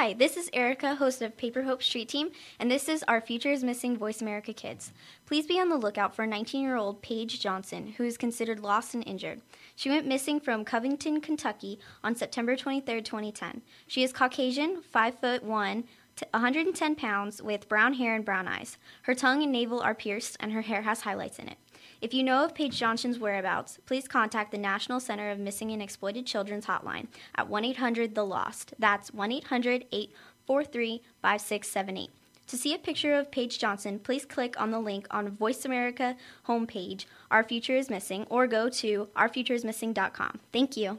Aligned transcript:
Hi, 0.00 0.12
this 0.12 0.36
is 0.36 0.48
Erica, 0.52 0.94
host 0.94 1.22
of 1.22 1.36
Paper 1.36 1.64
Hope 1.64 1.82
Street 1.82 2.08
Team, 2.08 2.30
and 2.60 2.70
this 2.70 2.88
is 2.88 3.02
our 3.08 3.20
Future 3.20 3.50
is 3.50 3.64
Missing 3.64 3.96
Voice 3.96 4.22
America 4.22 4.52
Kids. 4.52 4.92
Please 5.26 5.44
be 5.44 5.58
on 5.58 5.70
the 5.70 5.76
lookout 5.76 6.14
for 6.14 6.24
19 6.24 6.62
year 6.62 6.76
old 6.76 7.02
Paige 7.02 7.40
Johnson, 7.40 7.94
who 7.96 8.04
is 8.04 8.16
considered 8.16 8.60
lost 8.60 8.94
and 8.94 9.04
injured. 9.08 9.40
She 9.74 9.90
went 9.90 10.06
missing 10.06 10.38
from 10.38 10.64
Covington, 10.64 11.20
Kentucky 11.20 11.80
on 12.04 12.14
September 12.14 12.54
23, 12.54 13.02
2010. 13.02 13.60
She 13.88 14.04
is 14.04 14.12
Caucasian, 14.12 14.82
5 14.82 15.18
foot 15.18 15.42
1, 15.42 15.84
110 16.30 16.94
pounds, 16.94 17.42
with 17.42 17.68
brown 17.68 17.94
hair 17.94 18.14
and 18.14 18.24
brown 18.24 18.46
eyes. 18.46 18.78
Her 19.02 19.16
tongue 19.16 19.42
and 19.42 19.50
navel 19.50 19.80
are 19.80 19.96
pierced, 19.96 20.36
and 20.38 20.52
her 20.52 20.62
hair 20.62 20.82
has 20.82 21.00
highlights 21.00 21.40
in 21.40 21.48
it. 21.48 21.58
If 22.00 22.14
you 22.14 22.22
know 22.22 22.44
of 22.44 22.54
Paige 22.54 22.78
Johnson's 22.78 23.18
whereabouts, 23.18 23.78
please 23.84 24.06
contact 24.06 24.52
the 24.52 24.58
National 24.58 25.00
Center 25.00 25.30
of 25.30 25.38
Missing 25.40 25.72
and 25.72 25.82
Exploited 25.82 26.26
Children's 26.26 26.66
hotline 26.66 27.08
at 27.34 27.48
1 27.48 27.64
800 27.64 28.14
The 28.14 28.24
Lost. 28.24 28.74
That's 28.78 29.12
1 29.12 29.32
800 29.32 29.86
843 29.90 31.02
5678. 31.22 32.10
To 32.46 32.56
see 32.56 32.72
a 32.72 32.78
picture 32.78 33.14
of 33.14 33.30
Paige 33.30 33.58
Johnson, 33.58 33.98
please 33.98 34.24
click 34.24 34.58
on 34.60 34.70
the 34.70 34.78
link 34.78 35.06
on 35.10 35.28
Voice 35.30 35.64
America 35.64 36.16
homepage, 36.46 37.04
Our 37.30 37.42
Future 37.42 37.76
is 37.76 37.90
Missing, 37.90 38.26
or 38.30 38.46
go 38.46 38.68
to 38.70 39.08
ourfutureismissing.com. 39.16 40.38
Thank 40.52 40.76
you. 40.76 40.98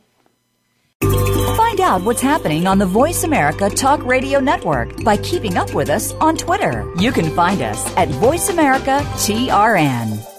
Find 1.01 1.79
out 1.81 2.03
what's 2.03 2.21
happening 2.21 2.67
on 2.67 2.77
the 2.77 2.85
Voice 2.85 3.23
America 3.23 3.69
Talk 3.69 4.03
Radio 4.03 4.39
Network 4.39 5.03
by 5.03 5.17
keeping 5.17 5.57
up 5.57 5.73
with 5.73 5.89
us 5.89 6.13
on 6.15 6.35
Twitter. 6.35 6.91
You 6.97 7.11
can 7.11 7.33
find 7.33 7.61
us 7.61 7.95
at 7.95 8.09
Voice 8.09 8.49
America 8.49 8.99
TRN. 9.15 10.38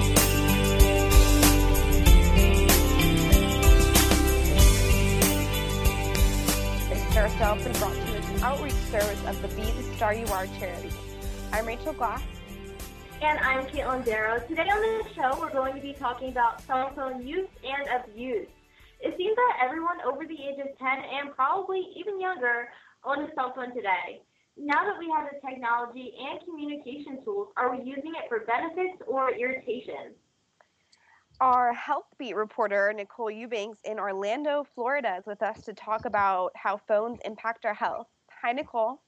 Yourself 7.51 7.65
and 7.65 7.79
brought 7.79 8.07
to 8.07 8.33
an 8.33 8.43
outreach 8.43 8.73
service 8.91 9.19
of 9.27 9.41
the 9.41 9.49
Be 9.49 9.69
the 9.71 9.83
Star 9.97 10.13
You 10.13 10.25
Are 10.27 10.47
charity. 10.57 10.89
I'm 11.51 11.65
Rachel 11.65 11.91
Glass. 11.91 12.23
And 13.21 13.37
I'm 13.39 13.65
Katelyn 13.65 14.05
Darrow. 14.05 14.39
Today 14.47 14.69
on 14.71 15.03
the 15.03 15.09
show, 15.13 15.37
we're 15.37 15.51
going 15.51 15.75
to 15.75 15.81
be 15.81 15.91
talking 15.91 16.29
about 16.29 16.61
cell 16.61 16.93
phone 16.95 17.27
use 17.27 17.49
and 17.59 17.89
abuse. 17.89 18.47
It 19.01 19.15
seems 19.17 19.35
that 19.35 19.65
everyone 19.65 19.97
over 20.05 20.25
the 20.25 20.33
age 20.33 20.59
of 20.59 20.77
10 20.77 20.87
and 20.87 21.35
probably 21.35 21.91
even 21.97 22.21
younger 22.21 22.69
owns 23.03 23.29
a 23.29 23.35
cell 23.35 23.51
phone 23.53 23.75
today. 23.75 24.23
Now 24.55 24.85
that 24.85 24.97
we 24.97 25.11
have 25.11 25.27
the 25.27 25.45
technology 25.45 26.13
and 26.23 26.39
communication 26.47 27.21
tools, 27.25 27.49
are 27.57 27.75
we 27.75 27.83
using 27.83 28.13
it 28.15 28.29
for 28.29 28.45
benefits 28.47 29.03
or 29.07 29.35
irritation? 29.35 30.15
Our 31.41 31.73
health 31.73 32.05
beat 32.19 32.35
reporter, 32.35 32.93
Nicole 32.95 33.31
Eubanks 33.31 33.79
in 33.83 33.97
Orlando, 33.97 34.63
Florida, 34.75 35.15
is 35.17 35.25
with 35.25 35.41
us 35.41 35.59
to 35.63 35.73
talk 35.73 36.05
about 36.05 36.51
how 36.55 36.77
phones 36.77 37.17
impact 37.25 37.65
our 37.65 37.73
health. 37.73 38.05
Hi, 38.43 38.51
Nicole. 38.51 39.01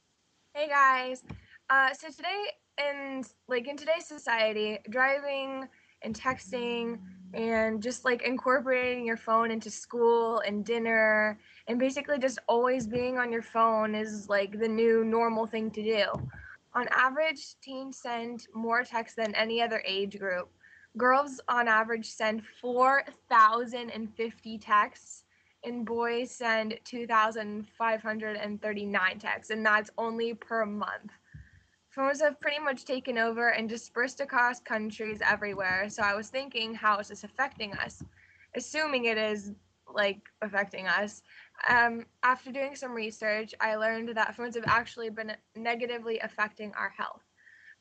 Hey, 0.55 0.67
guys. 0.67 1.21
Uh, 1.69 1.93
so 1.93 2.07
today, 2.09 2.45
in 2.79 3.23
like 3.47 3.67
in 3.67 3.77
today's 3.77 4.07
society, 4.07 4.79
driving 4.89 5.67
and 6.01 6.19
texting 6.19 6.97
and 7.35 7.83
just 7.83 8.03
like 8.03 8.23
incorporating 8.23 9.05
your 9.05 9.15
phone 9.17 9.51
into 9.51 9.69
school 9.69 10.39
and 10.39 10.65
dinner 10.65 11.37
and 11.67 11.77
basically 11.77 12.17
just 12.17 12.39
always 12.47 12.87
being 12.87 13.19
on 13.19 13.31
your 13.31 13.43
phone 13.43 13.93
is 13.93 14.27
like 14.27 14.57
the 14.57 14.67
new 14.67 15.05
normal 15.05 15.45
thing 15.45 15.69
to 15.69 15.83
do. 15.83 16.05
On 16.73 16.87
average, 16.89 17.57
teens 17.61 17.99
send 18.01 18.47
more 18.55 18.83
texts 18.83 19.15
than 19.15 19.35
any 19.35 19.61
other 19.61 19.83
age 19.85 20.17
group 20.17 20.49
girls 20.97 21.39
on 21.47 21.67
average 21.67 22.09
send 22.09 22.41
4,050 22.61 24.57
texts 24.57 25.25
and 25.63 25.85
boys 25.85 26.31
send 26.31 26.79
2,539 26.83 29.19
texts, 29.19 29.51
and 29.51 29.65
that's 29.65 29.89
only 29.97 30.33
per 30.33 30.65
month. 30.65 31.11
Phones 31.89 32.21
have 32.21 32.41
pretty 32.41 32.59
much 32.59 32.85
taken 32.85 33.17
over 33.17 33.49
and 33.49 33.69
dispersed 33.69 34.19
across 34.19 34.59
countries 34.59 35.19
everywhere. 35.23 35.87
So 35.89 36.01
I 36.01 36.15
was 36.15 36.29
thinking, 36.29 36.73
how 36.73 36.97
is 36.97 37.09
this 37.09 37.23
affecting 37.23 37.73
us? 37.75 38.03
Assuming 38.55 39.05
it 39.05 39.17
is 39.17 39.51
like 39.93 40.21
affecting 40.41 40.87
us. 40.87 41.21
Um, 41.69 42.05
after 42.23 42.51
doing 42.51 42.75
some 42.75 42.93
research, 42.93 43.53
I 43.61 43.75
learned 43.75 44.09
that 44.09 44.35
phones 44.35 44.55
have 44.55 44.65
actually 44.67 45.11
been 45.11 45.33
negatively 45.55 46.19
affecting 46.19 46.73
our 46.73 46.89
health. 46.89 47.21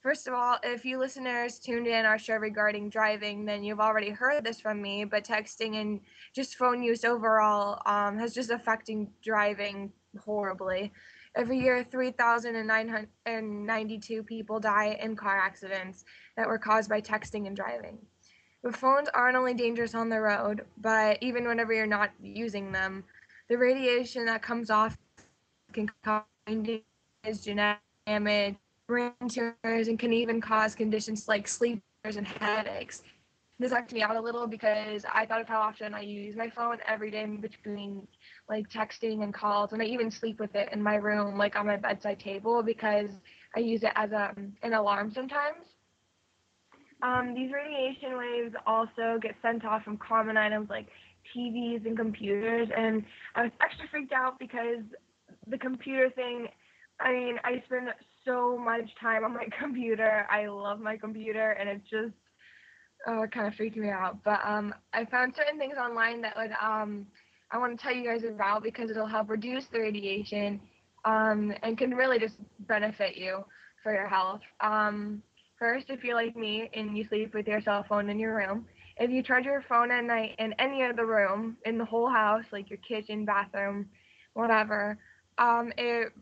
First 0.03 0.27
of 0.27 0.35
all, 0.35 0.59
if 0.65 0.85
you 0.85 0.99
listeners 0.99 1.61
tuned 1.61 1.87
in 1.87 2.05
our 2.05 2.19
show 2.19 2.35
regarding 2.35 2.91
driving, 2.91 3.45
then 3.45 3.63
you've 3.63 3.79
already 3.79 4.11
heard 4.11 4.43
this 4.43 4.61
from 4.61 4.83
me, 4.83 5.05
but 5.05 5.25
texting 5.25 5.81
and 5.81 6.01
just 6.35 6.57
phone 6.57 6.83
use 6.83 7.05
overall 7.05 7.81
um, 7.87 8.19
has 8.19 8.35
just 8.35 8.51
affecting 8.51 9.09
driving 9.23 9.93
horribly. 10.19 10.93
Every 11.37 11.61
year, 11.61 11.85
3,992 11.85 14.25
people 14.25 14.59
die 14.59 14.99
in 15.01 15.15
car 15.15 15.39
accidents 15.39 16.05
that 16.37 16.49
were 16.49 16.59
caused 16.59 16.91
by 16.91 17.01
texting 17.01 17.47
and 17.47 17.55
driving. 17.55 17.97
But 18.65 18.77
phones 18.77 19.09
aren't 19.15 19.37
only 19.37 19.55
dangerous 19.55 19.95
on 19.95 20.09
the 20.09 20.21
road, 20.21 20.65
but 20.79 21.17
even 21.21 21.47
whenever 21.47 21.73
you're 21.73 21.87
not 21.87 22.11
using 22.21 22.73
them, 22.73 23.05
the 23.49 23.57
radiation 23.57 24.27
that 24.27 24.43
comes 24.43 24.69
off 24.69 24.99
can 25.73 25.89
cause 26.03 26.25
genetic 27.41 27.79
damage, 28.05 28.57
brain 28.87 29.13
tumors 29.29 29.89
and 29.89 29.99
can 29.99 30.13
even 30.13 30.41
cause 30.41 30.75
conditions 30.75 31.29
like 31.29 31.49
sleep 31.49 31.83
and 32.05 32.27
headaches. 32.27 33.03
This 33.59 33.71
knocked 33.71 33.93
me 33.93 34.03
out 34.03 34.17
a 34.17 34.21
little 34.21 34.47
because 34.47 35.05
I 35.13 35.25
thought 35.25 35.41
of 35.41 35.49
how 35.49 35.61
often 35.61 35.95
I 35.95 36.01
use 36.01 36.35
my 36.35 36.51
phone 36.51 36.79
every 36.87 37.11
day 37.11 37.25
between 37.27 38.07
like 38.49 38.69
texting 38.69 39.23
and 39.23 39.33
calls, 39.33 39.73
and 39.73 39.81
I 39.81 39.85
even 39.85 40.11
sleep 40.11 40.41
with 40.41 40.55
it 40.57 40.71
in 40.73 40.83
my 40.83 40.97
room, 40.97 41.39
like 41.39 41.55
on 41.55 41.67
my 41.67 41.77
bedside 41.77 42.19
table, 42.19 42.63
because 42.63 43.11
I 43.55 43.61
use 43.61 43.85
it 43.85 43.93
as 43.95 44.11
a, 44.11 44.35
an 44.63 44.73
alarm 44.73 45.13
sometimes. 45.15 45.67
Um, 47.03 47.35
these 47.35 47.53
radiation 47.53 48.17
waves 48.17 48.55
also 48.67 49.19
get 49.21 49.35
sent 49.43 49.65
off 49.65 49.85
from 49.85 49.97
common 49.99 50.37
items 50.37 50.69
like 50.71 50.89
TVs 51.37 51.87
and 51.87 51.97
computers, 51.97 52.69
and 52.77 53.05
I 53.37 53.43
was 53.45 53.53
extra 53.61 53.87
freaked 53.89 54.13
out 54.13 54.39
because 54.39 54.83
the 55.47 55.59
computer 55.59 56.11
thing. 56.11 56.49
I 57.01 57.13
mean, 57.13 57.39
I 57.43 57.63
spend 57.67 57.89
so 58.25 58.57
much 58.59 58.91
time 59.01 59.25
on 59.25 59.35
my 59.35 59.47
computer. 59.61 60.27
I 60.31 60.47
love 60.47 60.81
my 60.81 60.97
computer, 60.97 61.53
and 61.53 61.69
it 61.69 61.83
just 61.91 62.15
uh, 63.07 63.27
kind 63.27 63.47
of 63.47 63.55
freaked 63.55 63.77
me 63.77 63.91
out. 63.91 64.23
But 64.25 64.41
um, 64.45 64.75
I 64.93 65.05
found 65.05 65.35
certain 65.37 65.59
things 65.59 65.77
online 65.77 66.21
that 66.23 66.37
would 66.37 66.53
um, 66.61 67.07
I 67.51 67.59
want 67.59 67.79
to 67.79 67.83
tell 67.83 67.95
you 67.95 68.05
guys 68.05 68.23
about 68.25 68.63
because 68.63 68.91
it'll 68.91 69.07
help 69.07 69.29
reduce 69.29 69.67
the 69.67 69.81
radiation 69.81 70.61
um, 71.05 71.53
and 71.63 71.77
can 71.77 71.95
really 71.95 72.19
just 72.19 72.37
benefit 72.61 73.17
you 73.17 73.45
for 73.83 73.93
your 73.93 74.09
health. 74.09 74.41
Um, 74.61 75.23
first, 75.59 75.91
if 75.91 76.03
you're 76.03 76.15
like 76.15 76.37
me 76.37 76.71
and 76.75 76.97
you 76.97 77.05
sleep 77.05 77.35
with 77.35 77.47
your 77.47 77.61
cell 77.61 77.85
phone 77.89 78.09
in 78.09 78.19
your 78.19 78.35
room, 78.37 78.67
if 78.97 79.11
you 79.11 79.23
charge 79.23 79.45
your 79.45 79.63
phone 79.69 79.91
at 79.91 80.05
night 80.05 80.35
in 80.39 80.55
any 80.59 80.83
other 80.83 81.07
room 81.07 81.57
in 81.67 81.77
the 81.77 81.85
whole 81.85 82.09
house, 82.09 82.45
like 82.53 82.71
your 82.71 82.79
kitchen, 82.79 83.25
bathroom, 83.25 83.87
whatever, 84.35 84.99
um, 85.43 85.73
it, 85.77 86.13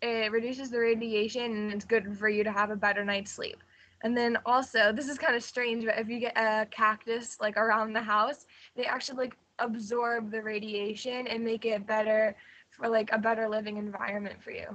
it 0.00 0.32
reduces 0.32 0.70
the 0.70 0.78
radiation 0.78 1.44
and 1.44 1.72
it's 1.72 1.84
good 1.84 2.16
for 2.16 2.30
you 2.30 2.42
to 2.42 2.50
have 2.50 2.70
a 2.70 2.76
better 2.76 3.04
night's 3.04 3.30
sleep. 3.30 3.62
And 4.02 4.16
then 4.16 4.38
also, 4.46 4.92
this 4.92 5.08
is 5.08 5.18
kind 5.18 5.36
of 5.36 5.44
strange, 5.44 5.84
but 5.84 5.98
if 5.98 6.08
you 6.08 6.18
get 6.18 6.36
a 6.36 6.66
cactus 6.70 7.36
like 7.38 7.58
around 7.58 7.92
the 7.92 8.00
house, 8.00 8.46
they 8.74 8.84
actually 8.84 9.18
like 9.18 9.36
absorb 9.58 10.30
the 10.30 10.40
radiation 10.40 11.26
and 11.26 11.44
make 11.44 11.66
it 11.66 11.86
better 11.86 12.34
for 12.70 12.88
like 12.88 13.12
a 13.12 13.18
better 13.18 13.46
living 13.46 13.76
environment 13.76 14.42
for 14.42 14.52
you. 14.52 14.66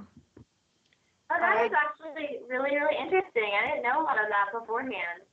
Oh, 1.30 1.36
that 1.40 1.66
is 1.66 1.72
actually 1.74 2.38
really, 2.48 2.78
really 2.78 2.96
interesting. 2.96 3.50
I 3.52 3.68
didn't 3.68 3.82
know 3.82 4.00
a 4.00 4.06
lot 4.06 4.16
of 4.16 4.30
that 4.30 4.54
beforehand. 4.54 5.26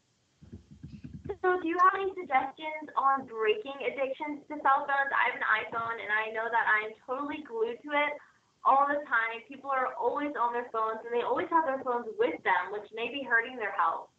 So, 1.41 1.61
do 1.61 1.67
you 1.67 1.77
have 1.79 1.95
any 1.95 2.11
suggestions 2.17 2.89
on 2.97 3.25
breaking 3.25 3.77
addictions 3.79 4.43
to 4.49 4.57
cell 4.61 4.89
phones? 4.89 5.13
I 5.13 5.31
have 5.31 5.37
an 5.37 5.47
iPhone, 5.47 5.97
and 5.97 6.11
I 6.11 6.33
know 6.33 6.45
that 6.51 6.65
I'm 6.67 6.91
totally 7.07 7.45
glued 7.47 7.79
to 7.81 7.91
it 7.95 8.13
all 8.65 8.87
the 8.87 8.99
time. 9.05 9.45
People 9.47 9.69
are 9.69 9.93
always 9.93 10.33
on 10.39 10.53
their 10.53 10.67
phones, 10.73 10.99
and 11.05 11.13
they 11.13 11.23
always 11.23 11.47
have 11.49 11.65
their 11.65 11.81
phones 11.83 12.07
with 12.17 12.41
them, 12.43 12.71
which 12.71 12.89
may 12.93 13.09
be 13.09 13.23
hurting 13.23 13.57
their 13.57 13.71
health. 13.71 14.09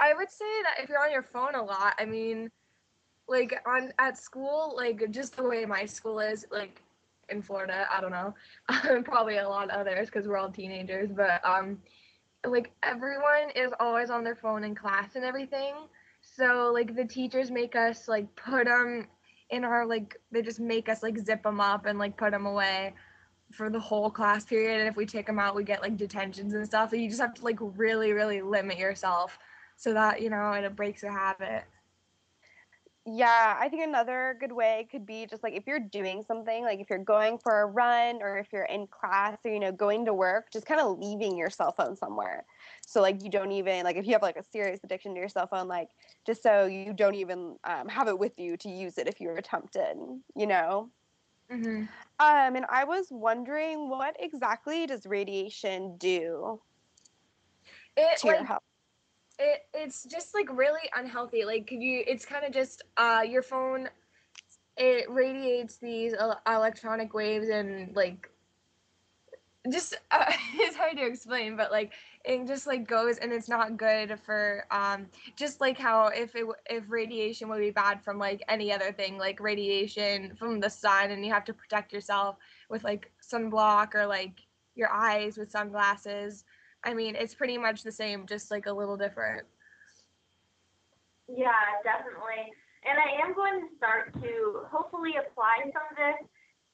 I 0.00 0.14
would 0.14 0.30
say 0.30 0.50
that 0.64 0.82
if 0.82 0.88
you're 0.88 1.02
on 1.02 1.12
your 1.12 1.22
phone 1.22 1.54
a 1.54 1.62
lot, 1.62 1.94
I 1.98 2.04
mean, 2.04 2.50
like 3.28 3.54
on 3.66 3.92
at 3.98 4.18
school, 4.18 4.74
like 4.76 5.10
just 5.10 5.36
the 5.36 5.44
way 5.44 5.64
my 5.64 5.84
school 5.86 6.18
is, 6.18 6.46
like 6.50 6.82
in 7.28 7.42
Florida, 7.42 7.86
I 7.92 8.00
don't 8.00 8.10
know, 8.10 8.34
probably 9.04 9.36
a 9.38 9.48
lot 9.48 9.70
of 9.70 9.78
others 9.78 10.06
because 10.06 10.26
we're 10.26 10.36
all 10.36 10.50
teenagers, 10.50 11.10
but 11.12 11.40
um, 11.44 11.78
like 12.46 12.72
everyone 12.82 13.50
is 13.54 13.72
always 13.78 14.10
on 14.10 14.24
their 14.24 14.34
phone 14.34 14.64
in 14.64 14.74
class 14.74 15.14
and 15.14 15.24
everything. 15.24 15.74
So 16.20 16.70
like 16.74 16.96
the 16.96 17.04
teachers 17.04 17.50
make 17.50 17.76
us 17.76 18.08
like 18.08 18.34
put 18.36 18.66
them 18.66 19.06
in 19.50 19.64
our 19.64 19.86
like 19.86 20.16
they 20.30 20.42
just 20.42 20.60
make 20.60 20.88
us 20.88 21.02
like 21.02 21.18
zip 21.18 21.42
them 21.42 21.60
up 21.60 21.86
and 21.86 21.98
like 21.98 22.16
put 22.16 22.30
them 22.30 22.46
away 22.46 22.94
for 23.52 23.68
the 23.68 23.80
whole 23.80 24.10
class 24.10 24.44
period. 24.44 24.78
And 24.78 24.88
if 24.88 24.96
we 24.96 25.06
take 25.06 25.26
them 25.26 25.38
out 25.38 25.56
we 25.56 25.64
get 25.64 25.82
like 25.82 25.96
detentions 25.96 26.54
and 26.54 26.66
stuff. 26.66 26.92
And 26.92 27.02
you 27.02 27.08
just 27.08 27.20
have 27.20 27.34
to 27.34 27.44
like 27.44 27.58
really 27.60 28.12
really 28.12 28.42
limit 28.42 28.78
yourself 28.78 29.38
so 29.76 29.92
that 29.94 30.20
you 30.20 30.30
know 30.30 30.52
and 30.52 30.64
it 30.64 30.76
breaks 30.76 31.02
a 31.02 31.10
habit 31.10 31.64
Yeah, 33.06 33.56
I 33.58 33.68
think 33.70 33.82
another 33.82 34.36
good 34.38 34.52
way 34.52 34.86
could 34.90 35.06
be 35.06 35.26
just 35.26 35.42
like 35.42 35.54
if 35.54 35.66
you're 35.66 35.80
doing 35.80 36.22
something, 36.22 36.64
like 36.64 36.80
if 36.80 36.90
you're 36.90 36.98
going 36.98 37.38
for 37.38 37.62
a 37.62 37.66
run 37.66 38.20
or 38.22 38.36
if 38.36 38.48
you're 38.52 38.64
in 38.64 38.86
class 38.88 39.38
or, 39.44 39.50
you 39.50 39.58
know, 39.58 39.72
going 39.72 40.04
to 40.04 40.12
work, 40.12 40.52
just 40.52 40.66
kind 40.66 40.80
of 40.80 40.98
leaving 40.98 41.36
your 41.36 41.48
cell 41.48 41.72
phone 41.72 41.96
somewhere. 41.96 42.44
So, 42.86 43.00
like, 43.00 43.22
you 43.24 43.30
don't 43.30 43.52
even, 43.52 43.84
like, 43.84 43.96
if 43.96 44.06
you 44.06 44.12
have 44.12 44.22
like 44.22 44.36
a 44.36 44.44
serious 44.44 44.80
addiction 44.84 45.14
to 45.14 45.20
your 45.20 45.30
cell 45.30 45.46
phone, 45.46 45.66
like, 45.66 45.88
just 46.26 46.42
so 46.42 46.66
you 46.66 46.92
don't 46.92 47.14
even 47.14 47.56
um, 47.64 47.88
have 47.88 48.06
it 48.08 48.18
with 48.18 48.38
you 48.38 48.56
to 48.58 48.68
use 48.68 48.98
it 48.98 49.08
if 49.08 49.20
you're 49.20 49.40
tempted, 49.40 49.96
you 50.36 50.46
know? 50.46 50.90
mm-hmm. 51.50 51.84
Um, 52.20 52.56
and 52.56 52.66
I 52.68 52.84
was 52.84 53.06
wondering 53.10 53.88
what 53.88 54.16
exactly 54.20 54.86
does 54.86 55.06
radiation 55.06 55.96
do 55.96 56.60
it 57.96 58.18
to 58.18 58.28
your 58.28 58.44
health? 58.44 58.62
It 59.40 59.66
it's 59.74 60.04
just 60.04 60.34
like 60.34 60.48
really 60.56 60.88
unhealthy 60.94 61.44
like 61.44 61.66
could 61.66 61.82
you 61.82 62.04
it's 62.06 62.24
kind 62.26 62.44
of 62.44 62.52
just 62.52 62.82
uh 62.98 63.22
your 63.26 63.42
phone 63.42 63.88
it 64.76 65.10
radiates 65.10 65.78
these 65.78 66.14
electronic 66.46 67.12
waves 67.14 67.48
and 67.48 67.94
like 67.96 68.30
just 69.70 69.94
uh, 70.10 70.24
it's 70.54 70.76
hard 70.76 70.96
to 70.96 71.04
explain 71.04 71.56
but 71.56 71.70
like 71.70 71.92
it 72.24 72.46
just 72.46 72.66
like 72.66 72.86
goes 72.86 73.16
and 73.18 73.32
it's 73.32 73.48
not 73.48 73.76
good 73.76 74.18
for 74.24 74.64
um 74.70 75.06
just 75.36 75.60
like 75.60 75.78
how 75.78 76.08
if 76.08 76.34
it 76.34 76.44
if 76.68 76.84
radiation 76.90 77.48
would 77.48 77.60
be 77.60 77.70
bad 77.70 78.02
from 78.02 78.18
like 78.18 78.42
any 78.48 78.72
other 78.72 78.92
thing 78.92 79.16
like 79.18 79.40
radiation 79.40 80.34
from 80.36 80.60
the 80.60 80.70
sun 80.70 81.10
and 81.10 81.24
you 81.24 81.32
have 81.32 81.44
to 81.44 81.54
protect 81.54 81.92
yourself 81.92 82.36
with 82.68 82.84
like 82.84 83.10
sunblock 83.22 83.94
or 83.94 84.06
like 84.06 84.42
your 84.74 84.90
eyes 84.90 85.36
with 85.36 85.50
sunglasses 85.50 86.44
i 86.84 86.94
mean 86.94 87.14
it's 87.14 87.34
pretty 87.34 87.58
much 87.58 87.82
the 87.82 87.92
same 87.92 88.26
just 88.26 88.50
like 88.50 88.66
a 88.66 88.72
little 88.72 88.96
different 88.96 89.46
Yeah, 91.30 91.78
definitely. 91.86 92.50
And 92.82 92.96
I 92.98 93.22
am 93.22 93.36
going 93.36 93.62
to 93.62 93.68
start 93.76 94.10
to 94.18 94.66
hopefully 94.66 95.14
apply 95.20 95.68
some 95.70 95.86
of 95.86 95.94
this 95.94 96.18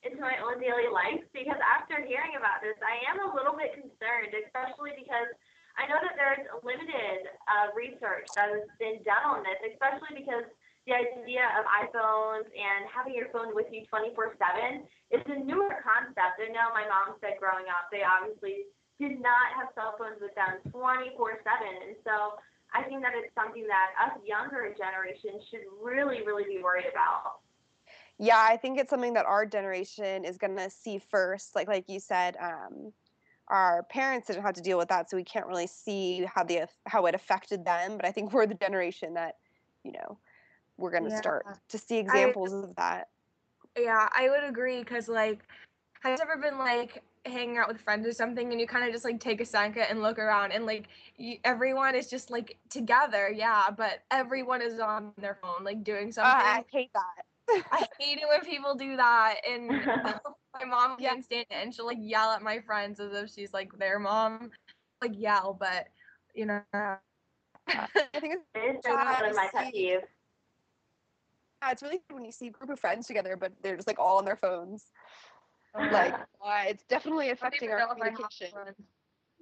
into 0.07 0.23
my 0.23 0.39
own 0.39 0.63
daily 0.63 0.87
life 0.87 1.21
because 1.35 1.59
after 1.61 1.99
hearing 1.99 2.39
about 2.39 2.63
this, 2.63 2.79
I 2.79 3.03
am 3.11 3.21
a 3.27 3.29
little 3.35 3.59
bit 3.59 3.75
concerned, 3.75 4.33
especially 4.33 4.95
because 4.95 5.29
I 5.75 5.91
know 5.91 5.99
that 5.99 6.15
there's 6.15 6.47
limited 6.63 7.27
uh, 7.51 7.75
research 7.75 8.31
that 8.39 8.49
has 8.49 8.65
been 8.79 9.03
done 9.03 9.25
on 9.27 9.43
this, 9.43 9.59
especially 9.77 10.25
because 10.25 10.47
the 10.87 10.95
idea 10.95 11.51
of 11.59 11.67
iPhones 11.67 12.47
and 12.55 12.87
having 12.87 13.19
your 13.19 13.27
phone 13.35 13.51
with 13.51 13.67
you 13.75 13.83
24 13.91 14.39
7 14.39 14.87
is 15.11 15.21
a 15.27 15.37
newer 15.43 15.83
concept. 15.83 16.39
I 16.39 16.55
know 16.55 16.71
my 16.71 16.87
mom 16.87 17.19
said 17.19 17.43
growing 17.43 17.67
up, 17.67 17.91
they 17.91 18.07
obviously 18.07 18.71
did 18.99 19.21
not 19.21 19.53
have 19.57 19.69
cell 19.75 19.95
phones 19.99 20.21
with 20.21 20.35
them 20.35 20.61
24 20.71 21.41
7. 21.45 21.89
And 21.89 21.97
so 22.05 22.37
I 22.75 22.83
think 22.83 23.03
that 23.03 23.13
it's 23.15 23.35
something 23.35 23.67
that 23.69 23.93
us 24.01 24.19
younger 24.25 24.75
generations 24.77 25.43
should 25.51 25.65
really, 25.83 26.25
really 26.27 26.45
be 26.45 26.63
worried 26.63 26.87
about. 26.91 27.41
Yeah, 28.19 28.39
I 28.41 28.57
think 28.57 28.79
it's 28.79 28.91
something 28.91 29.13
that 29.15 29.27
our 29.27 29.45
generation 29.45 30.25
is 30.25 30.39
going 30.39 30.57
to 30.57 30.71
see 30.71 30.99
first. 30.99 31.55
Like 31.55 31.69
like 31.69 31.85
you 31.89 32.01
said, 32.01 32.37
um, 32.41 32.93
our 33.49 33.85
parents 33.85 34.27
didn't 34.27 34.43
have 34.43 34.55
to 34.55 34.63
deal 34.63 34.79
with 34.79 34.89
that, 34.89 35.11
so 35.11 35.17
we 35.17 35.25
can't 35.25 35.47
really 35.47 35.67
see 35.67 36.25
how 36.35 36.43
the 36.43 36.67
how 36.87 37.07
it 37.07 37.15
affected 37.15 37.65
them. 37.65 37.97
But 37.97 38.07
I 38.07 38.13
think 38.13 38.33
we're 38.33 38.47
the 38.47 38.55
generation 38.55 39.15
that, 39.15 39.37
you 39.85 39.93
know, 39.93 40.19
we're 40.79 40.91
going 40.91 41.05
to 41.05 41.11
Yeah. 41.11 41.19
start 41.19 41.47
to 41.69 41.79
see 41.79 41.99
examples 41.99 42.53
of 42.53 42.75
that. 42.77 43.09
Yeah, 43.79 44.09
I 44.17 44.31
would 44.31 44.45
agree 44.45 44.81
because 44.81 45.09
like, 45.09 45.41
has 46.03 46.21
ever 46.21 46.37
been 46.39 46.59
like 46.59 47.03
hanging 47.27 47.59
out 47.59 47.69
with 47.69 47.81
friends 47.81 48.07
or 48.07 48.13
something, 48.13 48.51
and 48.53 48.61
you 48.61 48.67
kind 48.67 48.87
of 48.87 48.93
just 48.93 49.05
like 49.05 49.21
take 49.21 49.41
a 49.41 49.45
second 49.45 49.83
and 49.83 50.03
look 50.03 50.19
around, 50.19 50.53
and 50.53 50.67
like 50.67 50.89
you, 51.17 51.39
everyone 51.45 51.95
is 51.95 52.09
just 52.09 52.31
like 52.31 52.59
together, 52.71 53.31
yeah, 53.35 53.71
but 53.77 54.05
everyone 54.11 54.63
is 54.63 54.79
on 54.81 55.13
their 55.19 55.35
phone 55.35 55.65
like 55.65 55.85
doing 55.85 56.13
something. 56.13 56.33
Ah, 56.33 56.57
I 56.59 56.65
hate 56.71 56.91
that. 56.95 57.25
I 57.73 57.87
hate 57.99 58.19
it 58.19 58.29
when 58.29 58.41
people 58.41 58.75
do 58.75 58.97
that, 58.97 59.37
and 59.49 59.69
my 60.59 60.65
mom 60.67 60.97
Yeah. 60.99 61.11
can't 61.11 61.25
stand 61.25 61.47
it, 61.51 61.55
and 61.55 61.75
she'll 61.75 61.87
like 61.87 61.99
yell 62.01 62.31
at 62.33 62.43
my 62.43 62.61
friends 62.61 63.01
as 63.01 63.13
if 63.13 63.31
she's 63.31 63.53
like 63.53 63.77
their 63.79 63.99
mom, 63.99 64.51
like 65.03 65.13
yell, 65.19 65.57
but 65.59 65.89
you 66.35 66.47
know. 66.47 66.63
I 67.69 68.21
think 68.21 68.35
it's 68.35 68.45
It 68.55 68.77
is 68.77 68.83
Yeah, 68.85 68.95
definitely 68.97 69.37
my 69.37 69.51
I 69.55 69.65
pet 69.65 69.73
see. 69.73 70.01
yeah, 71.63 71.71
it's 71.73 71.83
really 71.83 72.01
good 72.09 72.15
when 72.15 72.25
you 72.25 72.33
see 72.33 72.49
a 72.49 72.51
group 72.51 72.71
of 72.71 72.79
friends 72.79 73.07
together, 73.07 73.37
but 73.37 73.53
they're 73.63 73.77
just 73.77 73.89
like 73.89 73.99
all 73.99 74.19
on 74.19 74.25
their 74.25 74.37
phones. 74.37 74.93
Like 75.93 76.15
uh, 76.15 76.65
it's 76.67 76.85
definitely 76.85 77.31
affecting 77.31 77.71
our 77.71 77.87
communication. 77.95 78.49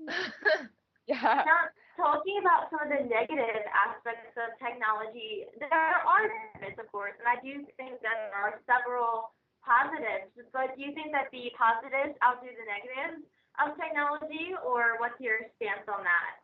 Yeah. 1.06 1.44
Now, 1.44 1.68
talking 2.00 2.40
about 2.40 2.72
some 2.72 2.80
of 2.80 2.88
the 2.88 3.04
negative 3.04 3.60
aspects 3.76 4.32
of 4.40 4.56
technology, 4.56 5.44
there 5.60 5.68
are 5.68 6.24
benefits, 6.56 6.80
of 6.80 6.88
course, 6.88 7.12
and 7.20 7.28
I 7.28 7.36
do 7.44 7.60
think 7.76 8.00
that 8.00 8.32
there 8.32 8.40
are 8.40 8.56
several 8.64 9.36
positives. 9.60 10.32
But 10.52 10.76
do 10.76 10.80
you 10.80 10.96
think 10.96 11.12
that 11.12 11.28
the 11.28 11.52
positives 11.60 12.16
outdo 12.24 12.48
the 12.48 12.64
negatives 12.64 13.20
of 13.60 13.76
technology, 13.76 14.56
or 14.64 14.96
what's 14.96 15.20
your 15.20 15.44
stance 15.56 15.84
on 15.84 16.04
that? 16.04 16.40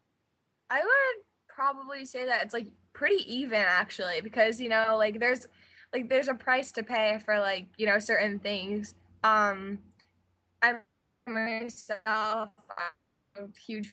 I 0.68 0.84
would 0.84 1.16
probably 1.48 2.04
say 2.04 2.24
that 2.26 2.44
it's 2.44 2.54
like 2.54 2.68
pretty 2.92 3.24
even 3.24 3.64
actually 3.64 4.20
because 4.20 4.60
you 4.60 4.68
know 4.68 4.96
like 4.96 5.18
there's 5.18 5.46
like 5.92 6.08
there's 6.08 6.28
a 6.28 6.34
price 6.34 6.70
to 6.72 6.82
pay 6.82 7.18
for 7.24 7.38
like 7.40 7.66
you 7.76 7.86
know 7.86 7.98
certain 7.98 8.38
things. 8.38 8.94
Um, 9.22 9.78
I 10.62 10.76
myself 11.26 12.50
I'm 12.86 13.52
huge 13.66 13.92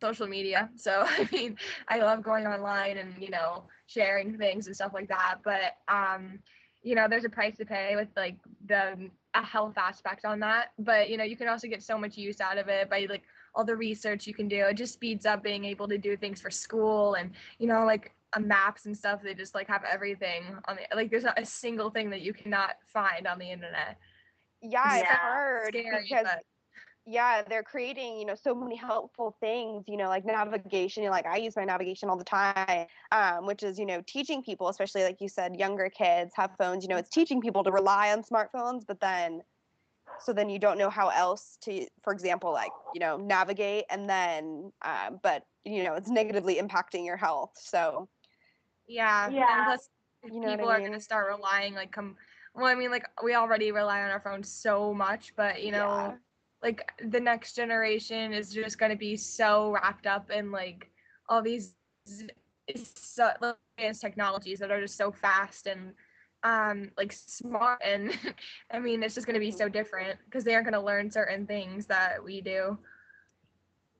social 0.00 0.26
media, 0.26 0.70
so 0.76 1.04
I 1.06 1.28
mean 1.32 1.56
I 1.88 1.98
love 1.98 2.22
going 2.22 2.46
online 2.46 2.98
and 2.98 3.14
you 3.20 3.30
know 3.30 3.64
sharing 3.86 4.36
things 4.36 4.66
and 4.66 4.74
stuff 4.74 4.92
like 4.94 5.08
that. 5.08 5.36
But 5.44 5.76
um, 5.88 6.38
you 6.82 6.94
know 6.94 7.06
there's 7.08 7.24
a 7.24 7.30
price 7.30 7.56
to 7.58 7.64
pay 7.64 7.96
with 7.96 8.08
like 8.16 8.36
the 8.66 9.10
a 9.34 9.42
health 9.42 9.76
aspect 9.78 10.24
on 10.24 10.40
that. 10.40 10.68
But 10.78 11.08
you 11.10 11.16
know 11.16 11.24
you 11.24 11.36
can 11.36 11.48
also 11.48 11.68
get 11.68 11.82
so 11.82 11.98
much 11.98 12.16
use 12.16 12.40
out 12.40 12.58
of 12.58 12.68
it 12.68 12.90
by 12.90 13.06
like 13.08 13.22
all 13.54 13.64
the 13.64 13.76
research 13.76 14.26
you 14.26 14.34
can 14.34 14.48
do. 14.48 14.64
It 14.64 14.74
just 14.74 14.94
speeds 14.94 15.26
up 15.26 15.42
being 15.42 15.64
able 15.64 15.88
to 15.88 15.98
do 15.98 16.16
things 16.16 16.40
for 16.40 16.50
school 16.50 17.14
and 17.14 17.30
you 17.58 17.66
know 17.66 17.84
like 17.84 18.12
maps 18.40 18.86
and 18.86 18.96
stuff. 18.96 19.22
They 19.22 19.34
just 19.34 19.54
like 19.54 19.68
have 19.68 19.84
everything 19.84 20.44
on 20.66 20.76
the 20.76 20.96
like. 20.96 21.10
There's 21.10 21.24
not 21.24 21.38
a 21.38 21.46
single 21.46 21.90
thing 21.90 22.10
that 22.10 22.20
you 22.22 22.32
cannot 22.32 22.76
find 22.92 23.26
on 23.26 23.38
the 23.38 23.50
internet. 23.50 23.98
Yeah, 24.62 24.98
it's 24.98 25.08
Yeah, 25.08 25.18
hard 25.20 25.74
Scary, 25.74 26.06
because 26.08 26.26
but 26.26 26.44
yeah, 27.04 27.42
they're 27.42 27.64
creating, 27.64 28.18
you 28.18 28.24
know, 28.24 28.36
so 28.36 28.54
many 28.54 28.76
helpful 28.76 29.36
things, 29.40 29.84
you 29.88 29.96
know, 29.96 30.08
like 30.08 30.24
navigation. 30.24 31.02
You 31.02 31.08
know, 31.08 31.12
like 31.12 31.26
I 31.26 31.36
use 31.36 31.56
my 31.56 31.64
navigation 31.64 32.08
all 32.08 32.16
the 32.16 32.24
time, 32.24 32.86
um, 33.10 33.46
which 33.46 33.62
is, 33.64 33.78
you 33.78 33.86
know, 33.86 34.02
teaching 34.06 34.42
people, 34.42 34.68
especially 34.68 35.02
like 35.02 35.20
you 35.20 35.28
said, 35.28 35.56
younger 35.56 35.90
kids 35.90 36.32
have 36.36 36.52
phones. 36.58 36.84
You 36.84 36.88
know, 36.90 36.96
it's 36.96 37.10
teaching 37.10 37.40
people 37.40 37.64
to 37.64 37.72
rely 37.72 38.12
on 38.12 38.22
smartphones, 38.22 38.86
but 38.86 39.00
then, 39.00 39.42
so 40.20 40.32
then 40.32 40.48
you 40.48 40.60
don't 40.60 40.78
know 40.78 40.90
how 40.90 41.08
else 41.08 41.58
to, 41.62 41.86
for 42.04 42.12
example, 42.12 42.52
like 42.52 42.72
you 42.94 43.00
know, 43.00 43.16
navigate, 43.16 43.84
and 43.90 44.08
then, 44.08 44.72
um, 44.82 45.18
but 45.22 45.44
you 45.64 45.82
know, 45.82 45.94
it's 45.94 46.08
negatively 46.08 46.56
impacting 46.56 47.04
your 47.04 47.16
health. 47.16 47.50
So 47.56 48.08
yeah, 48.86 49.32
Yeah. 49.32 49.64
Plus, 49.64 49.90
You 50.30 50.40
know 50.40 50.50
what 50.50 50.60
I 50.60 50.64
people 50.64 50.68
are 50.68 50.80
gonna 50.80 51.00
start 51.00 51.28
relying 51.30 51.74
like 51.74 51.92
come. 51.92 52.16
Well, 52.54 52.66
I 52.66 52.74
mean, 52.74 52.90
like 52.90 53.06
we 53.22 53.34
already 53.34 53.72
rely 53.72 54.02
on 54.02 54.10
our 54.10 54.20
phones 54.20 54.48
so 54.48 54.92
much, 54.94 55.34
but 55.36 55.62
you 55.62 55.72
know, 55.72 56.12
Yeah. 56.12 56.16
like 56.62 56.92
the 57.04 57.20
next 57.20 57.54
generation 57.54 58.32
is 58.32 58.52
just 58.52 58.78
gonna 58.78 58.96
be 58.96 59.16
so 59.16 59.72
wrapped 59.72 60.06
up 60.06 60.30
in 60.30 60.50
like 60.52 60.90
all 61.28 61.42
these 61.42 61.74
so 62.84 63.30
advanced 63.68 64.00
technologies 64.00 64.58
that 64.60 64.70
are 64.70 64.80
just 64.80 64.96
so 64.96 65.10
fast 65.12 65.66
and 65.66 65.94
um 66.44 66.90
like 66.96 67.12
smart 67.12 67.80
and 67.84 68.12
I 68.70 68.78
mean 68.78 69.02
it's 69.02 69.14
just 69.14 69.26
gonna 69.26 69.38
be 69.38 69.50
so 69.52 69.68
different 69.68 70.18
because 70.24 70.44
they 70.44 70.54
aren't 70.54 70.66
gonna 70.66 70.84
learn 70.84 71.10
certain 71.10 71.46
things 71.46 71.86
that 71.86 72.22
we 72.22 72.40
do. 72.40 72.78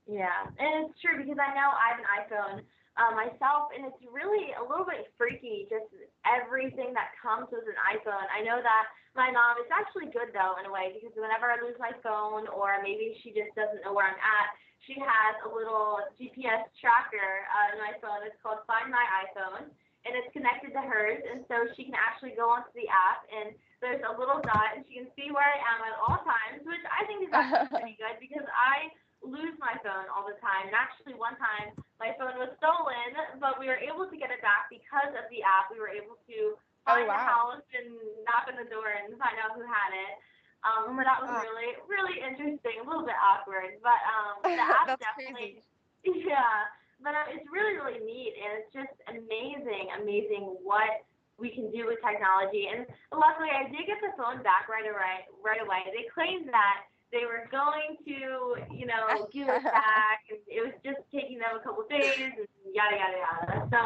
Yeah, 0.07 0.47
and 0.59 0.89
it's 0.89 0.99
true 1.01 1.17
because 1.17 1.37
I 1.39 1.53
know 1.53 1.71
I 1.71 1.87
have 1.91 1.99
an 1.99 2.07
iPhone 2.19 2.63
uh, 2.93 3.11
myself, 3.17 3.73
and 3.73 3.89
it's 3.89 3.97
really 4.05 4.53
a 4.53 4.63
little 4.63 4.85
bit 4.85 5.09
freaky, 5.17 5.65
just 5.65 5.89
everything 6.25 6.93
that 6.93 7.17
comes 7.17 7.49
with 7.49 7.65
an 7.65 7.77
iPhone. 7.89 8.25
I 8.29 8.45
know 8.45 8.61
that 8.61 8.85
my 9.17 9.33
mom, 9.33 9.57
it's 9.61 9.73
actually 9.73 10.13
good 10.13 10.33
though 10.33 10.57
in 10.61 10.69
a 10.69 10.73
way 10.73 10.93
because 10.93 11.13
whenever 11.17 11.49
I 11.49 11.57
lose 11.61 11.77
my 11.81 11.93
phone 12.05 12.49
or 12.49 12.81
maybe 12.81 13.17
she 13.21 13.33
just 13.33 13.53
doesn't 13.57 13.81
know 13.81 13.93
where 13.93 14.09
I'm 14.09 14.21
at, 14.21 14.53
she 14.85 14.99
has 14.99 15.33
a 15.47 15.49
little 15.49 16.05
GPS 16.19 16.65
tracker 16.77 17.47
uh, 17.49 17.73
in 17.73 17.77
my 17.81 17.93
phone. 18.03 18.25
It's 18.27 18.37
called 18.43 18.61
Find 18.67 18.91
My 18.91 19.05
iPhone, 19.25 19.69
and 20.05 20.11
it's 20.13 20.29
connected 20.35 20.75
to 20.75 20.83
hers, 20.83 21.23
and 21.23 21.47
so 21.47 21.65
she 21.73 21.87
can 21.87 21.95
actually 21.97 22.35
go 22.37 22.51
onto 22.51 22.73
the 22.77 22.85
app 22.91 23.25
and 23.31 23.55
there's 23.83 23.99
a 24.07 24.15
little 24.15 24.39
dot, 24.39 24.79
and 24.79 24.87
she 24.87 24.95
can 24.95 25.11
see 25.11 25.27
where 25.27 25.43
I 25.43 25.59
am 25.59 25.83
at 25.83 25.95
all 25.99 26.23
times, 26.23 26.63
which 26.63 26.79
I 26.87 27.03
think 27.03 27.27
is 27.27 27.31
actually 27.35 27.67
pretty 27.75 27.97
good 27.99 28.15
because 28.23 28.47
I 28.47 28.87
lose 29.19 29.55
my 29.59 29.75
phone 29.83 30.07
all 30.07 30.23
the 30.23 30.39
time. 30.39 30.71
And 30.71 30.75
actually, 30.75 31.19
one 31.19 31.35
time 31.35 31.75
my 32.03 32.11
phone 32.19 32.35
was 32.35 32.51
stolen, 32.59 33.15
but 33.39 33.55
we 33.55 33.71
were 33.71 33.79
able 33.79 34.03
to 34.11 34.17
get 34.19 34.27
it 34.27 34.43
back 34.43 34.67
because 34.67 35.15
of 35.15 35.23
the 35.31 35.39
app. 35.39 35.71
We 35.71 35.79
were 35.79 35.91
able 35.91 36.19
to 36.27 36.59
Oh, 36.83 36.99
find 36.99 37.07
the 37.07 37.15
house 37.15 37.63
and 37.71 37.95
knock 38.27 38.43
on 38.51 38.59
the 38.59 38.67
door 38.67 38.91
and 38.91 39.15
find 39.15 39.39
out 39.39 39.55
who 39.55 39.63
had 39.63 39.95
it. 39.95 40.19
Um, 40.67 40.95
so 40.95 40.99
that 40.99 41.19
was 41.23 41.31
God. 41.31 41.43
really, 41.47 41.79
really 41.87 42.19
interesting. 42.19 42.83
A 42.83 42.85
little 42.87 43.07
bit 43.07 43.15
awkward, 43.15 43.79
but 43.79 43.99
um, 44.03 44.43
the 44.43 44.59
app 44.59 44.91
definitely, 44.99 45.63
crazy. 46.03 46.27
yeah. 46.27 46.67
But 46.99 47.15
uh, 47.15 47.31
it's 47.35 47.47
really, 47.51 47.75
really 47.79 47.99
neat, 48.03 48.35
and 48.35 48.63
it's 48.63 48.71
just 48.75 48.95
amazing, 49.11 49.91
amazing 49.95 50.59
what 50.63 51.07
we 51.39 51.51
can 51.51 51.71
do 51.71 51.87
with 51.87 51.99
technology. 52.03 52.67
And 52.71 52.87
luckily, 53.15 53.51
I 53.51 53.67
did 53.71 53.87
get 53.87 53.99
the 54.03 54.15
phone 54.19 54.43
back 54.43 54.67
right 54.67 54.87
away. 54.87 55.27
Right 55.43 55.59
away, 55.63 55.87
they 55.91 56.07
claimed 56.11 56.47
that 56.51 56.87
they 57.13 57.29
were 57.29 57.45
going 57.53 57.95
to, 58.09 58.57
you 58.73 58.85
know, 58.89 59.29
give 59.31 59.47
it 59.47 59.63
back, 59.63 60.25
and 60.33 60.41
it 60.49 60.65
was 60.65 60.73
just 60.83 60.97
taking 61.13 61.37
them 61.37 61.53
a 61.55 61.63
couple 61.63 61.85
days, 61.87 62.17
and 62.17 62.49
yada 62.73 62.97
yada 62.97 63.17
yada. 63.21 63.69
So 63.69 63.79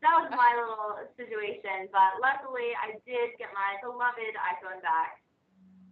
that 0.00 0.14
was 0.16 0.32
my 0.32 0.56
little 0.56 1.04
situation. 1.20 1.92
But 1.92 2.16
luckily, 2.24 2.72
I 2.80 2.96
did 3.04 3.36
get 3.38 3.52
my 3.52 3.76
beloved 3.84 4.32
iPhone 4.40 4.80
back. 4.80 5.20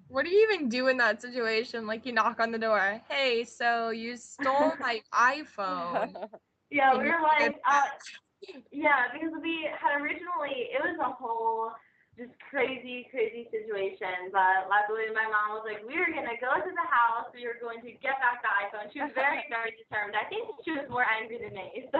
What 0.08 0.24
do 0.24 0.30
you 0.30 0.48
even 0.50 0.70
do 0.70 0.88
in 0.88 0.96
that 0.96 1.20
situation? 1.20 1.86
Like 1.86 2.06
you 2.06 2.12
knock 2.12 2.40
on 2.40 2.50
the 2.50 2.58
door. 2.58 3.00
Hey, 3.10 3.44
so 3.44 3.90
you 3.90 4.16
stole 4.16 4.72
my 4.80 5.02
iPhone. 5.12 6.16
Yeah, 6.70 6.96
we 6.96 7.04
were 7.04 7.20
like, 7.22 7.56
uh, 7.68 7.82
yeah, 8.72 9.12
because 9.12 9.32
we 9.42 9.68
had 9.78 10.00
originally, 10.00 10.68
it 10.72 10.80
was 10.80 10.96
a 11.00 11.12
whole 11.12 11.72
just 12.18 12.34
crazy, 12.50 13.06
crazy 13.14 13.46
situation. 13.54 14.34
But 14.34 14.66
luckily, 14.66 15.06
my 15.14 15.30
mom 15.30 15.54
was 15.54 15.64
like, 15.64 15.86
we 15.86 15.94
were 15.94 16.10
going 16.10 16.26
to 16.26 16.38
go 16.42 16.50
to 16.58 16.72
the 16.74 16.88
house. 16.90 17.30
We 17.30 17.46
were 17.46 17.56
going 17.62 17.78
to 17.86 17.94
get 18.02 18.18
back 18.18 18.42
the 18.42 18.50
iPhone. 18.50 18.90
She 18.90 18.98
was 18.98 19.14
very, 19.14 19.46
very 19.54 19.78
determined. 19.78 20.18
I 20.18 20.26
think 20.26 20.50
she 20.66 20.74
was 20.74 20.90
more 20.90 21.06
angry 21.06 21.38
than 21.38 21.54
me. 21.54 21.86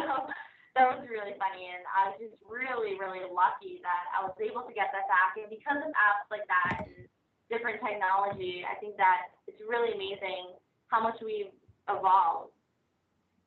So 0.78 0.84
that 0.84 0.94
was 0.94 1.10
really 1.10 1.34
funny. 1.40 1.74
And 1.74 1.82
I 1.90 2.12
was 2.12 2.22
just 2.22 2.38
really, 2.46 2.94
really 3.00 3.24
lucky 3.26 3.82
that 3.82 4.02
I 4.14 4.22
was 4.22 4.36
able 4.38 4.62
to 4.62 4.74
get 4.74 4.94
that 4.94 5.10
back. 5.10 5.34
And 5.34 5.50
because 5.50 5.80
of 5.80 5.90
apps 5.90 6.28
like 6.30 6.46
that 6.46 6.86
and 6.86 7.08
different 7.50 7.82
technology, 7.82 8.62
I 8.62 8.78
think 8.78 8.94
that 9.00 9.32
it's 9.48 9.58
really 9.66 9.90
amazing 9.90 10.54
how 10.86 11.02
much 11.02 11.18
we've 11.24 11.50
evolved. 11.88 12.52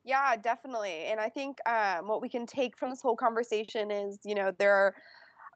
Yeah, 0.04 0.36
definitely. 0.36 1.06
And 1.06 1.20
I 1.20 1.28
think 1.28 1.58
um, 1.64 2.08
what 2.08 2.20
we 2.20 2.28
can 2.28 2.44
take 2.44 2.76
from 2.76 2.90
this 2.90 3.00
whole 3.00 3.16
conversation 3.16 3.90
is, 3.90 4.18
you 4.24 4.34
know, 4.34 4.52
there 4.58 4.74
are, 4.74 4.94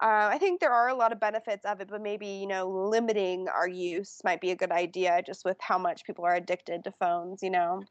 uh, 0.02 0.28
I 0.30 0.38
think 0.38 0.60
there 0.60 0.72
are 0.72 0.88
a 0.88 0.94
lot 0.94 1.12
of 1.12 1.20
benefits 1.20 1.64
of 1.64 1.80
it, 1.80 1.88
but 1.88 2.02
maybe, 2.02 2.26
you 2.26 2.46
know, 2.46 2.68
limiting 2.68 3.48
our 3.48 3.68
use 3.68 4.20
might 4.24 4.40
be 4.40 4.50
a 4.50 4.56
good 4.56 4.72
idea 4.72 5.22
just 5.24 5.44
with 5.44 5.56
how 5.60 5.78
much 5.78 6.04
people 6.04 6.24
are 6.24 6.34
addicted 6.34 6.84
to 6.84 6.92
phones, 6.92 7.42
you 7.42 7.50
know? 7.50 7.82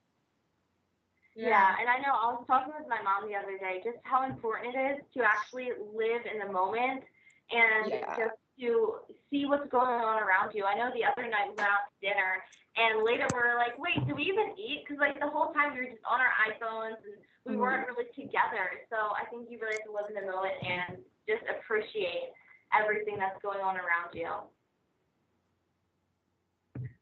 Yeah. 1.36 1.76
and 1.80 1.90
I 1.90 1.98
know 2.00 2.16
I 2.16 2.32
was 2.32 2.46
talking 2.48 2.74
with 2.78 2.88
my 2.88 3.02
mom 3.02 3.28
the 3.28 3.36
other 3.36 3.58
day 3.58 3.82
just 3.84 3.98
how 4.04 4.24
important 4.24 4.76
it 4.76 4.98
is 4.98 5.04
to 5.16 5.24
actually 5.24 5.72
live 5.94 6.24
in 6.32 6.40
the 6.40 6.52
moment 6.52 7.04
and 7.52 7.92
Yeah. 7.92 8.16
just 8.16 8.40
to 8.60 9.02
see 9.30 9.46
what's 9.46 9.68
going 9.70 10.00
on 10.00 10.24
around 10.24 10.54
you. 10.56 10.64
I 10.64 10.76
know 10.76 10.92
the 10.94 11.04
other 11.04 11.28
night 11.28 11.50
we 11.52 11.56
went 11.58 11.68
out 11.70 11.92
to 11.92 12.08
dinner 12.08 12.44
and 12.78 13.04
later 13.04 13.28
we 13.28 13.36
were 13.36 13.56
like, 13.58 13.78
wait, 13.78 14.00
did 14.08 14.16
we 14.16 14.24
even 14.24 14.56
eat? 14.58 14.86
Because 14.86 15.00
like 15.00 15.20
the 15.20 15.28
whole 15.30 15.54
time 15.54 15.74
we 15.74 15.80
were 15.84 15.92
just 15.92 16.04
on 16.06 16.22
our 16.22 16.32
iPhones 16.48 17.04
and 17.04 17.18
we 17.46 17.58
weren't 17.58 17.88
really 17.88 18.08
together. 18.16 18.72
So 18.90 18.96
I 18.96 19.26
think 19.30 19.52
you 19.52 19.60
really 19.60 19.76
have 19.76 19.88
to 19.88 19.96
live 19.96 20.08
in 20.08 20.16
the 20.16 20.28
moment 20.32 20.56
and 20.64 21.04
just 21.28 21.44
appreciate 21.50 22.34
everything 22.74 23.18
that's 23.18 23.38
going 23.42 23.62
on 23.62 23.78
around 23.78 24.14
you. 24.14 24.30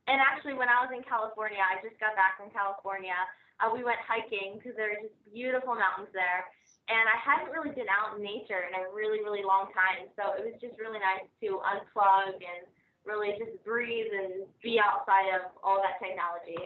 And 0.08 0.20
actually, 0.20 0.60
when 0.60 0.68
I 0.68 0.84
was 0.84 0.92
in 0.92 1.04
California, 1.08 1.64
I 1.64 1.80
just 1.80 1.96
got 2.00 2.16
back 2.20 2.36
from 2.36 2.52
California. 2.52 3.16
Uh, 3.64 3.72
we 3.72 3.88
went 3.88 4.04
hiking 4.04 4.60
because 4.60 4.76
there 4.76 4.92
are 4.92 5.00
just 5.00 5.16
beautiful 5.32 5.80
mountains 5.80 6.12
there. 6.12 6.44
And 6.92 7.08
I 7.08 7.16
hadn't 7.16 7.56
really 7.56 7.72
been 7.72 7.88
out 7.88 8.20
in 8.20 8.20
nature 8.20 8.68
in 8.68 8.76
a 8.76 8.92
really, 8.92 9.24
really 9.24 9.40
long 9.40 9.72
time. 9.72 10.12
So 10.20 10.36
it 10.36 10.44
was 10.44 10.60
just 10.60 10.76
really 10.76 11.00
nice 11.00 11.24
to 11.40 11.64
unplug 11.64 12.44
and 12.44 12.68
really 13.08 13.40
just 13.40 13.56
breathe 13.64 14.12
and 14.12 14.44
be 14.60 14.84
outside 14.84 15.32
of 15.32 15.56
all 15.64 15.80
that 15.80 16.04
technology. 16.04 16.60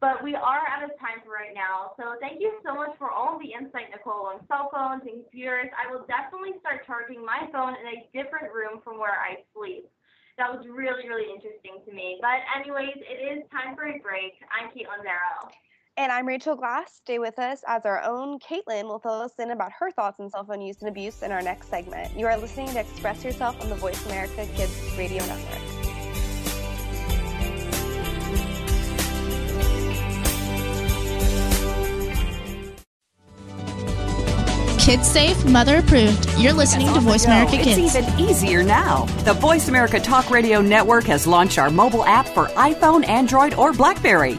But 0.00 0.24
we 0.24 0.34
are 0.34 0.64
out 0.64 0.82
of 0.82 0.96
time 0.96 1.20
for 1.20 1.36
right 1.36 1.52
now. 1.52 1.92
So 2.00 2.16
thank 2.20 2.40
you 2.40 2.56
so 2.64 2.74
much 2.74 2.96
for 2.96 3.10
all 3.12 3.38
the 3.38 3.52
insight, 3.52 3.92
Nicole, 3.92 4.32
on 4.32 4.40
cell 4.48 4.72
phones 4.72 5.04
and 5.04 5.28
computers. 5.28 5.68
I 5.76 5.92
will 5.92 6.08
definitely 6.08 6.56
start 6.60 6.88
charging 6.88 7.20
my 7.20 7.44
phone 7.52 7.76
in 7.76 7.84
a 7.84 8.08
different 8.16 8.48
room 8.48 8.80
from 8.82 8.98
where 8.98 9.12
I 9.12 9.44
sleep. 9.52 9.84
That 10.38 10.48
was 10.48 10.64
really, 10.64 11.04
really 11.04 11.28
interesting 11.28 11.84
to 11.84 11.92
me. 11.92 12.16
But 12.24 12.40
anyways, 12.56 12.96
it 12.96 13.20
is 13.20 13.44
time 13.52 13.76
for 13.76 13.84
a 13.84 14.00
break. 14.00 14.40
I'm 14.48 14.72
Katelyn 14.72 15.04
Zero. 15.04 15.52
And 15.98 16.10
I'm 16.10 16.26
Rachel 16.26 16.56
Glass. 16.56 16.96
Stay 17.04 17.18
with 17.18 17.38
us 17.38 17.60
as 17.68 17.84
our 17.84 18.02
own 18.02 18.38
Katelyn 18.38 18.84
will 18.84 19.00
fill 19.00 19.20
us 19.20 19.34
in 19.38 19.50
about 19.50 19.72
her 19.78 19.90
thoughts 19.90 20.18
on 20.18 20.30
cell 20.30 20.44
phone 20.44 20.62
use 20.62 20.80
and 20.80 20.88
abuse 20.88 21.22
in 21.22 21.30
our 21.30 21.42
next 21.42 21.68
segment. 21.68 22.16
You 22.16 22.24
are 22.24 22.38
listening 22.38 22.68
to 22.68 22.80
Express 22.80 23.22
Yourself 23.22 23.60
on 23.60 23.68
the 23.68 23.74
Voice 23.74 24.02
America 24.06 24.48
Kids 24.56 24.72
Radio 24.96 25.20
Network. 25.26 25.69
Kids 34.80 35.06
safe, 35.06 35.44
mother 35.44 35.76
approved. 35.76 36.26
You're 36.38 36.54
listening 36.54 36.92
to 36.94 37.00
Voice 37.00 37.26
America 37.26 37.58
Kids. 37.58 37.94
it's 37.94 37.96
even 37.96 38.18
easier 38.18 38.62
now. 38.62 39.04
The 39.24 39.34
Voice 39.34 39.68
America 39.68 40.00
Talk 40.00 40.30
Radio 40.30 40.62
Network 40.62 41.04
has 41.04 41.26
launched 41.26 41.58
our 41.58 41.68
mobile 41.68 42.02
app 42.06 42.26
for 42.26 42.46
iPhone, 42.56 43.06
Android, 43.06 43.52
or 43.54 43.74
Blackberry. 43.74 44.38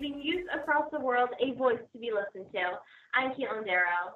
Giving 0.00 0.22
youth 0.22 0.46
across 0.54 0.84
the 0.92 1.00
world 1.00 1.30
a 1.40 1.54
voice 1.54 1.80
to 1.92 1.98
be 1.98 2.12
listened 2.12 2.46
to. 2.52 2.78
I'm 3.14 3.32
Katelyn 3.32 3.64
Darrow. 3.64 4.14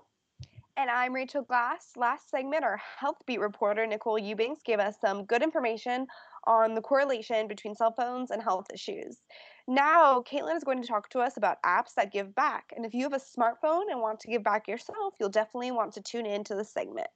And 0.76 0.88
I'm 0.88 1.12
Rachel 1.12 1.42
Glass. 1.42 1.94
Last 1.96 2.30
segment, 2.30 2.62
our 2.62 2.80
health 3.00 3.16
beat 3.26 3.40
reporter, 3.40 3.84
Nicole 3.84 4.16
Eubanks, 4.16 4.62
gave 4.62 4.78
us 4.78 4.94
some 5.00 5.24
good 5.24 5.42
information 5.42 6.06
on 6.46 6.76
the 6.76 6.80
correlation 6.80 7.48
between 7.48 7.74
cell 7.74 7.90
phones 7.90 8.30
and 8.30 8.40
health 8.40 8.66
issues. 8.72 9.22
Now, 9.66 10.22
Katelyn 10.22 10.56
is 10.56 10.62
going 10.62 10.82
to 10.82 10.86
talk 10.86 11.08
to 11.10 11.18
us 11.18 11.36
about 11.36 11.60
apps 11.66 11.94
that 11.96 12.12
give 12.12 12.32
back. 12.32 12.72
And 12.76 12.86
if 12.86 12.94
you 12.94 13.02
have 13.02 13.12
a 13.12 13.16
smartphone 13.16 13.90
and 13.90 14.00
want 14.00 14.20
to 14.20 14.28
give 14.28 14.44
back 14.44 14.68
yourself, 14.68 15.14
you'll 15.18 15.30
definitely 15.30 15.72
want 15.72 15.94
to 15.94 16.00
tune 16.00 16.26
in 16.26 16.44
to 16.44 16.54
the 16.54 16.64
segment. 16.64 17.08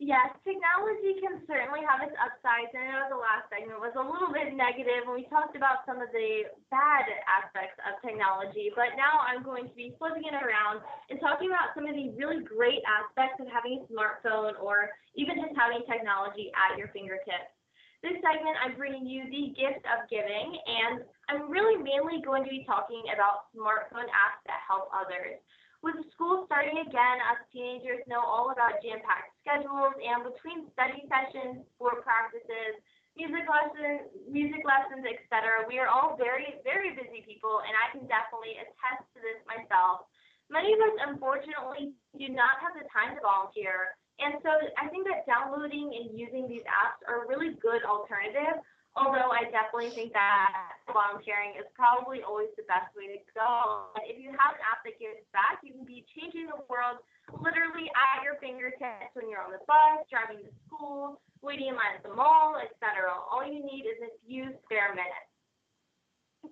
Yes, 0.00 0.32
technology 0.48 1.20
can 1.20 1.44
certainly 1.44 1.84
have 1.84 2.00
its 2.00 2.16
upsides. 2.16 2.72
And 2.72 2.88
I 2.88 3.04
know 3.04 3.12
the 3.12 3.20
last 3.20 3.52
segment 3.52 3.84
was 3.84 3.92
a 3.92 4.00
little 4.00 4.32
bit 4.32 4.56
negative 4.56 5.04
when 5.04 5.20
we 5.20 5.28
talked 5.28 5.52
about 5.60 5.84
some 5.84 6.00
of 6.00 6.08
the 6.08 6.48
bad 6.72 7.04
aspects 7.28 7.76
of 7.84 8.00
technology, 8.00 8.72
but 8.72 8.96
now 8.96 9.20
I'm 9.20 9.44
going 9.44 9.68
to 9.68 9.76
be 9.76 9.92
flipping 10.00 10.24
it 10.24 10.32
around 10.32 10.80
and 11.12 11.20
talking 11.20 11.52
about 11.52 11.76
some 11.76 11.84
of 11.84 11.92
the 11.92 12.16
really 12.16 12.40
great 12.40 12.80
aspects 12.88 13.44
of 13.44 13.52
having 13.52 13.76
a 13.76 13.84
smartphone 13.92 14.56
or 14.56 14.88
even 15.20 15.36
just 15.36 15.52
having 15.52 15.84
technology 15.84 16.48
at 16.56 16.80
your 16.80 16.88
fingertips. 16.96 17.52
This 18.00 18.16
segment, 18.24 18.56
I'm 18.64 18.80
bringing 18.80 19.04
you 19.04 19.28
the 19.28 19.52
gift 19.52 19.84
of 19.84 20.08
giving, 20.08 20.56
and 20.64 21.04
I'm 21.28 21.52
really 21.52 21.76
mainly 21.76 22.24
going 22.24 22.48
to 22.48 22.52
be 22.52 22.64
talking 22.64 23.04
about 23.12 23.52
smartphone 23.52 24.08
apps 24.08 24.40
that 24.48 24.64
help 24.64 24.88
others. 24.96 25.36
With 25.80 25.96
school 26.12 26.44
starting 26.44 26.76
again, 26.76 27.16
us 27.32 27.40
teenagers 27.48 28.04
know 28.04 28.20
all 28.20 28.52
about 28.52 28.84
jam-packed 28.84 29.32
schedules, 29.40 29.96
and 29.96 30.28
between 30.28 30.68
study 30.76 31.08
sessions, 31.08 31.64
sport 31.76 32.04
practices, 32.04 32.76
music 33.16 33.48
lessons, 33.48 34.12
music 34.28 34.60
lessons, 34.68 35.08
etc., 35.08 35.64
we 35.64 35.80
are 35.80 35.88
all 35.88 36.20
very, 36.20 36.60
very 36.68 36.92
busy 36.92 37.24
people, 37.24 37.64
and 37.64 37.72
I 37.72 37.88
can 37.96 38.04
definitely 38.04 38.60
attest 38.60 39.08
to 39.16 39.24
this 39.24 39.40
myself. 39.48 40.04
Many 40.52 40.76
of 40.76 40.80
us, 40.84 40.94
unfortunately, 41.08 41.96
do 42.12 42.28
not 42.28 42.60
have 42.60 42.76
the 42.76 42.84
time 42.92 43.16
to 43.16 43.20
volunteer, 43.24 43.96
and 44.20 44.36
so 44.44 44.52
I 44.76 44.84
think 44.92 45.08
that 45.08 45.24
downloading 45.24 45.96
and 45.96 46.12
using 46.12 46.44
these 46.44 46.66
apps 46.68 47.00
are 47.08 47.24
a 47.24 47.28
really 47.28 47.56
good 47.56 47.80
alternative 47.88 48.60
Although 48.98 49.30
I 49.30 49.46
definitely 49.54 49.94
think 49.94 50.10
that 50.18 50.50
volunteering 50.90 51.54
is 51.54 51.66
probably 51.78 52.26
always 52.26 52.50
the 52.58 52.66
best 52.66 52.90
way 52.98 53.06
to 53.06 53.20
go. 53.38 53.94
If 54.02 54.18
you 54.18 54.34
have 54.34 54.58
an 54.58 54.62
app 54.66 54.82
that 54.82 54.98
gives 54.98 55.22
back, 55.30 55.62
you 55.62 55.70
can 55.70 55.86
be 55.86 56.02
changing 56.10 56.50
the 56.50 56.58
world 56.66 56.98
literally 57.30 57.86
at 57.94 58.26
your 58.26 58.34
fingertips 58.42 59.14
when 59.14 59.30
you're 59.30 59.46
on 59.46 59.54
the 59.54 59.62
bus, 59.70 60.02
driving 60.10 60.42
to 60.42 60.50
school, 60.66 61.22
waiting 61.38 61.70
in 61.70 61.78
line 61.78 61.94
at 61.94 62.02
the 62.02 62.10
mall, 62.10 62.58
etc. 62.58 63.14
All 63.14 63.46
you 63.46 63.62
need 63.62 63.86
is 63.86 64.02
a 64.02 64.10
few 64.26 64.58
spare 64.66 64.90
minutes. 64.90 65.30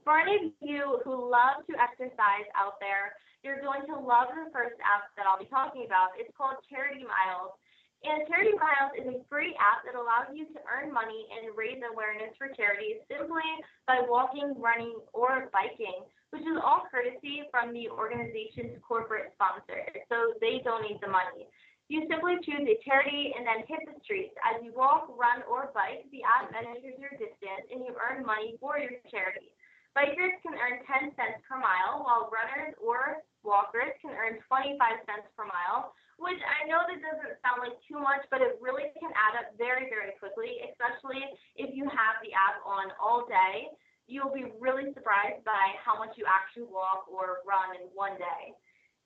For 0.07 0.21
any 0.23 0.37
of 0.39 0.55
you 0.63 1.03
who 1.03 1.19
love 1.19 1.67
to 1.67 1.75
exercise 1.75 2.47
out 2.55 2.79
there, 2.79 3.19
you're 3.43 3.63
going 3.65 3.83
to 3.91 3.97
love 3.97 4.31
the 4.31 4.47
first 4.55 4.79
app 4.85 5.11
that 5.17 5.27
I'll 5.27 5.41
be 5.41 5.49
talking 5.51 5.87
about. 5.91 6.15
It's 6.19 6.31
called 6.37 6.61
Charity 6.71 7.03
Miles. 7.03 7.57
And 8.07 8.23
Charity 8.31 8.55
Miles 8.55 8.95
is 8.95 9.07
a 9.11 9.19
free 9.27 9.59
app 9.59 9.83
that 9.83 9.99
allows 9.99 10.31
you 10.31 10.47
to 10.55 10.61
earn 10.71 10.95
money 10.95 11.27
and 11.35 11.51
raise 11.59 11.83
awareness 11.83 12.31
for 12.39 12.47
charities 12.55 13.03
simply 13.11 13.47
by 13.91 14.07
walking, 14.07 14.55
running, 14.55 15.03
or 15.11 15.51
biking, 15.51 16.07
which 16.31 16.47
is 16.47 16.63
all 16.63 16.87
courtesy 16.87 17.43
from 17.51 17.75
the 17.75 17.91
organization's 17.91 18.79
corporate 18.87 19.35
sponsors, 19.35 19.91
so 20.07 20.31
they 20.39 20.63
donate 20.63 21.03
the 21.03 21.11
money. 21.11 21.51
You 21.91 22.05
simply 22.07 22.37
choose 22.45 22.69
a 22.69 22.79
charity 22.85 23.33
and 23.35 23.49
then 23.49 23.65
hit 23.65 23.81
the 23.89 23.97
streets. 24.05 24.37
As 24.45 24.61
you 24.63 24.77
walk, 24.77 25.09
run, 25.17 25.41
or 25.49 25.73
bike, 25.73 26.05
the 26.13 26.21
app 26.23 26.53
measures 26.53 26.95
your 27.01 27.17
distance 27.17 27.67
and 27.73 27.83
you 27.83 27.97
earn 27.97 28.23
money 28.23 28.61
for 28.61 28.79
your 28.79 29.01
charity. 29.09 29.57
Bikers 29.97 30.37
can 30.45 30.55
earn 30.55 30.85
10 30.85 31.17
cents 31.17 31.41
per 31.49 31.57
mile, 31.57 32.05
while 32.05 32.29
runners 32.31 32.77
or 32.77 33.25
walkers 33.43 33.97
can 34.05 34.13
earn 34.15 34.39
25 34.47 34.79
cents 35.09 35.27
per 35.33 35.49
mile, 35.49 35.97
which 36.19 36.43
I 36.43 36.67
know 36.67 36.83
that 36.83 36.99
doesn't 36.99 37.39
sound 37.47 37.63
like 37.63 37.79
too 37.87 38.03
much, 38.03 38.27
but 38.29 38.43
it 38.43 38.59
really 38.59 38.91
can 38.99 39.15
add 39.15 39.39
up 39.39 39.55
very, 39.55 39.87
very 39.87 40.19
quickly, 40.19 40.59
especially 40.67 41.23
if 41.55 41.71
you 41.71 41.87
have 41.87 42.19
the 42.27 42.35
app 42.35 42.59
on 42.67 42.91
all 42.99 43.23
day. 43.31 43.71
You'll 44.11 44.35
be 44.35 44.51
really 44.59 44.91
surprised 44.99 45.47
by 45.47 45.79
how 45.79 45.95
much 45.95 46.19
you 46.19 46.27
actually 46.27 46.67
walk 46.67 47.07
or 47.07 47.47
run 47.47 47.79
in 47.79 47.87
one 47.95 48.19
day. 48.19 48.57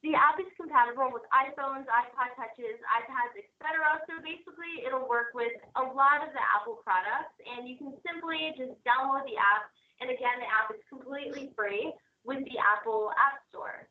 The 0.03 0.19
app 0.19 0.41
is 0.41 0.51
compatible 0.59 1.15
with 1.15 1.23
iPhones, 1.31 1.87
iPod 1.87 2.35
Touches, 2.35 2.81
iPads, 2.91 3.39
etc. 3.39 4.03
So 4.11 4.19
basically, 4.19 4.83
it'll 4.83 5.07
work 5.07 5.31
with 5.31 5.55
a 5.79 5.85
lot 5.85 6.27
of 6.27 6.35
the 6.35 6.43
Apple 6.43 6.83
products, 6.83 7.39
and 7.47 7.71
you 7.71 7.79
can 7.79 7.95
simply 8.03 8.51
just 8.59 8.75
download 8.83 9.23
the 9.29 9.39
app. 9.39 9.71
And 10.03 10.11
again, 10.11 10.43
the 10.43 10.51
app 10.51 10.75
is 10.75 10.83
completely 10.91 11.55
free 11.55 11.95
with 12.25 12.43
the 12.51 12.59
Apple 12.59 13.15
App 13.15 13.47
Store. 13.55 13.87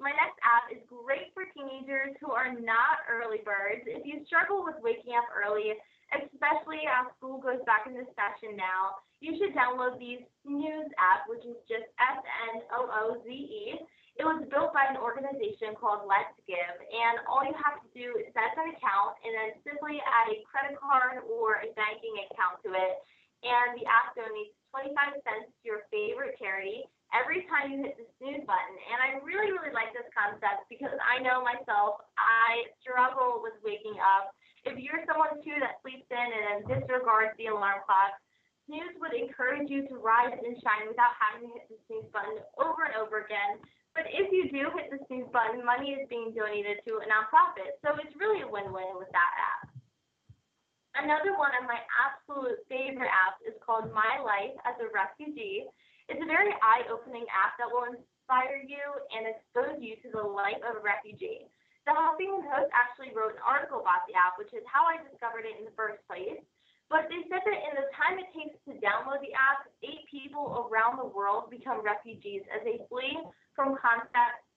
My 0.00 0.16
next 0.16 0.40
app 0.40 0.72
is 0.72 0.80
great 0.88 1.28
for 1.36 1.44
teenagers 1.52 2.16
who 2.24 2.32
are 2.32 2.56
not 2.56 3.04
early 3.04 3.44
birds. 3.44 3.84
If 3.84 4.08
you 4.08 4.24
struggle 4.24 4.64
with 4.64 4.80
waking 4.80 5.12
up 5.12 5.28
early, 5.28 5.76
especially 6.08 6.88
as 6.88 7.12
school 7.20 7.36
goes 7.36 7.60
back 7.68 7.84
into 7.84 8.08
session 8.16 8.56
now, 8.56 9.04
you 9.20 9.36
should 9.36 9.52
download 9.52 10.00
the 10.00 10.24
Snooze 10.40 10.88
app, 10.96 11.28
which 11.28 11.44
is 11.44 11.60
just 11.68 11.84
S 12.00 12.16
N 12.56 12.64
O 12.72 12.88
O 12.88 13.20
Z 13.20 13.28
E. 13.28 13.76
It 14.16 14.24
was 14.24 14.40
built 14.48 14.72
by 14.72 14.88
an 14.88 14.96
organization 14.96 15.76
called 15.76 16.08
Let's 16.08 16.32
Give, 16.48 16.76
and 16.80 17.20
all 17.28 17.44
you 17.44 17.52
have 17.60 17.84
to 17.84 17.88
do 17.92 18.16
is 18.16 18.32
set 18.32 18.56
up 18.56 18.56
an 18.56 18.72
account 18.72 19.20
and 19.20 19.32
then 19.36 19.50
simply 19.68 20.00
add 20.00 20.32
a 20.32 20.40
credit 20.48 20.80
card 20.80 21.28
or 21.28 21.60
a 21.60 21.68
banking 21.76 22.16
account 22.24 22.64
to 22.64 22.72
it, 22.72 23.04
and 23.44 23.76
the 23.76 23.84
app 23.84 24.16
donates 24.16 24.56
25 24.72 24.96
cents 25.28 25.52
to 25.60 25.62
your 25.68 25.84
favorite 25.92 26.40
charity 26.40 26.88
every 27.10 27.46
time 27.50 27.70
you 27.74 27.82
hit 27.82 27.98
the 27.98 28.06
snooze 28.18 28.46
button. 28.46 28.76
And 28.90 28.98
I 28.98 29.18
really, 29.22 29.50
really 29.50 29.74
like 29.74 29.90
this 29.94 30.06
concept 30.14 30.70
because 30.70 30.94
I 31.02 31.18
know 31.22 31.42
myself, 31.42 32.02
I 32.18 32.70
struggle 32.82 33.42
with 33.42 33.58
waking 33.62 33.98
up. 33.98 34.34
If 34.62 34.76
you're 34.76 35.02
someone 35.08 35.40
too 35.40 35.56
that 35.58 35.80
sleeps 35.80 36.06
in 36.12 36.28
and 36.30 36.42
then 36.46 36.58
disregards 36.68 37.34
the 37.40 37.48
alarm 37.50 37.82
clock, 37.88 38.14
snooze 38.68 38.94
would 39.02 39.16
encourage 39.16 39.66
you 39.66 39.88
to 39.90 39.98
rise 39.98 40.36
and 40.36 40.54
shine 40.62 40.86
without 40.86 41.16
having 41.18 41.48
to 41.48 41.54
hit 41.56 41.66
the 41.66 41.78
snooze 41.88 42.10
button 42.14 42.38
over 42.60 42.86
and 42.86 42.94
over 42.94 43.26
again. 43.26 43.58
But 43.90 44.06
if 44.06 44.30
you 44.30 44.46
do 44.52 44.70
hit 44.78 44.94
the 44.94 45.02
snooze 45.10 45.26
button, 45.34 45.66
money 45.66 45.98
is 45.98 46.06
being 46.06 46.30
donated 46.30 46.78
to 46.86 47.02
a 47.02 47.06
nonprofit. 47.10 47.74
So 47.82 47.98
it's 47.98 48.14
really 48.14 48.46
a 48.46 48.48
win-win 48.48 48.94
with 49.00 49.10
that 49.10 49.32
app. 49.34 49.66
Another 50.94 51.34
one 51.38 51.54
of 51.58 51.66
my 51.66 51.78
absolute 51.98 52.62
favorite 52.70 53.10
apps 53.10 53.42
is 53.46 53.54
called 53.62 53.90
My 53.94 54.18
Life 54.22 54.54
as 54.66 54.78
a 54.82 54.90
Refugee. 54.90 55.66
It's 56.10 56.18
a 56.18 56.26
very 56.26 56.50
eye-opening 56.58 57.22
app 57.30 57.54
that 57.62 57.70
will 57.70 57.86
inspire 57.86 58.58
you 58.66 58.82
and 59.14 59.30
expose 59.30 59.78
you 59.78 59.94
to 60.02 60.10
the 60.10 60.26
life 60.26 60.58
of 60.66 60.74
a 60.74 60.82
refugee. 60.82 61.46
The 61.86 61.94
Huffington 61.94 62.42
Post 62.50 62.74
actually 62.74 63.14
wrote 63.14 63.38
an 63.38 63.46
article 63.46 63.78
about 63.78 64.02
the 64.10 64.18
app, 64.18 64.34
which 64.34 64.50
is 64.50 64.66
how 64.66 64.90
I 64.90 64.98
discovered 65.06 65.46
it 65.46 65.54
in 65.54 65.70
the 65.70 65.76
first 65.78 66.02
place. 66.10 66.42
But 66.90 67.06
they 67.06 67.22
said 67.30 67.46
that 67.46 67.60
in 67.62 67.78
the 67.78 67.86
time 67.94 68.18
it 68.18 68.26
takes 68.34 68.58
to 68.66 68.74
download 68.82 69.22
the 69.22 69.30
app, 69.38 69.70
eight 69.86 70.02
people 70.10 70.66
around 70.66 70.98
the 70.98 71.06
world 71.06 71.46
become 71.46 71.78
refugees 71.78 72.42
as 72.50 72.66
they 72.66 72.82
flee 72.90 73.14
from 73.54 73.78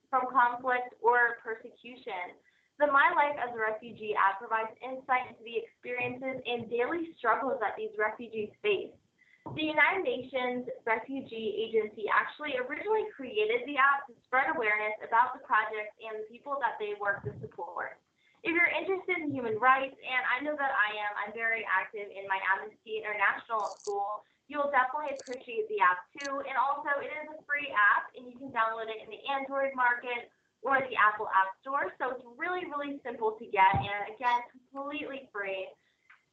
from 0.09 0.23
conflict 0.33 0.89
or 1.05 1.37
persecution. 1.45 2.33
The 2.81 2.89
My 2.89 3.13
Life 3.13 3.37
as 3.37 3.53
a 3.53 3.61
Refugee 3.61 4.17
app 4.17 4.41
provides 4.41 4.73
insight 4.81 5.29
into 5.29 5.45
the 5.45 5.61
experiences 5.61 6.41
and 6.49 6.65
daily 6.73 7.13
struggles 7.21 7.61
that 7.61 7.77
these 7.77 7.93
refugees 8.01 8.49
face. 8.65 8.97
The 9.43 9.67
United 9.67 10.08
Nations 10.08 10.71
Refugee 10.88 11.67
Agency 11.67 12.08
actually 12.08 12.56
originally 12.63 13.12
created 13.12 13.67
the 13.67 13.75
app 13.75 14.08
to 14.08 14.15
spread 14.23 14.47
awareness 14.56 14.95
about 15.03 15.36
the 15.36 15.43
project 15.43 15.91
and 15.99 16.23
the 16.23 16.27
people 16.32 16.56
that 16.63 16.79
they 16.79 16.95
work 16.95 17.27
to 17.27 17.36
support. 17.43 17.99
If 18.47 18.56
you're 18.56 18.71
interested 18.71 19.19
in 19.19 19.36
human 19.36 19.60
rights, 19.60 19.99
and 19.99 20.23
I 20.32 20.39
know 20.43 20.56
that 20.56 20.71
I 20.71 20.95
am, 20.95 21.12
I'm 21.19 21.34
very 21.36 21.67
active 21.67 22.08
in 22.08 22.23
my 22.27 22.39
Amnesty 22.56 23.03
International 23.03 23.75
school, 23.84 24.23
you'll 24.47 24.71
definitely 24.71 25.15
appreciate 25.19 25.67
the 25.67 25.84
app 25.84 26.08
too. 26.15 26.43
And 26.43 26.56
also, 26.56 27.03
it 27.03 27.12
is 27.12 27.27
a 27.32 27.39
free 27.43 27.71
app, 27.71 28.12
and 28.15 28.27
you 28.27 28.36
can 28.39 28.51
download 28.51 28.91
it 28.91 28.99
in 29.03 29.12
the 29.12 29.21
Android 29.27 29.75
market 29.75 30.32
or 30.63 30.79
the 30.79 30.95
Apple 30.95 31.27
App 31.32 31.51
Store. 31.60 31.91
So 31.99 32.15
it's 32.15 32.25
really, 32.39 32.63
really 32.71 32.99
simple 33.03 33.36
to 33.36 33.45
get, 33.47 33.75
and 33.75 34.12
again, 34.12 34.39
completely 34.71 35.27
free. 35.36 35.67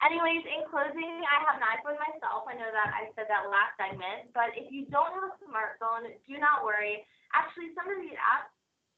Anyways, 0.00 0.48
in 0.48 0.64
closing, 0.72 1.12
I 1.28 1.36
have 1.44 1.60
an 1.60 1.64
iPhone 1.76 2.00
myself. 2.00 2.48
I 2.48 2.56
know 2.56 2.72
that 2.72 2.88
I 2.96 3.12
said 3.12 3.28
that 3.28 3.52
last 3.52 3.76
segment, 3.76 4.32
but 4.32 4.56
if 4.56 4.72
you 4.72 4.88
don't 4.88 5.12
have 5.12 5.28
a 5.28 5.32
smartphone, 5.44 6.08
do 6.24 6.34
not 6.40 6.64
worry. 6.64 7.04
Actually, 7.36 7.76
some 7.76 7.84
of 7.84 8.00
these 8.00 8.16
apps 8.16 8.48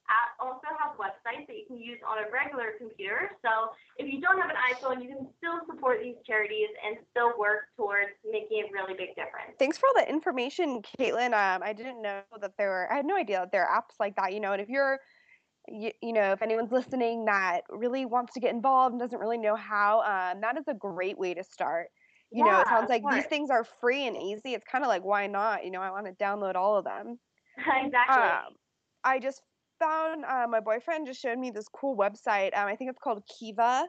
app 0.08 0.34
also 0.38 0.66
have 0.78 0.94
websites 0.98 1.46
that 1.46 1.56
you 1.56 1.66
can 1.66 1.78
use 1.78 1.98
on 2.06 2.18
a 2.18 2.26
regular 2.30 2.74
computer. 2.78 3.30
So 3.42 3.74
if 3.98 4.12
you 4.12 4.20
don't 4.20 4.38
have 4.38 4.50
an 4.50 4.58
iPhone, 4.70 5.02
you 5.02 5.08
can 5.08 5.26
still 5.38 5.62
support 5.66 6.00
these 6.02 6.16
charities 6.26 6.68
and 6.84 6.96
still 7.10 7.38
work 7.38 7.70
towards 7.76 8.10
making 8.22 8.66
a 8.68 8.72
really 8.72 8.94
big 8.94 9.14
difference. 9.14 9.54
Thanks 9.58 9.78
for 9.78 9.86
all 9.88 9.94
the 10.02 10.08
information, 10.08 10.82
Katelyn. 10.82 11.34
Um, 11.34 11.62
I 11.62 11.72
didn't 11.72 12.02
know 12.02 12.22
that 12.40 12.52
there 12.58 12.70
were. 12.70 12.92
I 12.92 12.96
had 12.96 13.06
no 13.06 13.16
idea 13.16 13.40
that 13.40 13.52
there 13.52 13.66
are 13.66 13.82
apps 13.82 13.98
like 13.98 14.16
that. 14.16 14.32
You 14.32 14.40
know, 14.40 14.52
and 14.52 14.60
if 14.60 14.68
you're 14.68 14.98
you, 15.68 15.90
you, 16.02 16.12
know, 16.12 16.32
if 16.32 16.42
anyone's 16.42 16.72
listening 16.72 17.24
that 17.26 17.60
really 17.70 18.04
wants 18.04 18.34
to 18.34 18.40
get 18.40 18.52
involved 18.52 18.92
and 18.92 19.00
doesn't 19.00 19.18
really 19.18 19.38
know 19.38 19.56
how, 19.56 20.00
um, 20.00 20.40
that 20.40 20.58
is 20.58 20.64
a 20.68 20.74
great 20.74 21.18
way 21.18 21.34
to 21.34 21.44
start. 21.44 21.88
You 22.30 22.44
yeah, 22.44 22.52
know, 22.52 22.60
it 22.60 22.66
sounds 22.68 22.88
like 22.88 23.02
these 23.12 23.26
things 23.26 23.50
are 23.50 23.64
free 23.80 24.06
and 24.06 24.16
easy. 24.16 24.54
It's 24.54 24.64
kind 24.70 24.84
of 24.84 24.88
like, 24.88 25.04
why 25.04 25.26
not? 25.26 25.64
You 25.64 25.70
know, 25.70 25.80
I 25.80 25.90
want 25.90 26.06
to 26.06 26.12
download 26.12 26.54
all 26.54 26.78
of 26.78 26.84
them. 26.84 27.18
exactly. 27.58 28.22
Um, 28.22 28.54
I 29.04 29.18
just 29.18 29.42
found 29.78 30.24
uh, 30.24 30.46
my 30.48 30.60
boyfriend 30.60 31.06
just 31.06 31.20
showed 31.20 31.38
me 31.38 31.50
this 31.50 31.66
cool 31.68 31.96
website. 31.96 32.56
Um, 32.56 32.66
I 32.66 32.76
think 32.76 32.90
it's 32.90 32.98
called 33.02 33.22
Kiva. 33.38 33.86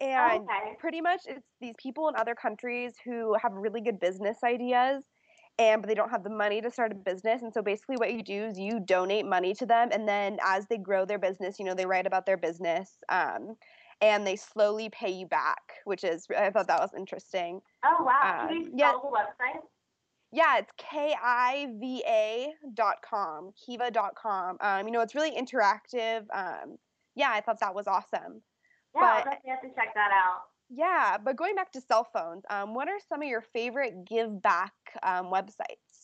And 0.00 0.42
okay. 0.42 0.76
pretty 0.80 1.00
much 1.00 1.20
it's 1.26 1.46
these 1.60 1.74
people 1.78 2.08
in 2.08 2.16
other 2.16 2.34
countries 2.34 2.94
who 3.04 3.36
have 3.40 3.52
really 3.52 3.80
good 3.80 4.00
business 4.00 4.38
ideas 4.42 5.04
and 5.58 5.82
but 5.82 5.88
they 5.88 5.94
don't 5.94 6.10
have 6.10 6.24
the 6.24 6.30
money 6.30 6.60
to 6.60 6.70
start 6.70 6.92
a 6.92 6.94
business 6.94 7.42
and 7.42 7.52
so 7.52 7.62
basically 7.62 7.96
what 7.96 8.12
you 8.12 8.22
do 8.22 8.44
is 8.44 8.58
you 8.58 8.80
donate 8.80 9.24
money 9.26 9.54
to 9.54 9.66
them 9.66 9.88
and 9.92 10.08
then 10.08 10.38
as 10.44 10.66
they 10.66 10.78
grow 10.78 11.04
their 11.04 11.18
business 11.18 11.58
you 11.58 11.64
know 11.64 11.74
they 11.74 11.86
write 11.86 12.06
about 12.06 12.26
their 12.26 12.36
business 12.36 12.98
um, 13.08 13.56
and 14.00 14.26
they 14.26 14.36
slowly 14.36 14.88
pay 14.90 15.10
you 15.10 15.26
back 15.26 15.62
which 15.84 16.04
is 16.04 16.26
i 16.36 16.50
thought 16.50 16.66
that 16.66 16.80
was 16.80 16.90
interesting. 16.96 17.60
Oh 17.84 18.04
wow. 18.04 18.40
Um, 18.42 18.48
Can 18.48 18.56
you 18.62 18.72
yeah, 18.74 18.92
the 18.92 19.08
website? 19.08 19.60
Yeah 20.32 20.58
it's 20.58 20.72
k-i-v-a 20.78 22.54
dot 22.74 22.96
com 23.08 23.52
kiva 23.64 23.90
dot 23.90 24.14
com. 24.16 24.56
Um, 24.60 24.86
you 24.86 24.92
know 24.92 25.00
it's 25.00 25.14
really 25.14 25.30
interactive. 25.32 26.24
Um, 26.34 26.76
yeah 27.14 27.30
i 27.30 27.40
thought 27.40 27.60
that 27.60 27.74
was 27.74 27.86
awesome. 27.86 28.42
Yeah 28.94 29.00
but, 29.00 29.04
i'll 29.04 29.24
definitely 29.24 29.50
have 29.50 29.62
to 29.62 29.68
check 29.68 29.94
that 29.94 30.10
out 30.12 30.42
yeah, 30.68 31.18
but 31.18 31.36
going 31.36 31.54
back 31.54 31.72
to 31.72 31.80
cell 31.80 32.08
phones, 32.12 32.42
um, 32.50 32.74
what 32.74 32.88
are 32.88 32.98
some 33.08 33.22
of 33.22 33.28
your 33.28 33.42
favorite 33.52 34.04
give 34.06 34.42
back 34.42 34.72
um, 35.02 35.26
websites? 35.26 35.94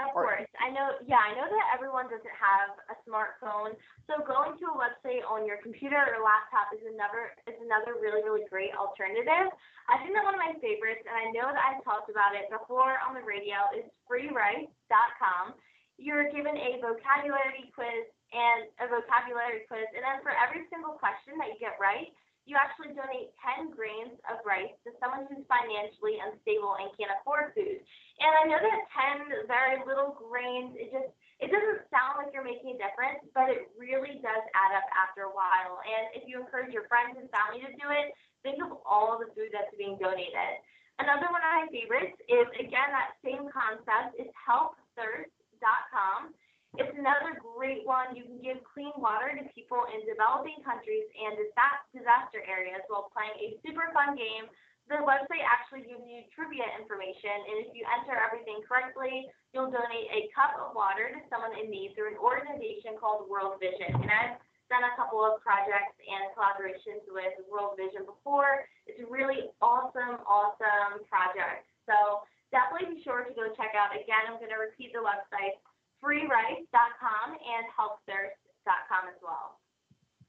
Of 0.00 0.16
or, 0.16 0.32
course, 0.32 0.48
I 0.56 0.72
know. 0.72 0.96
Yeah, 1.04 1.20
I 1.20 1.36
know 1.36 1.44
that 1.44 1.66
everyone 1.76 2.08
doesn't 2.08 2.32
have 2.32 2.72
a 2.88 2.96
smartphone, 3.04 3.76
so 4.08 4.24
going 4.24 4.56
to 4.56 4.72
a 4.72 4.76
website 4.80 5.20
on 5.28 5.44
your 5.44 5.60
computer 5.60 6.00
or 6.00 6.24
laptop 6.24 6.72
is 6.72 6.80
another 6.88 7.36
is 7.44 7.60
another 7.60 8.00
really 8.00 8.24
really 8.24 8.48
great 8.48 8.72
alternative. 8.72 9.52
I 9.92 10.00
think 10.00 10.16
that 10.16 10.24
one 10.24 10.32
of 10.32 10.40
my 10.40 10.56
favorites, 10.56 11.04
and 11.04 11.12
I 11.12 11.28
know 11.36 11.52
that 11.52 11.60
I've 11.60 11.84
talked 11.84 12.08
about 12.08 12.32
it 12.32 12.48
before 12.48 12.96
on 13.04 13.12
the 13.12 13.20
radio, 13.20 13.68
is 13.76 13.84
freerice.com. 14.08 15.52
You're 16.00 16.32
given 16.32 16.56
a 16.56 16.80
vocabulary 16.80 17.68
quiz 17.76 18.08
and 18.32 18.72
a 18.80 18.88
vocabulary 18.88 19.68
quiz, 19.68 19.84
and 19.92 20.00
then 20.00 20.24
for 20.24 20.32
every 20.32 20.64
single 20.72 20.96
question 20.96 21.36
that 21.44 21.52
you 21.52 21.60
get 21.60 21.76
right, 21.76 22.08
you 22.50 22.58
actually 22.58 22.90
donate 22.98 23.30
10 23.38 23.70
grains 23.70 24.18
of 24.26 24.42
rice 24.42 24.74
to 24.82 24.90
someone 24.98 25.30
who's 25.30 25.46
financially 25.46 26.18
unstable 26.18 26.74
and 26.82 26.90
can't 26.98 27.14
afford 27.22 27.54
food. 27.54 27.78
And 28.18 28.32
I 28.34 28.42
know 28.50 28.58
that 28.58 28.90
10 29.22 29.46
very 29.46 29.78
little 29.86 30.18
grains, 30.18 30.74
it 30.74 30.90
just 30.90 31.14
it 31.40 31.48
doesn't 31.48 31.88
sound 31.88 32.20
like 32.20 32.36
you're 32.36 32.44
making 32.44 32.76
a 32.76 32.78
difference, 32.82 33.24
but 33.32 33.48
it 33.48 33.72
really 33.72 34.20
does 34.20 34.44
add 34.52 34.76
up 34.76 34.84
after 34.92 35.24
a 35.24 35.32
while. 35.32 35.80
And 35.80 36.12
if 36.12 36.28
you 36.28 36.36
encourage 36.36 36.68
your 36.68 36.84
friends 36.84 37.16
and 37.16 37.32
family 37.32 37.64
to 37.64 37.72
do 37.80 37.88
it, 37.88 38.12
think 38.44 38.60
of 38.60 38.76
all 38.84 39.16
the 39.16 39.32
food 39.32 39.48
that's 39.48 39.72
being 39.80 39.96
donated. 39.96 40.60
Another 41.00 41.32
one 41.32 41.40
of 41.40 41.48
my 41.48 41.64
favorites 41.72 42.12
is 42.28 42.44
again 42.60 42.92
that 42.92 43.16
same 43.24 43.48
concept 43.48 44.20
is 44.20 44.28
helpthirst.com. 44.36 46.36
It's 46.78 46.94
another 46.94 47.34
great 47.34 47.82
one. 47.82 48.14
You 48.14 48.22
can 48.22 48.38
give 48.38 48.62
clean 48.62 48.94
water 48.94 49.34
to 49.34 49.42
people 49.50 49.90
in 49.90 50.06
developing 50.06 50.62
countries 50.62 51.10
and 51.18 51.34
disaster 51.34 52.40
areas 52.46 52.86
while 52.86 53.10
playing 53.10 53.34
a 53.42 53.58
super 53.66 53.90
fun 53.90 54.14
game. 54.14 54.46
The 54.86 55.02
website 55.06 55.46
actually 55.46 55.86
gives 55.86 56.02
you 56.02 56.26
trivia 56.34 56.66
information, 56.74 57.30
and 57.30 57.56
if 57.62 57.70
you 57.78 57.86
enter 57.86 58.14
everything 58.18 58.58
correctly, 58.66 59.30
you'll 59.54 59.70
donate 59.70 60.10
a 60.10 60.30
cup 60.34 60.58
of 60.58 60.74
water 60.74 61.14
to 61.14 61.20
someone 61.30 61.54
in 61.54 61.70
need 61.70 61.94
through 61.94 62.14
an 62.14 62.18
organization 62.18 62.98
called 62.98 63.30
World 63.30 63.62
Vision. 63.62 63.94
And 63.94 64.10
I've 64.10 64.38
done 64.66 64.82
a 64.82 64.94
couple 64.98 65.22
of 65.22 65.38
projects 65.42 65.94
and 65.98 66.34
collaborations 66.34 67.06
with 67.06 67.38
World 67.46 67.78
Vision 67.78 68.02
before. 68.02 68.66
It's 68.90 68.98
a 68.98 69.06
really 69.06 69.50
awesome, 69.62 70.22
awesome 70.26 71.06
project. 71.06 71.70
So 71.86 72.26
definitely 72.50 72.98
be 72.98 73.02
sure 73.06 73.26
to 73.26 73.30
go 73.34 73.50
check 73.54 73.78
out. 73.78 73.94
Again, 73.94 74.26
I'm 74.26 74.42
going 74.42 74.54
to 74.54 74.58
repeat 74.58 74.90
the 74.90 75.02
website 75.02 75.58
freerice.com 76.02 77.30
and 77.30 77.66
helpthirst.com 77.78 79.08
as 79.08 79.20
well. 79.22 79.58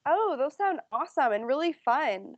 Oh, 0.05 0.35
those 0.37 0.55
sound 0.55 0.79
awesome 0.91 1.31
and 1.31 1.45
really 1.45 1.73
fun. 1.73 2.35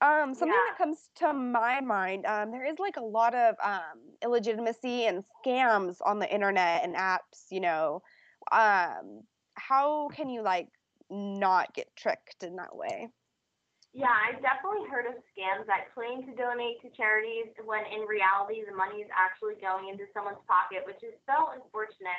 Um, 0.00 0.34
something 0.34 0.48
yeah. 0.48 0.72
that 0.72 0.78
comes 0.78 1.08
to 1.16 1.32
my 1.32 1.80
mind, 1.80 2.26
um, 2.26 2.50
there 2.50 2.66
is 2.66 2.78
like 2.78 2.96
a 2.96 3.04
lot 3.04 3.34
of 3.34 3.54
um, 3.62 4.00
illegitimacy 4.22 5.06
and 5.06 5.24
scams 5.40 5.96
on 6.04 6.18
the 6.18 6.32
internet 6.32 6.84
and 6.84 6.94
apps. 6.94 7.50
You 7.50 7.60
know, 7.60 8.02
um, 8.52 9.22
how 9.54 10.08
can 10.12 10.28
you 10.28 10.42
like 10.42 10.68
not 11.10 11.72
get 11.74 11.88
tricked 11.96 12.42
in 12.42 12.56
that 12.56 12.74
way? 12.74 13.08
Yeah, 13.94 14.10
I've 14.10 14.42
definitely 14.42 14.90
heard 14.90 15.06
of 15.06 15.14
scams 15.30 15.70
that 15.70 15.94
claim 15.94 16.26
to 16.26 16.34
donate 16.34 16.82
to 16.82 16.90
charities 16.98 17.54
when 17.62 17.86
in 17.86 18.02
reality 18.10 18.66
the 18.66 18.74
money 18.74 19.06
is 19.06 19.10
actually 19.14 19.54
going 19.62 19.86
into 19.86 20.10
someone's 20.10 20.42
pocket, 20.50 20.82
which 20.82 21.06
is 21.06 21.14
so 21.22 21.54
unfortunate. 21.54 22.18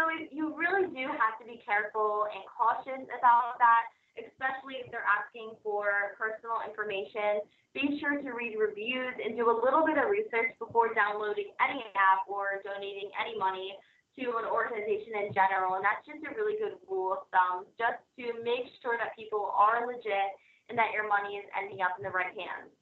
So 0.00 0.08
you 0.32 0.56
really 0.56 0.88
do 0.88 1.12
have 1.12 1.36
to 1.36 1.44
be 1.44 1.60
careful 1.60 2.24
and 2.32 2.40
cautious 2.48 3.04
about 3.12 3.60
that, 3.60 3.92
especially 4.16 4.80
if 4.80 4.88
they're 4.88 5.04
asking 5.04 5.60
for 5.60 6.16
personal 6.16 6.64
information. 6.64 7.44
Be 7.76 8.00
sure 8.00 8.16
to 8.16 8.30
read 8.32 8.56
reviews 8.56 9.12
and 9.20 9.36
do 9.36 9.52
a 9.52 9.56
little 9.60 9.84
bit 9.84 10.00
of 10.00 10.08
research 10.08 10.56
before 10.56 10.96
downloading 10.96 11.52
any 11.60 11.84
app 11.92 12.24
or 12.24 12.64
donating 12.64 13.12
any 13.20 13.36
money 13.36 13.76
to 14.16 14.24
an 14.40 14.48
organization 14.48 15.20
in 15.20 15.36
general. 15.36 15.76
And 15.76 15.84
that's 15.84 16.00
just 16.08 16.24
a 16.24 16.32
really 16.32 16.56
good 16.56 16.80
rule 16.88 17.20
of 17.20 17.28
thumb, 17.28 17.68
just 17.76 18.00
to 18.16 18.40
make 18.40 18.72
sure 18.80 18.96
that 18.96 19.12
people 19.12 19.52
are 19.52 19.84
legit 19.84 20.32
and 20.72 20.80
that 20.80 20.96
your 20.96 21.12
money 21.12 21.44
is 21.44 21.46
ending 21.52 21.84
up 21.84 22.00
in 22.00 22.08
the 22.08 22.10
right 22.10 22.32
hands. 22.32 22.72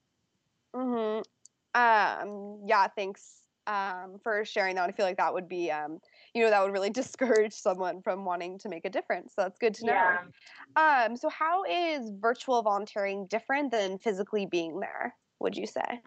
Mhm. 0.70 1.26
Um. 1.74 2.62
Yeah. 2.62 2.86
Thanks 2.86 3.42
um, 3.68 4.18
for 4.22 4.44
sharing 4.44 4.76
that. 4.76 4.88
I 4.88 4.92
feel 4.92 5.04
like 5.06 5.18
that 5.18 5.32
would 5.34 5.48
be, 5.48 5.70
um, 5.70 6.00
you 6.34 6.42
know, 6.42 6.50
that 6.50 6.62
would 6.62 6.72
really 6.72 6.90
discourage 7.02 7.52
someone 7.52 8.02
from 8.02 8.24
wanting 8.24 8.58
to 8.58 8.68
make 8.68 8.84
a 8.84 8.90
difference. 8.90 9.34
So 9.34 9.42
that's 9.42 9.58
good 9.58 9.74
to 9.74 9.86
know. 9.86 9.92
Yeah. 9.92 11.06
Um, 11.06 11.16
so 11.16 11.28
how 11.28 11.64
is 11.64 12.10
virtual 12.20 12.62
volunteering 12.62 13.26
different 13.26 13.70
than 13.70 13.98
physically 13.98 14.46
being 14.46 14.80
there? 14.80 15.14
Would 15.40 15.56
you 15.56 15.66
say? 15.66 16.02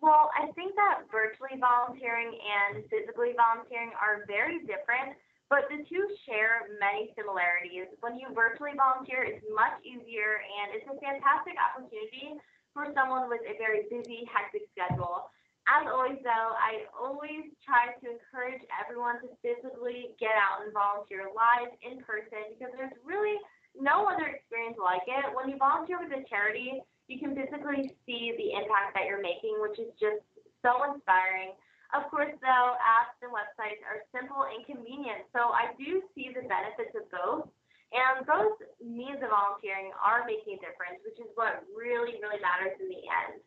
Well, 0.00 0.32
I 0.32 0.48
think 0.56 0.72
that 0.80 1.04
virtually 1.12 1.60
volunteering 1.60 2.32
and 2.32 2.80
physically 2.88 3.36
volunteering 3.36 3.92
are 4.00 4.24
very 4.24 4.64
different, 4.64 5.12
but 5.52 5.68
the 5.68 5.84
two 5.84 6.08
share 6.24 6.64
many 6.80 7.12
similarities. 7.12 7.92
When 8.00 8.16
you 8.16 8.32
virtually 8.32 8.72
volunteer, 8.80 9.28
it's 9.28 9.44
much 9.52 9.76
easier 9.84 10.40
and 10.40 10.72
it's 10.72 10.88
a 10.88 10.96
fantastic 11.04 11.52
opportunity 11.60 12.40
for 12.72 12.88
someone 12.96 13.28
with 13.28 13.44
a 13.44 13.58
very 13.60 13.84
busy, 13.92 14.24
hectic 14.24 14.72
schedule. 14.72 15.28
As 15.70 15.86
always, 15.86 16.18
though, 16.26 16.50
I 16.58 16.90
always 16.90 17.46
try 17.62 17.94
to 17.94 18.04
encourage 18.10 18.58
everyone 18.74 19.22
to 19.22 19.30
physically 19.38 20.18
get 20.18 20.34
out 20.34 20.66
and 20.66 20.74
volunteer 20.74 21.30
live 21.30 21.70
in 21.86 22.02
person 22.02 22.58
because 22.58 22.74
there's 22.74 22.94
really 23.06 23.38
no 23.78 24.10
other 24.10 24.26
experience 24.26 24.74
like 24.82 25.06
it. 25.06 25.30
When 25.30 25.46
you 25.46 25.54
volunteer 25.62 26.02
with 26.02 26.10
a 26.10 26.26
charity, 26.26 26.82
you 27.06 27.22
can 27.22 27.38
physically 27.38 27.94
see 28.02 28.34
the 28.34 28.58
impact 28.58 28.98
that 28.98 29.06
you're 29.06 29.22
making, 29.22 29.62
which 29.62 29.78
is 29.78 29.94
just 30.02 30.26
so 30.58 30.82
inspiring. 30.90 31.54
Of 31.94 32.10
course, 32.10 32.34
though, 32.42 32.74
apps 32.82 33.14
and 33.22 33.30
websites 33.30 33.78
are 33.86 34.02
simple 34.10 34.50
and 34.50 34.66
convenient, 34.66 35.30
so 35.30 35.54
I 35.54 35.70
do 35.78 36.02
see 36.18 36.34
the 36.34 36.50
benefits 36.50 36.98
of 36.98 37.06
both. 37.14 37.46
And 37.90 38.26
both 38.26 38.58
means 38.78 39.18
of 39.22 39.34
volunteering 39.34 39.90
are 39.98 40.26
making 40.26 40.58
a 40.58 40.60
difference, 40.62 41.02
which 41.06 41.18
is 41.18 41.30
what 41.34 41.62
really, 41.74 42.18
really 42.22 42.42
matters 42.42 42.78
in 42.78 42.86
the 42.86 43.02
end. 43.06 43.42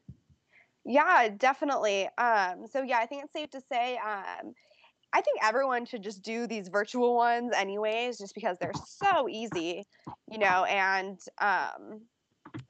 Yeah, 0.86 1.30
definitely. 1.38 2.10
Um, 2.18 2.68
so 2.70 2.82
yeah, 2.84 3.00
I 3.00 3.06
think 3.06 3.24
it's 3.24 3.34
safe 3.34 3.50
to 3.52 3.62
say 3.62 3.98
um, 3.98 4.54
I 5.14 5.22
think 5.22 5.40
everyone 5.44 5.86
should 5.86 6.04
just 6.04 6.24
do 6.24 6.48
these 6.48 6.68
virtual 6.70 7.16
ones 7.16 7.54
anyways, 7.56 8.18
just 8.18 8.36
because 8.36 8.58
they're 8.60 8.72
so 8.74 9.28
easy, 9.30 9.86
you 10.30 10.40
know, 10.40 10.66
and 10.66 11.20
um, 11.40 12.02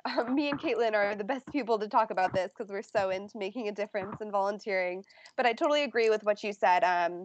me 0.34 0.50
and 0.50 0.60
Katelyn 0.60 0.94
are 0.94 1.16
the 1.16 1.24
best 1.24 1.48
people 1.52 1.80
to 1.80 1.88
talk 1.88 2.12
about 2.12 2.34
this 2.34 2.52
because 2.56 2.72
we're 2.72 2.82
so 2.84 3.10
into 3.10 3.38
making 3.38 3.68
a 3.70 3.72
difference 3.72 4.18
and 4.22 4.32
volunteering. 4.32 5.04
But 5.38 5.46
I 5.46 5.54
totally 5.54 5.84
agree 5.84 6.10
with 6.10 6.24
what 6.24 6.44
you 6.44 6.54
said. 6.54 6.84
Um, 6.84 7.24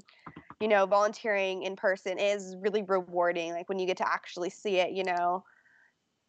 you 0.61 0.69
know, 0.69 0.87
volunteering 0.87 1.63
in 1.63 1.77
person 1.77 2.19
is 2.19 2.57
really 2.61 2.83
rewarding. 2.83 3.53
Like 3.53 3.69
when 3.69 3.79
you 3.79 3.87
get 3.87 3.99
to 3.99 4.09
actually 4.09 4.51
see 4.51 4.79
it, 4.79 4.93
you 4.93 5.05
know, 5.05 5.45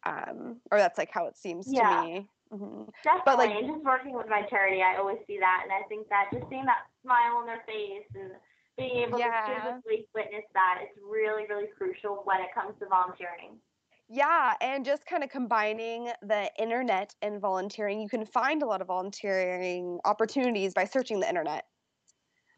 um, 0.04 0.60
or 0.70 0.78
that's 0.78 0.98
like 0.98 1.10
how 1.12 1.26
it 1.26 1.36
seems 1.36 1.66
Yeah. 1.66 1.80
to 1.80 1.84
me. 1.86 2.28
Hmm 2.50 2.84
Definitely. 3.04 3.22
But, 3.24 3.38
like- 3.38 3.50
and 3.50 3.66
just 3.68 3.84
working 3.84 4.14
with 4.14 4.28
my 4.28 4.42
charity, 4.42 4.82
I 4.82 4.96
always 4.96 5.18
see 5.26 5.38
that, 5.38 5.60
and 5.64 5.72
I 5.72 5.86
think 5.88 6.08
that 6.08 6.30
just 6.32 6.48
seeing 6.50 6.64
that 6.66 6.86
smile 7.02 7.36
on 7.36 7.46
their 7.46 7.62
face 7.66 8.06
and 8.14 8.32
being 8.76 8.96
able 9.06 9.18
Yeah. 9.18 9.46
to 9.46 9.80
physically 9.82 10.08
witness 10.14 10.44
that 10.54 10.80
is 10.82 10.96
really, 11.02 11.46
really 11.46 11.68
crucial 11.68 12.22
when 12.24 12.40
it 12.40 12.52
comes 12.54 12.78
to 12.80 12.86
volunteering. 12.86 13.60
Yeah, 14.08 14.54
and 14.60 14.84
just 14.84 15.06
kind 15.06 15.22
of 15.22 15.30
combining 15.30 16.10
the 16.22 16.50
internet 16.58 17.14
and 17.22 17.40
volunteering, 17.40 18.00
you 18.00 18.08
can 18.08 18.26
find 18.26 18.62
a 18.62 18.66
lot 18.66 18.80
of 18.80 18.88
volunteering 18.88 20.00
opportunities 20.04 20.74
by 20.74 20.84
searching 20.84 21.20
the 21.20 21.28
internet. 21.28 21.66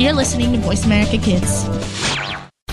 You're 0.00 0.12
listening 0.12 0.52
to 0.52 0.58
Voice 0.58 0.84
America 0.84 1.18
Kids. 1.18 1.64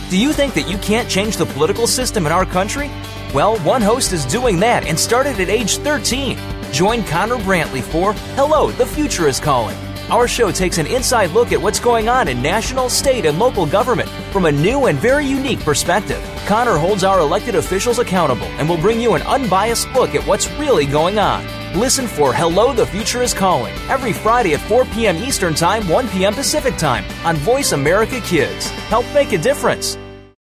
Do 0.10 0.17
you 0.17 0.32
think 0.32 0.54
that 0.54 0.69
you 0.69 0.78
can't 0.78 1.10
change 1.10 1.38
the 1.38 1.47
political 1.47 1.88
system 1.88 2.28
in 2.28 2.32
our 2.32 2.45
country? 2.45 2.89
Well, 3.34 3.58
one 3.60 3.82
host 3.82 4.13
is 4.13 4.25
doing 4.25 4.60
that 4.60 4.86
and 4.86 4.97
started 4.97 5.39
at 5.39 5.49
age 5.49 5.78
13. 5.78 6.38
Join 6.71 7.04
Connor 7.04 7.38
Brantley 7.38 7.82
for 7.82 8.13
Hello, 8.36 8.71
the 8.71 8.86
Future 8.86 9.28
is 9.28 9.39
Calling. 9.39 9.78
Our 10.12 10.28
show 10.28 10.52
takes 10.52 10.78
an 10.78 10.88
inside 10.88 11.32
look 11.32 11.52
at 11.52 11.62
what's 11.62 11.80
going 11.80 12.10
on 12.10 12.28
in 12.28 12.41
national, 12.41 12.89
state, 12.89 13.25
and 13.25 13.38
local 13.38 13.65
government 13.65 14.10
from 14.32 14.45
a 14.45 14.52
new 14.52 14.86
and 14.86 14.99
very 14.99 15.25
unique 15.25 15.60
perspective. 15.62 16.21
Connor 16.45 16.78
holds 16.78 17.04
our 17.04 17.19
elected 17.19 17.56
officials 17.56 17.99
accountable 17.99 18.47
and 18.58 18.67
will 18.67 18.78
bring 18.78 18.99
you 18.99 19.13
an 19.15 19.21
unbiased 19.23 19.88
look 19.93 20.15
at 20.15 20.25
what's 20.28 20.49
really 20.54 20.86
going 20.86 21.19
on. 21.19 21.59
Listen 21.75 22.08
for 22.08 22.34
Hello, 22.34 22.73
the 22.73 22.84
Future 22.84 23.21
is 23.21 23.32
Calling 23.32 23.75
every 23.89 24.12
Friday 24.12 24.55
at 24.55 24.60
4 24.62 24.86
p.m. 24.86 25.17
Eastern 25.17 25.53
Time, 25.53 25.88
1 25.88 26.10
p.m. 26.10 26.34
Pacific 26.34 26.75
Time 26.77 27.05
on 27.23 27.36
Voice 27.38 27.73
America 27.73 28.19
Kids. 28.21 28.71
Help 28.89 29.05
make 29.13 29.34
a 29.34 29.38
difference. 29.38 29.95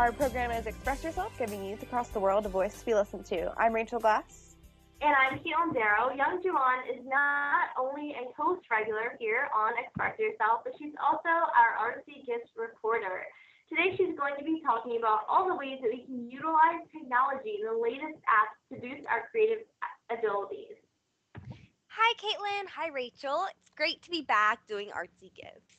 Our 0.00 0.12
program 0.12 0.50
is 0.50 0.64
Express 0.64 1.04
Yourself, 1.04 1.36
giving 1.36 1.62
youth 1.62 1.82
across 1.82 2.08
the 2.08 2.20
world 2.20 2.46
a 2.46 2.48
voice 2.48 2.80
to 2.80 2.86
be 2.86 2.94
listened 2.94 3.26
to. 3.26 3.52
I'm 3.60 3.74
Rachel 3.74 4.00
Glass. 4.00 4.56
And 5.02 5.12
I'm 5.12 5.36
Katelyn 5.44 5.76
Darrow. 5.76 6.08
Youngjoo 6.08 6.56
Ahn 6.56 6.88
is 6.88 7.04
not 7.04 7.76
only 7.76 8.16
a 8.16 8.32
host 8.32 8.64
regular 8.70 9.12
here 9.20 9.52
on 9.54 9.76
Express 9.76 10.18
Yourself, 10.18 10.64
but 10.64 10.72
she's 10.78 10.96
also 11.04 11.28
our 11.28 11.76
artsy 11.76 12.24
gifts 12.24 12.48
reporter. 12.56 13.28
Today 13.68 13.92
she's 13.98 14.16
going 14.16 14.32
to 14.38 14.42
be 14.42 14.62
talking 14.64 14.96
about 14.96 15.28
all 15.28 15.46
the 15.46 15.54
ways 15.54 15.76
that 15.84 15.92
we 15.92 16.00
can 16.08 16.24
utilize 16.30 16.80
technology 16.88 17.60
and 17.60 17.68
the 17.68 17.76
latest 17.76 18.24
apps 18.24 18.56
to 18.72 18.80
boost 18.80 19.04
our 19.04 19.28
creative 19.28 19.68
abilities. 20.08 20.80
Hi, 21.92 22.10
Katelyn. 22.16 22.72
Hi, 22.72 22.88
Rachel. 22.88 23.44
It's 23.52 23.68
great 23.76 24.00
to 24.04 24.10
be 24.10 24.22
back 24.22 24.64
doing 24.66 24.88
artsy 24.96 25.28
gifts. 25.36 25.69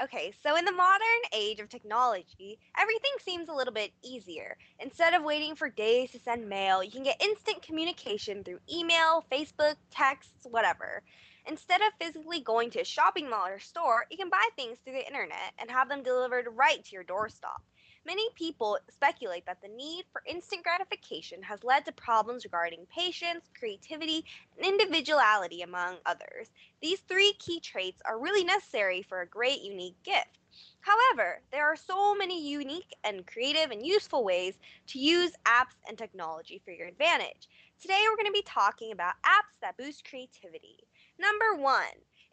Okay, 0.00 0.32
so 0.44 0.56
in 0.56 0.64
the 0.64 0.70
modern 0.70 1.22
age 1.32 1.58
of 1.58 1.68
technology, 1.68 2.60
everything 2.78 3.10
seems 3.20 3.48
a 3.48 3.52
little 3.52 3.72
bit 3.72 3.90
easier. 4.04 4.56
Instead 4.78 5.12
of 5.12 5.24
waiting 5.24 5.56
for 5.56 5.68
days 5.68 6.12
to 6.12 6.20
send 6.20 6.48
mail, 6.48 6.84
you 6.84 6.92
can 6.92 7.02
get 7.02 7.20
instant 7.20 7.62
communication 7.62 8.44
through 8.44 8.60
email, 8.72 9.24
Facebook, 9.32 9.74
texts, 9.90 10.46
whatever. 10.48 11.02
Instead 11.46 11.80
of 11.80 11.92
physically 12.00 12.40
going 12.40 12.70
to 12.70 12.80
a 12.80 12.84
shopping 12.84 13.28
mall 13.28 13.48
or 13.48 13.58
store, 13.58 14.06
you 14.08 14.16
can 14.16 14.30
buy 14.30 14.48
things 14.54 14.78
through 14.78 14.92
the 14.92 15.06
internet 15.06 15.52
and 15.58 15.68
have 15.68 15.88
them 15.88 16.04
delivered 16.04 16.46
right 16.54 16.84
to 16.84 16.92
your 16.94 17.02
doorstep. 17.02 17.60
Many 18.08 18.30
people 18.36 18.78
speculate 18.90 19.44
that 19.44 19.60
the 19.60 19.68
need 19.68 20.06
for 20.10 20.22
instant 20.24 20.64
gratification 20.64 21.42
has 21.42 21.62
led 21.62 21.84
to 21.84 21.92
problems 21.92 22.42
regarding 22.42 22.86
patience, 22.86 23.50
creativity, 23.52 24.24
and 24.56 24.64
individuality, 24.64 25.60
among 25.60 25.98
others. 26.06 26.48
These 26.80 27.00
three 27.00 27.34
key 27.34 27.60
traits 27.60 28.00
are 28.06 28.18
really 28.18 28.44
necessary 28.44 29.02
for 29.02 29.20
a 29.20 29.28
great, 29.28 29.60
unique 29.60 30.02
gift. 30.04 30.38
However, 30.80 31.42
there 31.52 31.66
are 31.66 31.76
so 31.76 32.14
many 32.14 32.48
unique 32.48 32.94
and 33.04 33.26
creative 33.26 33.70
and 33.72 33.86
useful 33.86 34.24
ways 34.24 34.54
to 34.86 34.98
use 34.98 35.32
apps 35.44 35.76
and 35.86 35.98
technology 35.98 36.62
for 36.64 36.70
your 36.70 36.86
advantage. 36.86 37.46
Today, 37.78 38.02
we're 38.08 38.16
going 38.16 38.24
to 38.24 38.32
be 38.32 38.42
talking 38.46 38.90
about 38.90 39.16
apps 39.22 39.60
that 39.60 39.76
boost 39.76 40.08
creativity. 40.08 40.78
Number 41.18 41.62
one, 41.62 41.84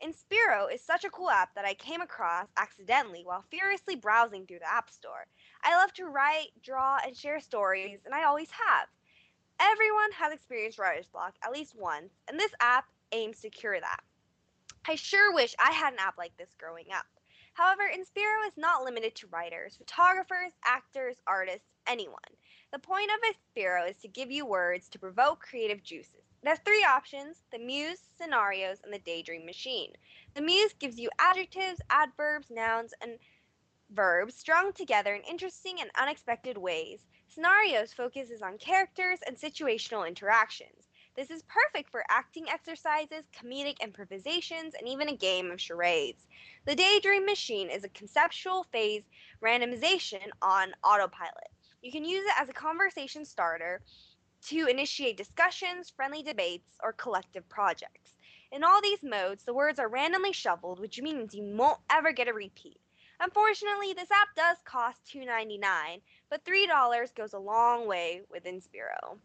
Inspiro 0.03 0.73
is 0.73 0.81
such 0.81 1.05
a 1.05 1.10
cool 1.10 1.29
app 1.29 1.55
that 1.55 1.65
I 1.65 1.73
came 1.73 2.01
across 2.01 2.47
accidentally 2.58 3.23
while 3.23 3.45
furiously 3.49 3.95
browsing 3.95 4.45
through 4.45 4.60
the 4.60 4.71
App 4.71 4.89
Store. 4.89 5.25
I 5.63 5.77
love 5.77 5.93
to 5.93 6.05
write, 6.05 6.49
draw, 6.62 6.97
and 7.03 7.15
share 7.15 7.39
stories, 7.39 7.99
and 8.05 8.13
I 8.13 8.25
always 8.25 8.49
have. 8.51 8.88
Everyone 9.60 10.12
has 10.12 10.34
experienced 10.34 10.77
writer's 10.77 11.08
block 11.08 11.36
at 11.43 11.51
least 11.51 11.75
once, 11.75 12.12
and 12.27 12.39
this 12.39 12.51
app 12.60 12.86
aims 13.13 13.39
to 13.41 13.49
cure 13.49 13.79
that. 13.79 14.01
I 14.88 14.95
sure 14.95 15.34
wish 15.34 15.55
I 15.58 15.71
had 15.71 15.93
an 15.93 15.99
app 15.99 16.17
like 16.17 16.36
this 16.38 16.53
growing 16.60 16.91
up. 16.93 17.05
However, 17.53 17.84
Inspiro 17.84 18.45
is 18.45 18.58
not 18.58 18.84
limited 18.84 19.15
to 19.15 19.27
writers, 19.27 19.77
photographers, 19.77 20.51
actors, 20.65 21.15
artists, 21.25 21.69
anyone. 21.88 22.19
The 22.73 22.79
point 22.79 23.10
of 23.10 23.34
Inspiro 23.34 23.89
is 23.89 23.97
to 23.99 24.10
give 24.10 24.29
you 24.29 24.45
words 24.45 24.89
to 24.89 24.99
provoke 24.99 25.39
creative 25.39 25.81
juices. 25.81 26.24
It 26.45 26.49
has 26.49 26.60
three 26.60 26.84
options 26.84 27.41
the 27.51 27.58
muse, 27.58 28.08
scenarios, 28.19 28.79
and 28.84 28.93
the 28.93 28.99
daydream 28.99 29.47
machine. 29.47 29.93
The 30.36 30.43
muse 30.43 30.73
gives 30.73 30.99
you 30.99 31.10
adjectives, 31.17 31.81
adverbs, 31.89 32.51
nouns, 32.51 32.93
and 33.01 33.17
verbs 33.89 34.36
strung 34.36 34.71
together 34.71 35.15
in 35.15 35.23
interesting 35.23 35.81
and 35.81 35.89
unexpected 35.99 36.55
ways. 36.55 36.99
Scenarios 37.27 37.93
focuses 37.93 38.43
on 38.43 38.60
characters 38.60 39.17
and 39.25 39.36
situational 39.36 40.08
interactions. 40.08 40.88
This 41.15 41.31
is 41.31 41.41
perfect 41.47 41.89
for 41.89 42.05
acting 42.10 42.47
exercises, 42.47 43.23
comedic 43.36 43.79
improvisations, 43.79 44.75
and 44.77 44.88
even 44.88 45.10
a 45.10 45.17
game 45.17 45.49
of 45.49 45.60
charades. 45.60 46.27
The 46.65 46.75
Daydream 46.75 47.25
Machine 47.25 47.71
is 47.71 47.84
a 47.84 47.89
conceptual 47.89 48.65
phase 48.65 49.01
randomization 49.41 50.27
on 50.43 50.75
autopilot. 50.84 51.49
You 51.81 51.91
can 51.91 52.05
use 52.05 52.23
it 52.23 52.39
as 52.39 52.49
a 52.49 52.53
conversation 52.53 53.25
starter 53.25 53.81
to 54.47 54.67
initiate 54.67 55.17
discussions, 55.17 55.89
friendly 55.89 56.21
debates, 56.21 56.77
or 56.84 56.93
collective 56.93 57.47
projects. 57.49 58.15
In 58.51 58.63
all 58.63 58.81
these 58.81 59.03
modes, 59.03 59.43
the 59.43 59.53
words 59.53 59.79
are 59.79 59.88
randomly 59.88 60.31
shuffled, 60.31 60.79
which 60.79 61.01
means 61.01 61.34
you 61.34 61.43
won't 61.43 61.79
ever 61.89 62.12
get 62.12 62.27
a 62.27 62.34
repeat. 62.34 62.79
Unfortunately, 63.19 63.93
this 63.93 64.12
app 64.12 64.36
does 64.36 64.58
cost 64.65 64.99
$2.99, 65.13 66.01
but 66.29 66.43
$3 66.45 67.15
goes 67.15 67.34
a 67.34 67.39
long 67.39 67.88
way 67.88 68.21
with 68.29 68.43
Inspiro. 68.43 69.17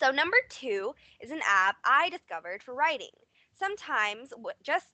So, 0.00 0.10
number 0.10 0.36
two 0.48 0.94
is 1.20 1.30
an 1.30 1.40
app 1.44 1.76
I 1.84 2.08
discovered 2.10 2.62
for 2.62 2.74
writing. 2.74 3.10
Sometimes 3.58 4.32
just 4.62 4.88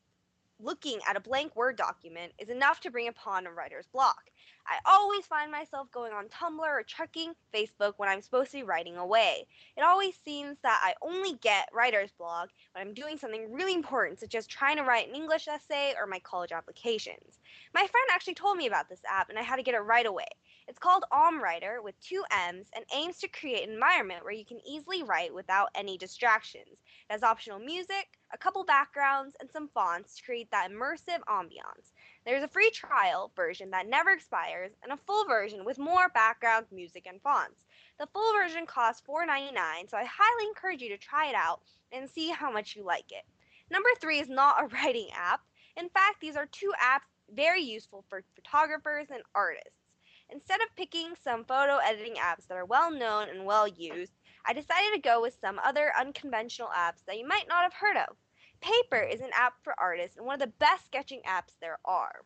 looking 0.61 0.99
at 1.09 1.17
a 1.17 1.21
blank 1.21 1.55
Word 1.57 1.77
document 1.77 2.33
is 2.39 2.49
enough 2.49 2.81
to 2.81 2.91
bring 2.91 3.09
upon 3.09 3.47
a 3.47 3.53
writer's 3.53 3.87
block. 3.87 4.31
I 4.67 4.79
always 4.87 5.27
find 5.27 5.53
myself 5.53 5.91
going 5.93 6.13
on 6.13 6.29
Tumblr 6.29 6.61
or 6.61 6.83
checking 6.83 7.35
Facebook 7.55 7.95
when 7.99 8.09
I'm 8.09 8.23
supposed 8.23 8.51
to 8.53 8.59
be 8.59 8.63
writing 8.63 8.97
away. 8.97 9.47
It 9.77 9.83
always 9.83 10.19
seems 10.25 10.57
that 10.63 10.81
I 10.83 10.95
only 11.03 11.35
get 11.35 11.69
writer's 11.73 12.13
block 12.13 12.49
when 12.73 12.87
I'm 12.87 12.95
doing 12.95 13.19
something 13.19 13.53
really 13.53 13.75
important, 13.75 14.21
such 14.21 14.35
as 14.35 14.47
trying 14.47 14.77
to 14.79 14.85
write 14.85 15.09
an 15.09 15.15
English 15.15 15.49
essay 15.49 15.95
or 15.99 16.07
my 16.07 16.19
college 16.21 16.53
applications. 16.53 17.41
My 17.75 17.81
friend 17.81 18.09
actually 18.11 18.35
told 18.35 18.57
me 18.57 18.67
about 18.67 18.89
this 18.89 19.03
app 19.11 19.29
and 19.29 19.39
I 19.39 19.43
had 19.43 19.57
to 19.57 19.63
get 19.63 19.75
it 19.75 19.81
right 19.81 20.07
away. 20.07 20.29
It's 20.67 20.79
called 20.79 21.05
OmWriter 21.13 21.83
with 21.83 22.01
two 22.01 22.25
M's 22.31 22.71
and 22.75 22.87
aims 22.95 23.19
to 23.19 23.29
create 23.29 23.69
an 23.69 23.75
environment 23.75 24.25
where 24.25 24.33
you 24.33 24.47
can 24.47 24.67
easily 24.67 25.03
write 25.03 25.35
without 25.35 25.69
any 25.75 25.99
distractions. 25.99 26.81
It 27.09 27.13
has 27.13 27.23
optional 27.23 27.59
music, 27.59 28.19
a 28.33 28.39
couple 28.39 28.65
backgrounds, 28.65 29.37
and 29.41 29.51
some 29.51 29.69
fonts 29.69 30.17
to 30.17 30.23
create 30.23 30.51
that 30.53 30.71
immersive 30.71 31.21
ambiance. 31.29 31.93
There's 32.25 32.43
a 32.43 32.49
free 32.49 32.71
trial 32.71 33.31
version 33.37 33.71
that 33.73 33.89
never 33.89 34.11
expires 34.11 34.73
and 34.83 34.91
a 34.91 34.97
full 34.97 35.27
version 35.27 35.67
with 35.67 35.79
more 35.79 36.09
backgrounds, 36.09 36.73
music, 36.73 37.07
and 37.07 37.21
fonts. 37.21 37.67
The 37.99 38.07
full 38.07 38.33
version 38.33 38.65
costs 38.65 39.03
$4.99, 39.07 39.91
so 39.91 39.99
I 39.99 40.05
highly 40.05 40.49
encourage 40.49 40.81
you 40.81 40.89
to 40.89 40.99
try 40.99 41.27
it 41.27 41.35
out 41.35 41.61
and 41.93 42.09
see 42.09 42.31
how 42.31 42.51
much 42.51 42.75
you 42.75 42.85
like 42.85 43.13
it. 43.13 43.25
Number 43.71 43.91
three 44.01 44.19
is 44.19 44.31
not 44.31 44.63
a 44.63 44.67
writing 44.75 45.11
app. 45.15 45.43
In 45.77 45.91
fact, 45.91 46.23
these 46.23 46.37
are 46.37 46.47
two 46.47 46.73
apps 46.83 47.11
very 47.31 47.63
useful 47.63 48.05
for 48.09 48.23
photographers 48.35 49.09
and 49.11 49.23
artists. 49.35 49.84
Instead 50.31 50.61
of 50.61 50.75
picking 50.77 51.15
some 51.23 51.45
photo 51.45 51.79
editing 51.79 52.15
apps 52.15 52.47
that 52.47 52.57
are 52.57 52.65
well 52.65 52.91
known 52.91 53.29
and 53.29 53.45
well 53.45 53.69
used, 53.69 54.13
I 54.47 54.53
decided 54.53 54.93
to 54.95 55.01
go 55.01 55.21
with 55.21 55.39
some 55.41 55.61
other 55.63 55.93
unconventional 55.99 56.69
apps 56.69 57.05
that 57.07 57.19
you 57.19 57.27
might 57.27 57.49
not 57.49 57.63
have 57.63 57.75
heard 57.75 57.97
of. 57.97 58.17
Paper 58.61 59.03
is 59.03 59.21
an 59.21 59.31
app 59.35 59.55
for 59.63 59.79
artists 59.79 60.17
and 60.17 60.27
one 60.27 60.35
of 60.35 60.41
the 60.41 60.59
best 60.59 60.87
sketching 60.87 61.21
apps 61.27 61.55
there 61.61 61.79
are. 61.85 62.25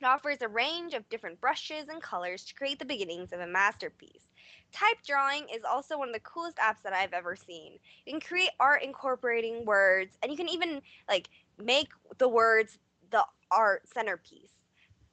It 0.00 0.04
offers 0.04 0.42
a 0.42 0.48
range 0.48 0.94
of 0.94 1.08
different 1.08 1.40
brushes 1.40 1.88
and 1.88 2.00
colors 2.00 2.44
to 2.44 2.54
create 2.54 2.78
the 2.78 2.84
beginnings 2.84 3.32
of 3.32 3.40
a 3.40 3.46
masterpiece. 3.46 4.28
Type 4.70 4.98
drawing 5.04 5.48
is 5.48 5.64
also 5.64 5.98
one 5.98 6.08
of 6.08 6.14
the 6.14 6.20
coolest 6.20 6.58
apps 6.58 6.82
that 6.84 6.92
I've 6.92 7.12
ever 7.12 7.34
seen. 7.34 7.78
You 8.06 8.12
can 8.12 8.20
create 8.20 8.50
art 8.60 8.82
incorporating 8.82 9.64
words, 9.64 10.16
and 10.22 10.30
you 10.30 10.38
can 10.38 10.48
even 10.48 10.82
like 11.08 11.28
make 11.58 11.88
the 12.18 12.28
words 12.28 12.78
the 13.10 13.24
art 13.50 13.88
centerpiece. 13.88 14.57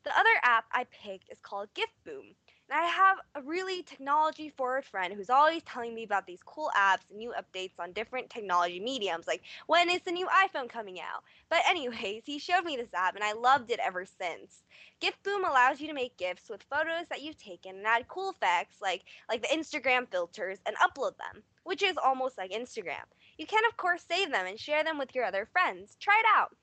The 0.06 0.16
other 0.16 0.30
app 0.44 0.66
I 0.72 0.84
picked 0.84 1.32
is 1.32 1.40
called 1.42 1.74
Gift 1.74 1.94
Boom. 2.04 2.36
And 2.70 2.80
I 2.80 2.86
have 2.86 3.18
a 3.34 3.42
really 3.42 3.82
technology 3.82 4.50
forward 4.50 4.86
friend 4.86 5.12
who's 5.12 5.32
always 5.32 5.64
telling 5.64 5.96
me 5.96 6.04
about 6.04 6.28
these 6.28 6.44
cool 6.46 6.70
apps 6.78 7.10
and 7.10 7.18
new 7.18 7.34
updates 7.34 7.80
on 7.80 7.92
different 7.92 8.30
technology 8.30 8.80
mediums, 8.80 9.26
like 9.26 9.42
when 9.66 9.90
is 9.90 10.02
the 10.02 10.12
new 10.12 10.28
iPhone 10.28 10.70
coming 10.70 11.00
out? 11.00 11.24
But, 11.50 11.62
anyways, 11.68 12.22
he 12.24 12.38
showed 12.38 12.64
me 12.66 12.76
this 12.76 12.94
app 12.94 13.16
and 13.16 13.24
I 13.24 13.34
loved 13.34 13.72
it 13.72 13.80
ever 13.80 14.06
since. 14.06 14.64
GifBoom 15.02 15.48
allows 15.50 15.82
you 15.82 15.88
to 15.88 15.94
make 15.94 16.18
gifts 16.18 16.52
with 16.52 16.62
photos 16.70 17.08
that 17.10 17.24
you've 17.24 17.38
taken 17.38 17.78
and 17.78 17.88
add 17.88 18.08
cool 18.08 18.30
effects 18.30 18.78
like, 18.84 19.06
like 19.28 19.42
the 19.42 19.56
Instagram 19.58 20.08
filters 20.12 20.60
and 20.68 20.76
upload 20.78 21.18
them, 21.18 21.42
which 21.64 21.82
is 21.82 21.98
almost 21.98 22.38
like 22.38 22.52
Instagram. 22.52 23.06
You 23.40 23.48
can, 23.48 23.64
of 23.68 23.76
course, 23.78 24.06
save 24.08 24.32
them 24.32 24.46
and 24.46 24.60
share 24.60 24.84
them 24.84 25.00
with 25.00 25.16
your 25.16 25.26
other 25.26 25.48
friends. 25.52 25.98
Try 26.00 26.20
it 26.20 26.28
out. 26.38 26.56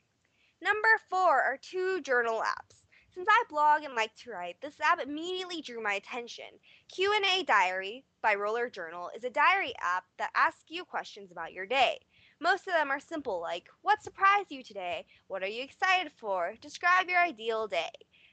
Number 0.62 0.88
four 1.10 1.42
are 1.42 1.58
two 1.60 2.00
journal 2.02 2.40
apps. 2.40 2.81
Since 3.14 3.28
I 3.28 3.44
blog 3.50 3.82
and 3.82 3.94
like 3.94 4.14
to 4.16 4.30
write, 4.30 4.58
this 4.62 4.80
app 4.80 4.98
immediately 4.98 5.60
drew 5.60 5.82
my 5.82 5.92
attention. 5.92 6.46
Q&A 6.88 7.42
Diary 7.42 8.06
by 8.22 8.34
Roller 8.34 8.70
Journal 8.70 9.10
is 9.14 9.22
a 9.22 9.28
diary 9.28 9.74
app 9.82 10.06
that 10.16 10.30
asks 10.34 10.70
you 10.70 10.86
questions 10.86 11.30
about 11.30 11.52
your 11.52 11.66
day. 11.66 12.00
Most 12.40 12.66
of 12.66 12.72
them 12.72 12.90
are 12.90 12.98
simple 12.98 13.38
like, 13.38 13.68
what 13.82 14.02
surprised 14.02 14.50
you 14.50 14.62
today? 14.62 15.04
What 15.26 15.42
are 15.42 15.48
you 15.48 15.62
excited 15.62 16.10
for? 16.16 16.54
Describe 16.62 17.10
your 17.10 17.20
ideal 17.20 17.68
day. 17.68 17.90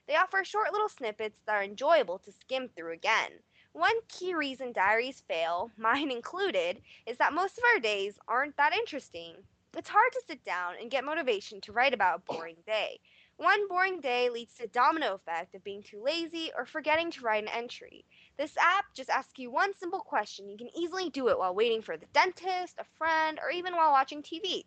They 0.07 0.15
offer 0.15 0.45
short 0.45 0.71
little 0.71 0.87
snippets 0.87 1.41
that 1.45 1.55
are 1.55 1.63
enjoyable 1.63 2.19
to 2.19 2.31
skim 2.31 2.69
through 2.69 2.93
again. 2.93 3.31
One 3.73 3.99
key 4.07 4.33
reason 4.33 4.71
diaries 4.71 5.19
fail, 5.27 5.71
mine 5.77 6.09
included, 6.09 6.81
is 7.05 7.17
that 7.17 7.33
most 7.33 7.57
of 7.57 7.65
our 7.75 7.81
days 7.81 8.17
aren't 8.29 8.55
that 8.55 8.73
interesting. 8.73 9.43
It's 9.77 9.89
hard 9.89 10.11
to 10.13 10.23
sit 10.25 10.43
down 10.45 10.75
and 10.81 10.89
get 10.89 11.03
motivation 11.03 11.59
to 11.61 11.73
write 11.73 11.93
about 11.93 12.19
a 12.19 12.33
boring 12.33 12.57
day. 12.65 12.99
One 13.39 13.69
boring 13.69 14.01
day 14.01 14.29
leads 14.29 14.53
to 14.55 14.67
domino 14.67 15.13
effect 15.13 15.55
of 15.55 15.63
being 15.63 15.81
too 15.81 16.03
lazy 16.03 16.51
or 16.57 16.65
forgetting 16.65 17.09
to 17.11 17.21
write 17.21 17.43
an 17.43 17.49
entry. 17.49 18.03
This 18.37 18.57
app 18.57 18.93
just 18.93 19.09
asks 19.09 19.39
you 19.39 19.49
one 19.49 19.73
simple 19.77 20.01
question. 20.01 20.49
You 20.49 20.57
can 20.57 20.67
easily 20.77 21.09
do 21.09 21.29
it 21.29 21.39
while 21.39 21.55
waiting 21.55 21.81
for 21.81 21.95
the 21.95 22.05
dentist, 22.11 22.75
a 22.79 22.83
friend, 22.97 23.39
or 23.41 23.49
even 23.49 23.77
while 23.77 23.93
watching 23.93 24.21
TV. 24.21 24.65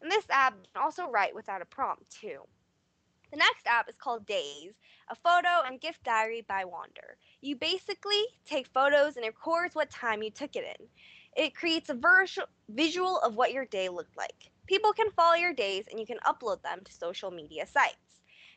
And 0.00 0.10
this 0.10 0.24
app 0.30 0.54
can 0.54 0.82
also 0.82 1.10
write 1.10 1.34
without 1.34 1.60
a 1.60 1.66
prompt, 1.66 2.18
too. 2.18 2.40
The 3.30 3.36
next 3.36 3.66
app 3.66 3.90
is 3.90 3.96
called 3.96 4.24
Days, 4.24 4.72
a 5.10 5.14
photo 5.14 5.60
and 5.66 5.78
gift 5.78 6.02
diary 6.02 6.46
by 6.48 6.64
Wander. 6.64 7.18
You 7.42 7.56
basically 7.56 8.24
take 8.46 8.68
photos 8.68 9.16
and 9.16 9.26
it 9.26 9.34
records 9.36 9.74
what 9.74 9.90
time 9.90 10.22
you 10.22 10.30
took 10.30 10.56
it 10.56 10.64
in. 10.64 10.86
It 11.36 11.54
creates 11.54 11.90
a 11.90 11.94
virtual 11.94 12.46
visual 12.70 13.18
of 13.18 13.34
what 13.34 13.52
your 13.52 13.66
day 13.66 13.90
looked 13.90 14.16
like. 14.16 14.50
People 14.66 14.94
can 14.94 15.10
follow 15.10 15.34
your 15.34 15.52
days 15.52 15.84
and 15.90 16.00
you 16.00 16.06
can 16.06 16.20
upload 16.20 16.62
them 16.62 16.80
to 16.84 16.92
social 16.92 17.30
media 17.30 17.66
sites. 17.66 17.96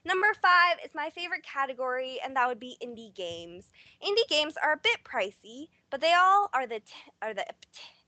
Number 0.07 0.33
five 0.41 0.77
is 0.85 0.95
my 0.95 1.09
favorite 1.09 1.43
category, 1.43 2.17
and 2.23 2.33
that 2.37 2.47
would 2.47 2.61
be 2.61 2.77
indie 2.81 3.13
games. 3.13 3.65
Indie 4.01 4.29
games 4.29 4.53
are 4.63 4.71
a 4.71 4.77
bit 4.81 5.03
pricey, 5.03 5.67
but 5.89 5.99
they 5.99 6.13
all 6.13 6.49
are 6.53 6.65
the 6.65 6.79
t- 6.79 7.11
are 7.21 7.33
the 7.33 7.45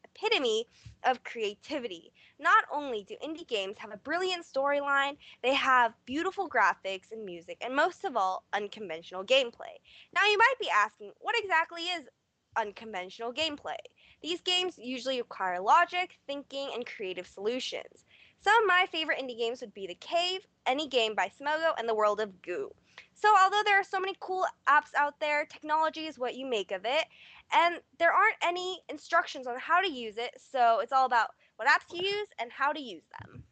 epitome 0.05 0.65
of 1.03 1.25
creativity. 1.25 2.13
Not 2.39 2.63
only 2.73 3.03
do 3.03 3.17
indie 3.21 3.45
games 3.45 3.79
have 3.79 3.91
a 3.91 3.97
brilliant 3.97 4.45
storyline, 4.45 5.17
they 5.43 5.53
have 5.55 5.93
beautiful 6.05 6.49
graphics 6.49 7.11
and 7.11 7.25
music, 7.25 7.57
and 7.59 7.75
most 7.75 8.05
of 8.05 8.15
all, 8.15 8.45
unconventional 8.53 9.25
gameplay. 9.25 9.75
Now, 10.15 10.23
you 10.23 10.37
might 10.37 10.55
be 10.57 10.69
asking, 10.69 11.11
what 11.19 11.37
exactly 11.37 11.81
is 11.81 12.07
unconventional 12.55 13.33
gameplay? 13.33 13.75
These 14.21 14.39
games 14.39 14.77
usually 14.77 15.17
require 15.17 15.59
logic, 15.59 16.17
thinking, 16.27 16.69
and 16.73 16.85
creative 16.85 17.27
solutions. 17.27 18.05
Some 18.41 18.63
of 18.63 18.67
my 18.67 18.87
favorite 18.89 19.19
indie 19.19 19.37
games 19.37 19.59
would 19.59 19.73
be 19.73 19.85
The 19.85 19.95
Cave, 19.95 20.41
Any 20.65 20.87
Game 20.87 21.13
by 21.13 21.29
Smogo, 21.29 21.73
and 21.77 21.89
The 21.89 21.95
World 21.95 22.21
of 22.21 22.41
Goo. 22.41 22.71
So, 23.13 23.33
although 23.43 23.63
there 23.65 23.79
are 23.79 23.83
so 23.83 23.99
many 23.99 24.15
cool 24.21 24.45
apps 24.67 24.95
out 24.97 25.19
there, 25.19 25.45
technology 25.45 26.07
is 26.07 26.17
what 26.17 26.35
you 26.35 26.45
make 26.45 26.71
of 26.71 26.85
it, 26.85 27.05
and 27.51 27.81
there 27.97 28.13
aren't 28.13 28.37
any 28.41 28.79
instructions 28.87 29.45
on 29.45 29.59
how 29.59 29.81
to 29.81 29.91
use 29.91 30.17
it, 30.17 30.31
so 30.37 30.79
it's 30.79 30.93
all 30.93 31.05
about 31.05 31.31
what 31.57 31.67
apps 31.67 31.91
you 31.91 32.07
use 32.07 32.27
and 32.39 32.49
how 32.49 32.71
to 32.71 32.79
use 32.79 33.03
them. 33.19 33.43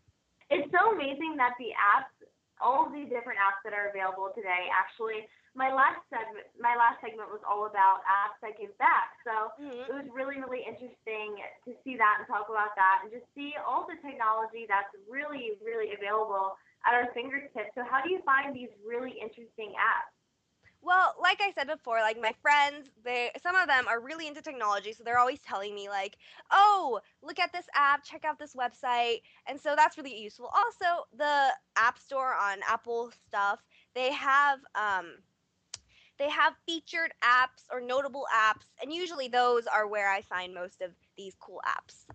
It's 0.50 0.72
so 0.72 0.96
amazing 0.96 1.36
that 1.36 1.52
the 1.60 1.76
apps, 1.76 2.26
all 2.62 2.88
of 2.88 2.94
these 2.94 3.10
different 3.10 3.40
apps 3.40 3.60
that 3.66 3.74
are 3.74 3.90
available 3.90 4.32
today, 4.34 4.72
actually 4.72 5.28
my 5.58 5.74
last 5.74 6.06
segment 6.14 6.46
my 6.62 6.78
last 6.78 7.02
segment 7.02 7.34
was 7.34 7.42
all 7.42 7.66
about 7.66 8.06
apps 8.06 8.38
I 8.46 8.54
give 8.54 8.78
back. 8.78 9.18
So 9.26 9.50
mm-hmm. 9.58 9.90
it 9.90 9.94
was 9.94 10.06
really, 10.14 10.38
really 10.38 10.62
interesting 10.62 11.42
to 11.66 11.74
see 11.82 11.98
that 11.98 12.22
and 12.22 12.30
talk 12.30 12.46
about 12.46 12.78
that 12.78 13.02
and 13.02 13.10
just 13.10 13.26
see 13.34 13.58
all 13.66 13.90
the 13.90 13.98
technology 14.06 14.70
that's 14.70 14.94
really, 15.10 15.58
really 15.66 15.98
available 15.98 16.54
at 16.86 16.94
our 16.94 17.10
fingertips. 17.18 17.74
So 17.74 17.82
how 17.82 18.06
do 18.06 18.14
you 18.14 18.22
find 18.22 18.54
these 18.54 18.70
really 18.86 19.18
interesting 19.18 19.74
apps? 19.74 20.14
Well, 20.82 21.16
like 21.20 21.42
I 21.42 21.52
said 21.58 21.68
before, 21.68 22.00
like 22.02 22.22
my 22.22 22.34
friends, 22.42 22.88
they 23.04 23.32
some 23.42 23.56
of 23.56 23.68
them 23.68 23.88
are 23.90 24.00
really 24.00 24.28
into 24.28 24.42
technology, 24.42 24.94
so 24.94 25.04
they're 25.04 25.18
always 25.18 25.40
telling 25.40 25.74
me 25.74 25.90
like, 25.90 26.18
"Oh, 26.52 27.02
look 27.24 27.40
at 27.40 27.52
this 27.52 27.66
app, 27.74 28.04
check 28.06 28.24
out 28.24 28.38
this 28.38 28.54
website." 28.54 29.22
And 29.48 29.60
so 29.60 29.74
that's 29.76 29.98
really 29.98 30.16
useful. 30.16 30.50
Also, 30.54 31.04
the 31.18 31.50
App 31.76 31.98
Store 31.98 32.36
on 32.36 32.60
Apple 32.70 33.12
stuff, 33.28 33.66
they 33.96 34.14
have 34.14 34.60
um 34.76 35.18
they 36.18 36.30
have 36.30 36.54
featured 36.66 37.14
apps 37.24 37.66
or 37.72 37.82
notable 37.82 38.26
apps, 38.34 38.66
and 38.82 38.94
usually 38.94 39.28
those 39.28 39.66
are 39.68 39.88
where 39.88 40.10
I 40.10 40.22
find 40.22 40.54
most 40.54 40.82
of 40.82 40.92
these 41.18 41.36
cool 41.40 41.62
apps. 41.66 42.06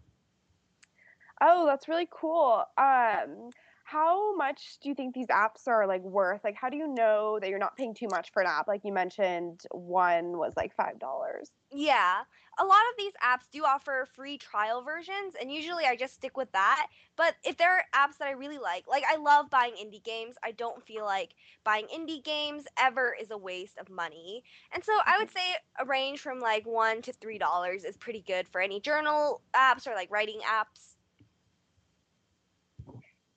Oh, 1.40 1.66
that's 1.66 1.88
really 1.88 2.08
cool. 2.10 2.64
Um, 2.78 3.50
how 3.84 4.34
much 4.36 4.78
do 4.82 4.88
you 4.88 4.94
think 4.94 5.14
these 5.14 5.26
apps 5.26 5.66
are 5.66 5.86
like 5.86 6.02
worth? 6.02 6.42
Like, 6.44 6.54
how 6.54 6.68
do 6.68 6.76
you 6.76 6.86
know 6.86 7.38
that 7.40 7.50
you're 7.50 7.58
not 7.58 7.76
paying 7.76 7.94
too 7.94 8.08
much 8.08 8.30
for 8.32 8.42
an 8.42 8.48
app? 8.48 8.68
Like 8.68 8.82
you 8.84 8.92
mentioned, 8.92 9.62
one 9.70 10.38
was 10.38 10.52
like 10.56 10.74
five 10.76 10.98
dollars. 10.98 11.50
Yeah. 11.72 12.24
A 12.58 12.64
lot 12.64 12.80
of 12.90 12.96
these 12.98 13.12
apps 13.24 13.50
do 13.50 13.64
offer 13.64 14.06
free 14.14 14.36
trial 14.38 14.82
versions, 14.82 15.34
and 15.40 15.50
usually 15.50 15.84
I 15.84 15.96
just 15.96 16.14
stick 16.14 16.36
with 16.36 16.52
that. 16.52 16.88
But 17.16 17.36
if 17.44 17.56
there 17.56 17.76
are 17.76 17.84
apps 17.94 18.18
that 18.18 18.28
I 18.28 18.32
really 18.32 18.58
like, 18.58 18.86
like 18.86 19.04
I 19.10 19.16
love 19.16 19.50
buying 19.50 19.74
indie 19.74 20.02
games, 20.02 20.36
I 20.44 20.52
don't 20.52 20.82
feel 20.84 21.04
like 21.04 21.34
buying 21.64 21.86
indie 21.86 22.22
games 22.22 22.66
ever 22.78 23.16
is 23.18 23.30
a 23.30 23.38
waste 23.38 23.78
of 23.78 23.90
money. 23.90 24.44
And 24.72 24.84
so 24.84 24.92
I 25.06 25.18
would 25.18 25.30
say 25.30 25.56
a 25.78 25.84
range 25.86 26.20
from 26.20 26.40
like 26.40 26.66
one 26.66 27.02
to 27.02 27.12
three 27.12 27.38
dollars 27.38 27.84
is 27.84 27.96
pretty 27.96 28.20
good 28.20 28.48
for 28.48 28.60
any 28.60 28.80
journal 28.80 29.42
apps 29.54 29.86
or 29.86 29.94
like 29.94 30.10
writing 30.10 30.40
apps. 30.40 30.96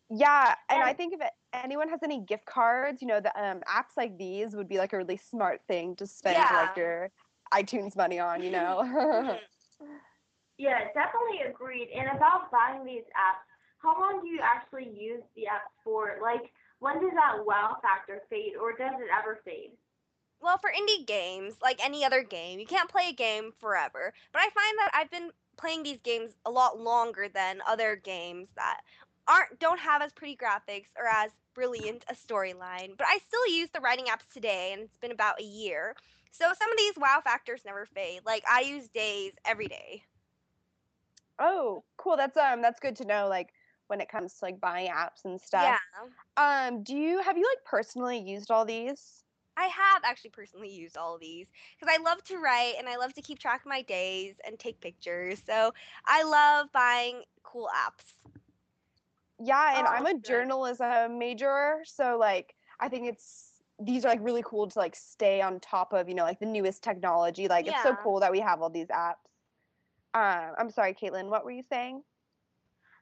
Yeah, 0.09 0.55
and 0.69 0.83
I 0.83 0.93
think 0.93 1.13
if 1.13 1.21
anyone 1.53 1.89
has 1.89 2.03
any 2.03 2.21
gift 2.21 2.45
cards, 2.45 3.01
you 3.01 3.07
know, 3.07 3.19
the 3.19 3.31
um, 3.41 3.61
apps 3.67 3.97
like 3.97 4.17
these 4.17 4.55
would 4.55 4.67
be 4.67 4.77
like 4.77 4.93
a 4.93 4.97
really 4.97 5.17
smart 5.17 5.61
thing 5.67 5.95
to 5.97 6.05
spend 6.07 6.49
Yeah. 6.49 6.51
like 6.51 6.75
your 6.77 7.11
iTunes 7.61 7.95
money 7.95 8.19
on, 8.19 8.43
you 8.43 8.51
know. 8.51 9.37
Yeah, 10.57 10.87
definitely 10.93 11.41
agreed. 11.49 11.89
And 11.93 12.15
about 12.15 12.49
buying 12.51 12.85
these 12.85 13.03
apps, 13.11 13.43
how 13.79 13.99
long 13.99 14.21
do 14.21 14.27
you 14.27 14.39
actually 14.41 14.87
use 14.87 15.21
the 15.35 15.43
apps 15.43 15.71
for? 15.83 16.17
Like, 16.21 16.49
when 16.79 17.01
does 17.01 17.11
that 17.11 17.45
wow 17.45 17.77
factor 17.81 18.21
fade, 18.29 18.53
or 18.59 18.71
does 18.71 18.93
it 18.99 19.09
ever 19.11 19.39
fade? 19.43 19.71
Well, 20.41 20.57
for 20.57 20.69
indie 20.71 21.05
games, 21.05 21.55
like 21.61 21.83
any 21.83 22.05
other 22.05 22.23
game, 22.23 22.59
you 22.59 22.65
can't 22.65 22.89
play 22.89 23.09
a 23.09 23.13
game 23.13 23.51
forever. 23.59 24.13
But 24.31 24.41
I 24.41 24.49
find 24.49 24.79
that 24.79 24.91
I've 24.93 25.11
been 25.11 25.31
playing 25.57 25.83
these 25.83 25.99
games 26.01 26.31
a 26.45 26.51
lot 26.51 26.79
longer 26.79 27.27
than 27.27 27.61
other 27.67 27.95
games 27.95 28.49
that 28.55 28.81
aren't 29.27 29.59
don't 29.59 29.79
have 29.79 30.01
as 30.01 30.13
pretty 30.13 30.37
graphics 30.37 30.87
or 30.97 31.07
as 31.07 31.31
brilliant 31.53 32.05
a 32.09 32.13
storyline. 32.13 32.95
But 32.97 33.07
I 33.09 33.19
still 33.27 33.47
use 33.47 33.69
the 33.73 33.79
writing 33.79 34.05
apps 34.05 34.31
today, 34.33 34.71
and 34.73 34.83
it's 34.83 34.97
been 34.97 35.11
about 35.11 35.41
a 35.41 35.45
year. 35.45 35.95
So 36.35 36.53
some 36.53 36.71
of 36.71 36.77
these 36.77 36.93
wow 36.97 37.21
factors 37.23 37.63
never 37.65 37.85
fade. 37.85 38.21
Like 38.25 38.43
I 38.49 38.61
use 38.61 38.89
days 38.89 39.33
every 39.45 39.67
day. 39.67 40.03
oh, 41.39 41.83
cool. 41.97 42.17
That's 42.17 42.37
um 42.37 42.61
that's 42.61 42.79
good 42.79 42.95
to 42.97 43.05
know 43.05 43.27
like 43.27 43.49
when 43.87 44.01
it 44.01 44.09
comes 44.09 44.33
to 44.35 44.45
like 44.45 44.59
buying 44.59 44.89
apps 44.91 45.25
and 45.25 45.39
stuff. 45.39 45.77
Yeah. 45.77 46.05
Um, 46.37 46.83
do 46.83 46.95
you 46.95 47.21
have 47.21 47.37
you 47.37 47.47
like 47.55 47.65
personally 47.65 48.19
used 48.19 48.51
all 48.51 48.65
these? 48.65 49.23
I 49.57 49.65
have 49.67 50.03
actually 50.03 50.31
personally 50.31 50.69
used 50.69 50.97
all 50.97 51.15
of 51.15 51.21
these 51.21 51.47
because 51.79 51.93
I 51.93 52.01
love 52.01 52.23
to 52.25 52.37
write 52.37 52.75
and 52.77 52.87
I 52.87 52.97
love 52.97 53.13
to 53.13 53.21
keep 53.21 53.39
track 53.39 53.61
of 53.61 53.67
my 53.69 53.81
days 53.81 54.35
and 54.45 54.59
take 54.59 54.81
pictures. 54.81 55.41
So 55.45 55.73
I 56.05 56.23
love 56.23 56.71
buying 56.73 57.23
cool 57.43 57.69
apps. 57.75 58.13
Yeah, 59.39 59.77
and 59.77 59.87
Oh, 59.87 59.87
I'm 59.87 60.05
a 60.05 60.17
journalism 60.19 61.17
major, 61.19 61.81
so 61.85 62.17
like 62.17 62.55
I 62.79 62.89
think 62.89 63.07
it's 63.07 63.54
these 63.79 64.05
are 64.05 64.09
like 64.09 64.19
really 64.21 64.43
cool 64.45 64.67
to 64.67 64.79
like 64.79 64.95
stay 64.95 65.41
on 65.41 65.59
top 65.59 65.93
of, 65.93 66.07
you 66.07 66.15
know, 66.15 66.23
like 66.23 66.39
the 66.39 66.45
newest 66.45 66.83
technology. 66.83 67.47
Like 67.47 67.67
it's 67.67 67.83
so 67.83 67.95
cool 67.95 68.19
that 68.21 68.31
we 68.31 68.39
have 68.39 68.61
all 68.61 68.69
these 68.69 68.87
apps. 68.87 69.15
Um, 70.13 70.55
I'm 70.57 70.71
sorry, 70.71 70.93
Katelyn, 70.93 71.29
what 71.29 71.43
were 71.43 71.51
you 71.51 71.63
saying? 71.69 72.01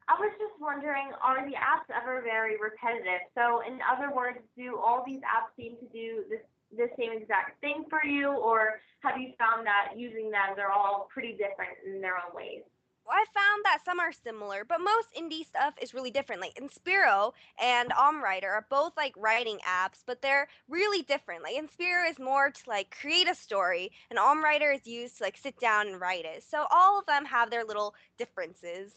I 0.07 0.19
was 0.19 0.31
just 0.39 0.59
wondering, 0.59 1.11
are 1.23 1.45
the 1.47 1.55
apps 1.55 1.87
ever 1.95 2.21
very 2.21 2.55
repetitive? 2.59 3.21
So, 3.35 3.61
in 3.65 3.79
other 3.85 4.13
words, 4.13 4.39
do 4.57 4.77
all 4.77 5.03
these 5.05 5.21
apps 5.21 5.55
seem 5.55 5.77
to 5.77 5.85
do 5.93 6.23
this 6.29 6.41
the 6.75 6.89
same 6.97 7.11
exact 7.13 7.61
thing 7.61 7.85
for 7.89 8.03
you, 8.03 8.31
or 8.31 8.81
have 9.01 9.17
you 9.17 9.31
found 9.37 9.65
that 9.67 9.93
using 9.95 10.31
them, 10.31 10.55
they're 10.55 10.71
all 10.71 11.07
pretty 11.13 11.31
different 11.33 11.77
in 11.85 12.01
their 12.01 12.15
own 12.15 12.35
ways? 12.35 12.63
I 13.09 13.25
found 13.33 13.65
that 13.65 13.79
some 13.85 13.99
are 13.99 14.11
similar, 14.11 14.63
but 14.65 14.79
most 14.79 15.09
indie 15.17 15.45
stuff 15.45 15.75
is 15.81 15.93
really 15.93 16.11
different. 16.11 16.41
Like 16.41 16.55
Inspiro 16.55 17.33
and 17.61 17.91
OmWriter 17.91 18.45
are 18.49 18.65
both 18.69 18.95
like 18.97 19.13
writing 19.17 19.59
apps, 19.67 20.03
but 20.05 20.21
they're 20.21 20.47
really 20.67 21.01
different. 21.03 21.43
Like 21.43 21.55
Inspiro 21.55 22.09
is 22.09 22.19
more 22.19 22.49
to 22.49 22.61
like 22.69 22.95
create 22.97 23.29
a 23.29 23.35
story, 23.35 23.91
and 24.09 24.19
OmWriter 24.19 24.73
is 24.75 24.87
used 24.87 25.17
to 25.17 25.23
like 25.23 25.37
sit 25.37 25.59
down 25.59 25.87
and 25.87 25.99
write 25.99 26.25
it. 26.25 26.43
So 26.43 26.65
all 26.71 26.99
of 26.99 27.05
them 27.05 27.25
have 27.25 27.49
their 27.51 27.63
little 27.63 27.95
differences. 28.17 28.93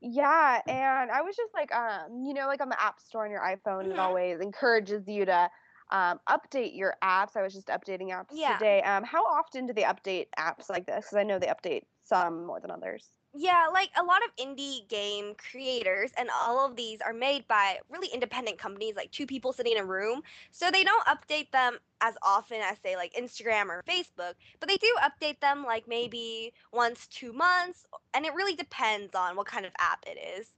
Yeah, 0.00 0.60
and 0.68 1.10
I 1.10 1.22
was 1.22 1.36
just 1.36 1.52
like, 1.54 1.74
um, 1.74 2.22
you 2.24 2.32
know, 2.32 2.46
like 2.46 2.60
on 2.62 2.68
the 2.68 2.80
App 2.80 3.00
Store 3.00 3.24
on 3.24 3.30
your 3.30 3.40
iPhone, 3.40 3.90
it 3.90 3.98
always 3.98 4.40
encourages 4.40 5.08
you 5.08 5.24
to 5.24 5.50
um, 5.90 6.20
update 6.28 6.76
your 6.76 6.94
apps. 7.02 7.36
I 7.36 7.42
was 7.42 7.52
just 7.52 7.66
updating 7.68 8.10
apps 8.10 8.32
Yeah. 8.32 8.52
today. 8.52 8.80
Um, 8.82 9.02
how 9.02 9.24
often 9.24 9.66
do 9.66 9.72
they 9.72 9.82
update 9.82 10.26
apps 10.38 10.70
like 10.70 10.86
this? 10.86 11.06
Because 11.06 11.16
I 11.16 11.24
know 11.24 11.38
they 11.40 11.48
update 11.48 11.82
some 12.08 12.46
more 12.46 12.60
than 12.60 12.70
others. 12.70 13.10
Yeah, 13.34 13.66
like 13.72 13.90
a 14.00 14.02
lot 14.02 14.20
of 14.24 14.44
indie 14.44 14.88
game 14.88 15.34
creators, 15.36 16.10
and 16.16 16.30
all 16.34 16.64
of 16.64 16.76
these 16.76 17.00
are 17.02 17.12
made 17.12 17.46
by 17.46 17.78
really 17.90 18.08
independent 18.08 18.58
companies, 18.58 18.96
like 18.96 19.10
two 19.10 19.26
people 19.26 19.52
sitting 19.52 19.72
in 19.72 19.78
a 19.78 19.84
room. 19.84 20.22
So 20.50 20.70
they 20.70 20.82
don't 20.82 21.04
update 21.04 21.50
them 21.52 21.76
as 22.00 22.14
often 22.22 22.60
as, 22.62 22.78
say, 22.82 22.96
like 22.96 23.12
Instagram 23.12 23.66
or 23.66 23.84
Facebook, 23.86 24.32
but 24.60 24.68
they 24.68 24.78
do 24.78 24.92
update 25.02 25.40
them 25.40 25.62
like 25.62 25.86
maybe 25.86 26.54
once, 26.72 27.06
two 27.08 27.34
months, 27.34 27.84
and 28.14 28.24
it 28.24 28.32
really 28.34 28.54
depends 28.54 29.14
on 29.14 29.36
what 29.36 29.46
kind 29.46 29.66
of 29.66 29.72
app 29.78 30.02
it 30.06 30.18
is. 30.38 30.48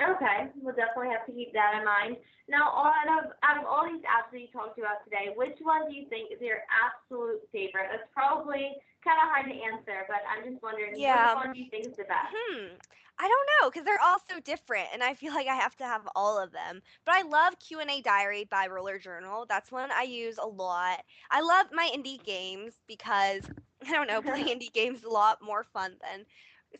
Okay, 0.00 0.48
we'll 0.62 0.74
definitely 0.74 1.10
have 1.10 1.26
to 1.26 1.32
keep 1.32 1.52
that 1.52 1.74
in 1.78 1.84
mind. 1.84 2.16
Now, 2.48 2.70
out 2.70 3.18
of 3.18 3.32
out 3.42 3.58
of 3.58 3.66
all 3.66 3.84
these 3.84 4.00
apps 4.08 4.32
that 4.32 4.40
you 4.40 4.46
talked 4.52 4.78
about 4.78 5.04
today, 5.04 5.34
which 5.36 5.58
one 5.60 5.90
do 5.90 5.94
you 5.94 6.08
think 6.08 6.32
is 6.32 6.40
your 6.40 6.64
absolute 6.70 7.42
favorite? 7.52 7.90
That's 7.90 8.08
probably 8.14 8.72
kind 9.04 9.18
of 9.22 9.28
hard 9.28 9.46
to 9.46 9.54
answer, 9.54 10.04
but 10.08 10.18
I'm 10.28 10.44
just 10.50 10.62
wondering, 10.62 10.98
Yeah. 10.98 11.34
which 11.34 11.44
one 11.44 11.52
do 11.54 11.60
you 11.60 11.70
think 11.70 11.86
is 11.86 11.96
the 11.96 12.04
best? 12.04 12.32
Hmm. 12.34 12.74
I 13.20 13.28
don't 13.28 13.48
know 13.60 13.70
because 13.70 13.84
they're 13.84 14.00
all 14.00 14.18
so 14.30 14.40
different, 14.40 14.88
and 14.92 15.02
I 15.02 15.14
feel 15.14 15.34
like 15.34 15.48
I 15.48 15.54
have 15.54 15.76
to 15.76 15.84
have 15.84 16.08
all 16.14 16.38
of 16.40 16.52
them. 16.52 16.82
But 17.04 17.14
I 17.16 17.22
love 17.22 17.58
Q 17.58 17.80
and 17.80 17.90
A 17.90 18.00
Diary 18.00 18.44
by 18.48 18.66
Roller 18.68 18.98
Journal. 18.98 19.44
That's 19.48 19.72
one 19.72 19.90
I 19.92 20.02
use 20.02 20.38
a 20.38 20.46
lot. 20.46 21.00
I 21.30 21.40
love 21.40 21.66
my 21.72 21.90
indie 21.94 22.22
games 22.22 22.74
because 22.86 23.42
I 23.88 23.92
don't 23.92 24.06
know, 24.06 24.22
playing 24.22 24.46
indie 24.60 24.72
games 24.72 24.98
is 24.98 25.04
a 25.04 25.10
lot 25.10 25.38
more 25.42 25.64
fun 25.64 25.96
than 26.00 26.26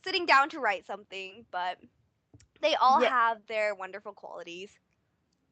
sitting 0.05 0.27
down 0.27 0.49
to 0.51 0.61
write 0.61 0.87
something. 0.87 1.45
But 1.51 1.79
they 2.61 2.75
all 2.77 3.01
Yeah. 3.01 3.09
have 3.09 3.47
their 3.47 3.75
wonderful 3.75 4.13
qualities. 4.13 4.79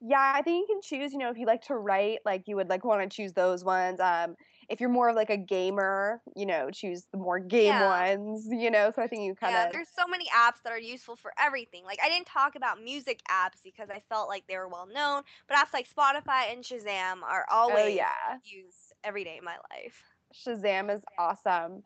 Yeah, 0.00 0.32
I 0.34 0.42
think 0.42 0.68
you 0.68 0.74
can 0.74 0.82
choose, 0.82 1.12
you 1.12 1.18
know, 1.18 1.30
if 1.30 1.38
you 1.38 1.46
like 1.46 1.62
to 1.62 1.74
write, 1.76 2.18
like 2.24 2.46
you 2.46 2.56
would 2.56 2.68
like 2.68 2.84
want 2.84 3.08
to 3.08 3.14
choose 3.14 3.32
those 3.32 3.64
ones. 3.64 4.00
Um, 4.00 4.36
if 4.68 4.80
you're 4.80 4.88
more 4.90 5.08
of 5.10 5.16
like 5.16 5.30
a 5.30 5.36
gamer, 5.36 6.20
you 6.34 6.46
know, 6.46 6.70
choose 6.70 7.06
the 7.12 7.18
more 7.18 7.38
game 7.38 7.78
Yeah. 7.78 7.84
ones, 7.84 8.46
you 8.50 8.70
know. 8.70 8.90
So 8.94 9.02
I 9.02 9.06
think 9.06 9.22
you 9.24 9.34
kind 9.34 9.54
of 9.54 9.62
Yeah, 9.62 9.68
there's 9.72 9.88
so 9.88 10.06
many 10.06 10.26
apps 10.26 10.62
that 10.64 10.72
are 10.72 10.78
useful 10.78 11.16
for 11.16 11.32
everything. 11.38 11.84
Like 11.84 11.98
I 12.02 12.08
didn't 12.08 12.26
talk 12.26 12.56
about 12.56 12.82
music 12.82 13.20
apps 13.30 13.62
because 13.62 13.90
I 13.90 14.00
felt 14.08 14.28
like 14.28 14.46
they 14.46 14.56
were 14.56 14.68
well 14.68 14.86
known, 14.86 15.22
but 15.48 15.56
apps 15.56 15.72
like 15.72 15.88
Spotify 15.88 16.52
and 16.52 16.62
Shazam 16.64 17.22
are 17.22 17.46
always 17.50 17.84
Oh, 17.84 17.88
yeah. 17.88 18.38
used 18.44 18.92
every 19.04 19.24
day 19.24 19.36
in 19.38 19.44
my 19.44 19.56
life. 19.70 20.02
Shazam 20.34 20.94
is 20.94 21.02
awesome. 21.18 21.82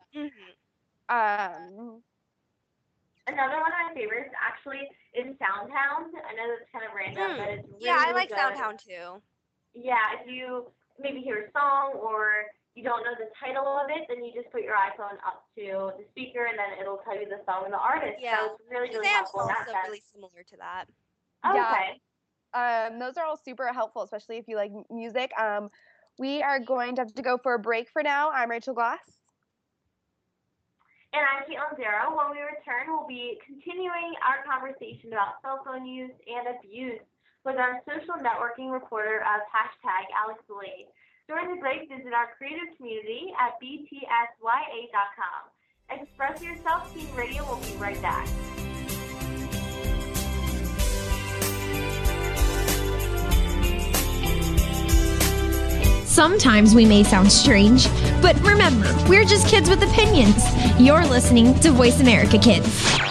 Um, 1.09 2.01
Another 3.27 3.57
one 3.61 3.71
of 3.71 3.77
my 3.87 3.93
favorites 3.93 4.33
actually 4.41 4.89
is 5.13 5.35
SoundHound. 5.37 6.09
I 6.27 6.33
know 6.33 6.47
that's 6.49 6.69
kind 6.71 6.85
of 6.85 6.91
random, 6.95 7.37
but 7.37 7.47
Hmm. 7.47 7.59
it's 7.59 7.67
really, 7.69 7.85
yeah, 7.85 7.97
I 7.99 8.07
really 8.09 8.13
like 8.21 8.29
good. 8.29 8.37
SoundHound 8.37 8.83
too. 8.83 9.21
Yeah, 9.73 10.19
if 10.19 10.27
you 10.27 10.65
maybe 10.99 11.21
hear 11.21 11.45
a 11.45 11.51
song 11.51 11.93
or 11.95 12.45
you 12.75 12.83
don't 12.83 13.03
know 13.03 13.11
the 13.19 13.27
title 13.37 13.67
of 13.67 13.89
it, 13.89 14.07
then 14.07 14.23
you 14.23 14.31
just 14.33 14.49
put 14.51 14.63
your 14.63 14.75
iPhone 14.75 15.19
up 15.27 15.43
to 15.57 15.91
the 15.97 16.05
speaker 16.11 16.45
and 16.45 16.57
then 16.57 16.79
it'll 16.79 17.01
tell 17.03 17.19
you 17.19 17.27
the 17.27 17.41
song 17.45 17.65
and 17.65 17.73
the 17.73 17.77
artist. 17.77 18.15
Yeah, 18.19 18.39
So 18.39 18.55
it's 18.55 18.63
really, 18.71 18.89
really 18.89 19.07
Shazam's 19.07 19.31
helpful 19.31 19.41
in 19.41 19.47
that 19.47 19.67
also 19.67 19.79
really 19.87 20.03
similar 20.13 20.43
to 20.49 20.57
that. 20.57 20.85
Yeah. 21.43 21.75
Okay. 21.75 21.99
Um, 22.53 22.99
those 22.99 23.17
are 23.17 23.25
all 23.25 23.37
super 23.37 23.71
helpful, 23.73 24.03
especially 24.03 24.37
if 24.37 24.47
you 24.47 24.55
like 24.55 24.71
music. 24.89 25.31
Um, 25.39 25.69
we 26.17 26.41
are 26.41 26.59
going 26.59 26.95
to 26.95 27.01
have 27.01 27.13
to 27.13 27.21
go 27.21 27.37
for 27.37 27.55
a 27.55 27.59
break 27.59 27.89
for 27.89 28.03
now. 28.03 28.31
I'm 28.31 28.49
Rachel 28.49 28.73
Glass. 28.73 28.99
And 31.13 31.23
I'm 31.27 31.43
Katelyn 31.43 31.75
Darrow. 31.75 32.15
When 32.15 32.31
we 32.31 32.39
return, 32.39 32.87
we'll 32.87 33.07
be 33.07 33.35
continuing 33.45 34.15
our 34.23 34.47
conversation 34.47 35.11
about 35.11 35.43
cell 35.43 35.59
phone 35.65 35.85
use 35.85 36.15
and 36.23 36.55
abuse 36.55 37.03
with 37.43 37.57
our 37.57 37.81
social 37.83 38.15
networking 38.15 38.71
reporter 38.71 39.19
of 39.19 39.43
hashtag 39.51 40.07
Alex 40.15 40.39
Blade. 40.47 40.87
During 41.31 41.55
the 41.55 41.61
break, 41.61 41.87
visit 41.87 42.11
our 42.11 42.27
creative 42.37 42.75
community 42.75 43.31
at 43.39 43.53
btsya.com. 43.63 44.01
Express 45.89 46.43
Yourself 46.43 46.93
Teen 46.93 47.07
Radio 47.15 47.45
will 47.45 47.55
be 47.55 47.71
right 47.77 48.01
back. 48.01 48.27
Sometimes 56.05 56.75
we 56.75 56.83
may 56.83 57.03
sound 57.03 57.31
strange, 57.31 57.87
but 58.21 58.37
remember, 58.41 58.93
we're 59.07 59.23
just 59.23 59.47
kids 59.47 59.69
with 59.69 59.81
opinions. 59.83 60.43
You're 60.77 61.05
listening 61.05 61.57
to 61.61 61.71
Voice 61.71 62.01
America 62.01 62.37
Kids. 62.39 63.10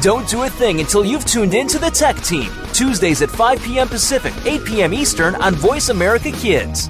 Don't 0.00 0.26
do 0.26 0.44
a 0.44 0.48
thing 0.48 0.80
until 0.80 1.04
you've 1.04 1.26
tuned 1.26 1.52
in 1.52 1.68
to 1.68 1.78
the 1.78 1.90
Tech 1.90 2.16
Team, 2.22 2.50
Tuesdays 2.72 3.20
at 3.20 3.28
5 3.28 3.62
p.m. 3.62 3.86
Pacific, 3.86 4.32
8 4.46 4.64
p.m. 4.64 4.94
Eastern 4.94 5.34
on 5.34 5.54
Voice 5.54 5.90
America 5.90 6.32
Kids. 6.32 6.88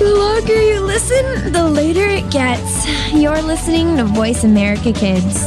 The 0.00 0.12
longer 0.18 0.60
you 0.60 0.80
listen, 0.80 1.52
the 1.52 1.68
later 1.68 2.08
it 2.08 2.28
gets. 2.32 3.12
You're 3.12 3.40
listening 3.40 3.98
to 3.98 4.04
Voice 4.04 4.42
America 4.42 4.92
Kids. 4.92 5.46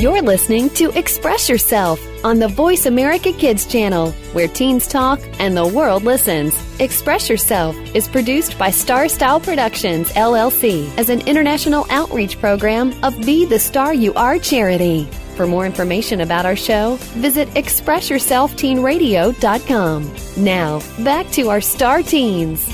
You're 0.00 0.22
listening 0.22 0.70
to 0.70 0.96
Express 0.96 1.48
Yourself 1.48 2.07
on 2.24 2.38
the 2.38 2.48
Voice 2.48 2.86
America 2.86 3.30
Kids 3.32 3.66
channel, 3.66 4.12
where 4.32 4.48
teens 4.48 4.86
talk 4.86 5.20
and 5.38 5.54
the 5.56 5.66
world 5.66 6.04
listens. 6.04 6.54
Express 6.80 7.28
Yourself 7.28 7.76
is 7.94 8.08
produced 8.08 8.58
by 8.58 8.70
Star 8.70 9.08
Style 9.08 9.40
Productions, 9.40 10.10
LLC, 10.12 10.88
as 10.98 11.10
an 11.10 11.20
international 11.26 11.86
outreach 11.90 12.40
program 12.40 12.92
of 13.04 13.20
Be 13.24 13.44
the 13.44 13.58
Star 13.58 13.92
You 13.94 14.14
Are 14.14 14.38
charity. 14.38 15.04
For 15.36 15.46
more 15.46 15.66
information 15.66 16.22
about 16.22 16.46
our 16.46 16.56
show, 16.56 16.96
visit 17.14 17.48
ExpressYourselfTeenRadio.com. 17.50 20.44
Now, 20.44 20.80
back 21.04 21.30
to 21.30 21.48
our 21.48 21.60
star 21.60 22.02
teens. 22.02 22.64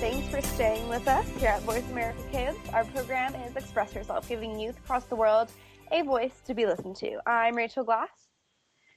Thanks 0.00 0.28
for 0.28 0.42
staying 0.42 0.86
with 0.90 1.08
us 1.08 1.26
here 1.38 1.48
at 1.48 1.62
Voice 1.62 1.88
America 1.90 2.20
Kids. 2.30 2.58
Our 2.74 2.84
program 2.84 3.34
is 3.36 3.56
Express 3.56 3.94
Yourself, 3.94 4.28
giving 4.28 4.60
youth 4.60 4.76
across 4.84 5.04
the 5.04 5.16
world 5.16 5.50
a 5.92 6.02
voice 6.02 6.40
to 6.46 6.54
be 6.54 6.66
listened 6.66 6.96
to. 6.96 7.18
I'm 7.26 7.56
Rachel 7.56 7.84
Glass. 7.84 8.28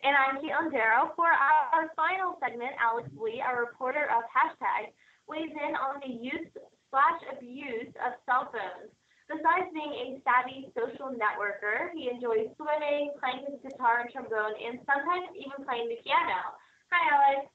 And 0.04 0.16
I'm 0.16 0.38
Katelyn 0.38 0.72
Darrow. 0.72 1.12
For 1.16 1.28
our 1.28 1.92
final 1.96 2.38
segment, 2.42 2.72
Alex 2.80 3.10
Lee, 3.20 3.44
our 3.46 3.60
reporter 3.60 4.08
of 4.10 4.24
hashtag, 4.32 4.94
weighs 5.28 5.52
in 5.52 5.76
on 5.76 6.00
the 6.02 6.14
use 6.14 6.50
slash 6.90 7.22
abuse 7.38 7.94
of 8.06 8.14
cell 8.26 8.50
phones. 8.52 8.92
Besides 9.28 9.70
being 9.74 9.94
a 9.94 10.22
savvy 10.26 10.72
social 10.74 11.14
networker, 11.14 11.94
he 11.94 12.10
enjoys 12.10 12.50
swimming, 12.58 13.12
playing 13.22 13.46
his 13.46 13.60
guitar 13.62 14.02
and 14.02 14.10
trombone, 14.10 14.58
and 14.58 14.80
sometimes 14.90 15.30
even 15.36 15.66
playing 15.66 15.90
the 15.90 16.02
piano. 16.04 16.58
Hi, 16.92 17.36
Alex. 17.36 17.52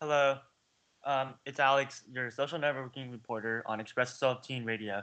Hello. 0.00 0.38
Um, 1.04 1.34
it's 1.46 1.58
Alex, 1.58 2.04
your 2.12 2.30
social 2.30 2.58
networking 2.58 3.10
reporter 3.10 3.64
on 3.66 3.80
Express 3.80 4.10
Yourself 4.10 4.42
Teen 4.42 4.64
Radio. 4.64 5.02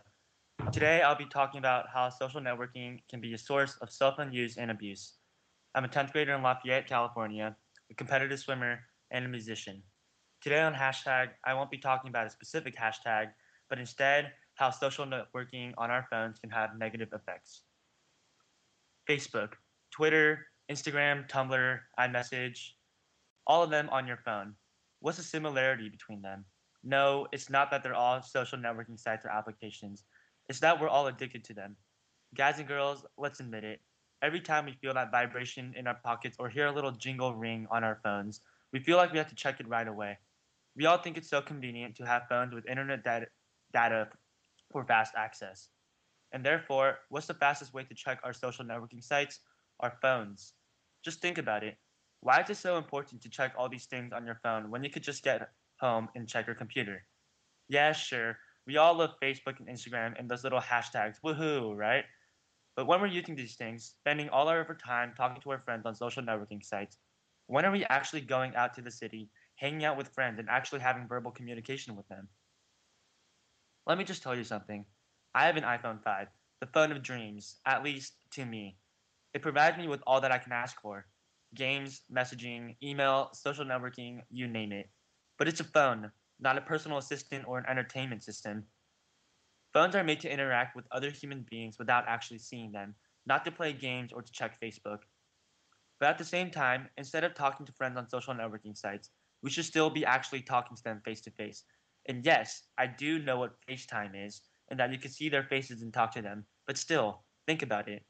Today, 0.74 1.02
I'll 1.02 1.16
be 1.16 1.26
talking 1.26 1.60
about 1.60 1.86
how 1.94 2.10
social 2.10 2.42
networking 2.42 3.00
can 3.10 3.22
be 3.22 3.34
a 3.34 3.38
source 3.38 3.78
of 3.80 3.90
phone 3.90 4.34
use 4.34 4.58
and 4.58 4.70
abuse. 4.70 5.14
I'm 5.76 5.86
a 5.86 5.88
10th 5.88 6.12
grader 6.12 6.34
in 6.34 6.44
Lafayette, 6.44 6.88
California, 6.88 7.56
a 7.90 7.94
competitive 7.94 8.40
swimmer, 8.40 8.80
and 9.12 9.24
a 9.24 9.30
musician. 9.30 9.82
Today 10.42 10.60
on 10.60 10.74
hashtag, 10.74 11.30
I 11.46 11.54
won't 11.54 11.72
be 11.72 11.78
talking 11.78 12.10
about 12.10 12.28
a 12.28 12.32
specific 12.32 12.76
hashtag, 12.76 13.28
but 13.70 13.80
instead, 13.80 14.34
how 14.56 14.72
social 14.72 15.06
networking 15.06 15.74
on 15.78 15.90
our 15.90 16.06
phones 16.10 16.40
can 16.40 16.50
have 16.50 16.78
negative 16.78 17.10
effects. 17.14 17.62
Facebook, 19.08 19.54
Twitter, 19.92 20.48
Instagram, 20.70 21.30
Tumblr, 21.30 21.80
iMessage, 22.00 22.72
all 23.46 23.64
of 23.64 23.70
them 23.70 23.88
on 23.90 24.06
your 24.06 24.18
phone. 24.18 24.54
What's 25.00 25.18
the 25.18 25.24
similarity 25.24 25.88
between 25.88 26.22
them? 26.22 26.44
No, 26.84 27.28
it's 27.32 27.50
not 27.50 27.72
that 27.72 27.84
they're 27.84 27.96
all 27.96 28.22
social 28.22 28.58
networking 28.58 29.00
sites 29.00 29.26
or 29.26 29.30
applications. 29.30 30.04
It's 30.50 30.60
that 30.60 30.80
we're 30.80 30.90
all 30.90 31.08
addicted 31.08 31.44
to 31.46 31.54
them. 31.54 31.78
Guys 32.36 32.60
and 32.60 32.68
girls, 32.68 33.06
let's 33.18 33.40
admit 33.40 33.64
it. 33.64 33.82
Every 34.22 34.42
time 34.42 34.66
we 34.66 34.74
feel 34.74 34.94
that 34.94 35.12
vibration 35.12 35.74
in 35.78 35.88
our 35.88 36.00
pockets 36.04 36.38
or 36.40 36.50
hear 36.50 36.68
a 36.68 36.72
little 36.72 36.92
jingle 36.92 37.36
ring 37.36 37.68
on 37.72 37.84
our 37.84 38.00
phones, 38.04 38.42
we 38.74 38.80
feel 38.80 38.98
like 38.98 39.12
we 39.12 39.18
have 39.18 39.30
to 39.30 39.36
check 39.36 39.60
it 39.60 39.68
right 39.68 39.88
away. 39.88 40.18
We 40.76 40.86
all 40.86 40.98
think 40.98 41.18
it's 41.18 41.30
so 41.30 41.42
convenient 41.42 41.96
to 41.98 42.06
have 42.06 42.28
phones 42.30 42.54
with 42.54 42.68
internet 42.68 43.04
data, 43.04 43.28
data 43.74 44.10
for 44.72 44.86
fast 44.86 45.14
access. 45.16 45.70
And 46.32 46.46
therefore, 46.46 47.00
what's 47.10 47.28
the 47.28 47.34
fastest 47.34 47.74
way 47.74 47.84
to 47.84 47.96
check 47.96 48.20
our 48.24 48.34
social 48.34 48.66
networking 48.66 49.04
sites? 49.04 49.40
Our 49.80 49.94
phones. 50.02 50.54
Just 51.04 51.22
think 51.22 51.38
about 51.38 51.64
it. 51.64 51.78
Why 52.22 52.42
is 52.42 52.50
it 52.50 52.58
so 52.58 52.78
important 52.78 53.22
to 53.22 53.30
check 53.30 53.54
all 53.58 53.70
these 53.70 53.86
things 53.86 54.12
on 54.14 54.26
your 54.26 54.40
phone 54.44 54.72
when 54.72 54.84
you 54.84 54.90
could 54.90 55.04
just 55.04 55.24
get 55.24 55.50
home 55.80 56.10
and 56.16 56.28
check 56.28 56.48
your 56.48 56.56
computer? 56.56 57.06
Yeah, 57.70 57.94
sure. 57.94 58.38
We 58.68 58.76
all 58.76 58.96
love 58.96 59.12
Facebook 59.24 59.60
and 59.60 59.70
Instagram 59.70 60.14
and 60.20 60.30
those 60.30 60.44
little 60.44 60.60
hashtags, 60.60 61.16
woohoo, 61.26 61.76
right? 61.76 62.04
But 62.76 62.86
when 62.86 63.00
we're 63.00 63.08
using 63.08 63.36
these 63.36 63.56
things, 63.56 63.96
spending 64.00 64.30
all 64.30 64.50
our 64.50 64.76
time 64.76 65.14
talking 65.16 65.42
to 65.42 65.52
our 65.52 65.60
friends 65.60 65.86
on 65.86 65.96
social 65.96 66.22
networking 66.22 66.64
sites, 66.64 66.98
when 67.48 67.66
are 67.66 67.72
we 67.72 67.86
actually 67.86 68.22
going 68.22 68.56
out 68.56 68.74
to 68.76 68.82
the 68.82 68.92
city, 68.92 69.30
hanging 69.56 69.86
out 69.86 69.98
with 69.98 70.10
friends, 70.10 70.38
and 70.38 70.50
actually 70.50 70.82
having 70.82 71.08
verbal 71.08 71.32
communication 71.32 71.96
with 71.96 72.08
them? 72.10 72.28
Let 73.88 73.98
me 73.98 74.04
just 74.04 74.22
tell 74.22 74.36
you 74.36 74.44
something. 74.44 74.86
I 75.34 75.46
have 75.46 75.56
an 75.56 75.64
iPhone 75.64 76.04
5, 76.04 76.28
the 76.60 76.68
phone 76.68 76.92
of 76.92 77.02
dreams, 77.02 77.56
at 77.66 77.84
least 77.84 78.18
to 78.32 78.46
me. 78.46 78.78
It 79.34 79.42
provides 79.42 79.78
me 79.78 79.88
with 79.88 80.02
all 80.06 80.20
that 80.20 80.32
I 80.34 80.40
can 80.40 80.52
ask 80.52 80.80
for 80.82 81.08
games, 81.56 82.02
messaging, 82.14 82.76
email, 82.84 83.30
social 83.34 83.64
networking, 83.64 84.20
you 84.30 84.48
name 84.48 84.74
it. 84.74 84.90
But 85.38 85.48
it's 85.48 85.62
a 85.62 85.64
phone, 85.64 86.12
not 86.40 86.58
a 86.58 86.62
personal 86.62 86.98
assistant 86.98 87.48
or 87.48 87.58
an 87.58 87.66
entertainment 87.68 88.24
system. 88.24 88.66
Phones 89.74 89.96
are 89.96 90.04
made 90.04 90.20
to 90.22 90.32
interact 90.32 90.76
with 90.76 90.88
other 90.92 91.10
human 91.10 91.46
beings 91.50 91.78
without 91.78 92.08
actually 92.08 92.40
seeing 92.40 92.72
them, 92.72 92.96
not 93.26 93.46
to 93.46 93.52
play 93.52 93.74
games 93.74 94.12
or 94.12 94.22
to 94.22 94.32
check 94.32 94.60
Facebook. 94.62 95.00
But 96.00 96.10
at 96.10 96.18
the 96.18 96.26
same 96.26 96.52
time, 96.52 96.90
instead 96.98 97.24
of 97.24 97.34
talking 97.34 97.66
to 97.66 97.72
friends 97.74 97.98
on 97.98 98.10
social 98.10 98.34
networking 98.34 98.78
sites, 98.78 99.10
we 99.42 99.50
should 99.50 99.66
still 99.66 99.90
be 99.90 100.06
actually 100.06 100.42
talking 100.42 100.78
to 100.78 100.84
them 100.84 101.02
face 101.04 101.22
to 101.22 101.32
face. 101.32 101.64
And 102.08 102.26
yes, 102.26 102.64
I 102.78 102.88
do 102.88 103.20
know 103.20 103.38
what 103.40 103.60
FaceTime 103.68 104.26
is, 104.26 104.42
and 104.70 104.80
that 104.80 104.92
you 104.92 105.00
can 105.00 105.12
see 105.12 105.30
their 105.30 105.44
faces 105.44 105.82
and 105.82 105.94
talk 105.94 106.12
to 106.14 106.22
them, 106.22 106.46
but 106.66 106.78
still, 106.78 107.24
think 107.46 107.62
about 107.62 107.88
it. 107.88 108.04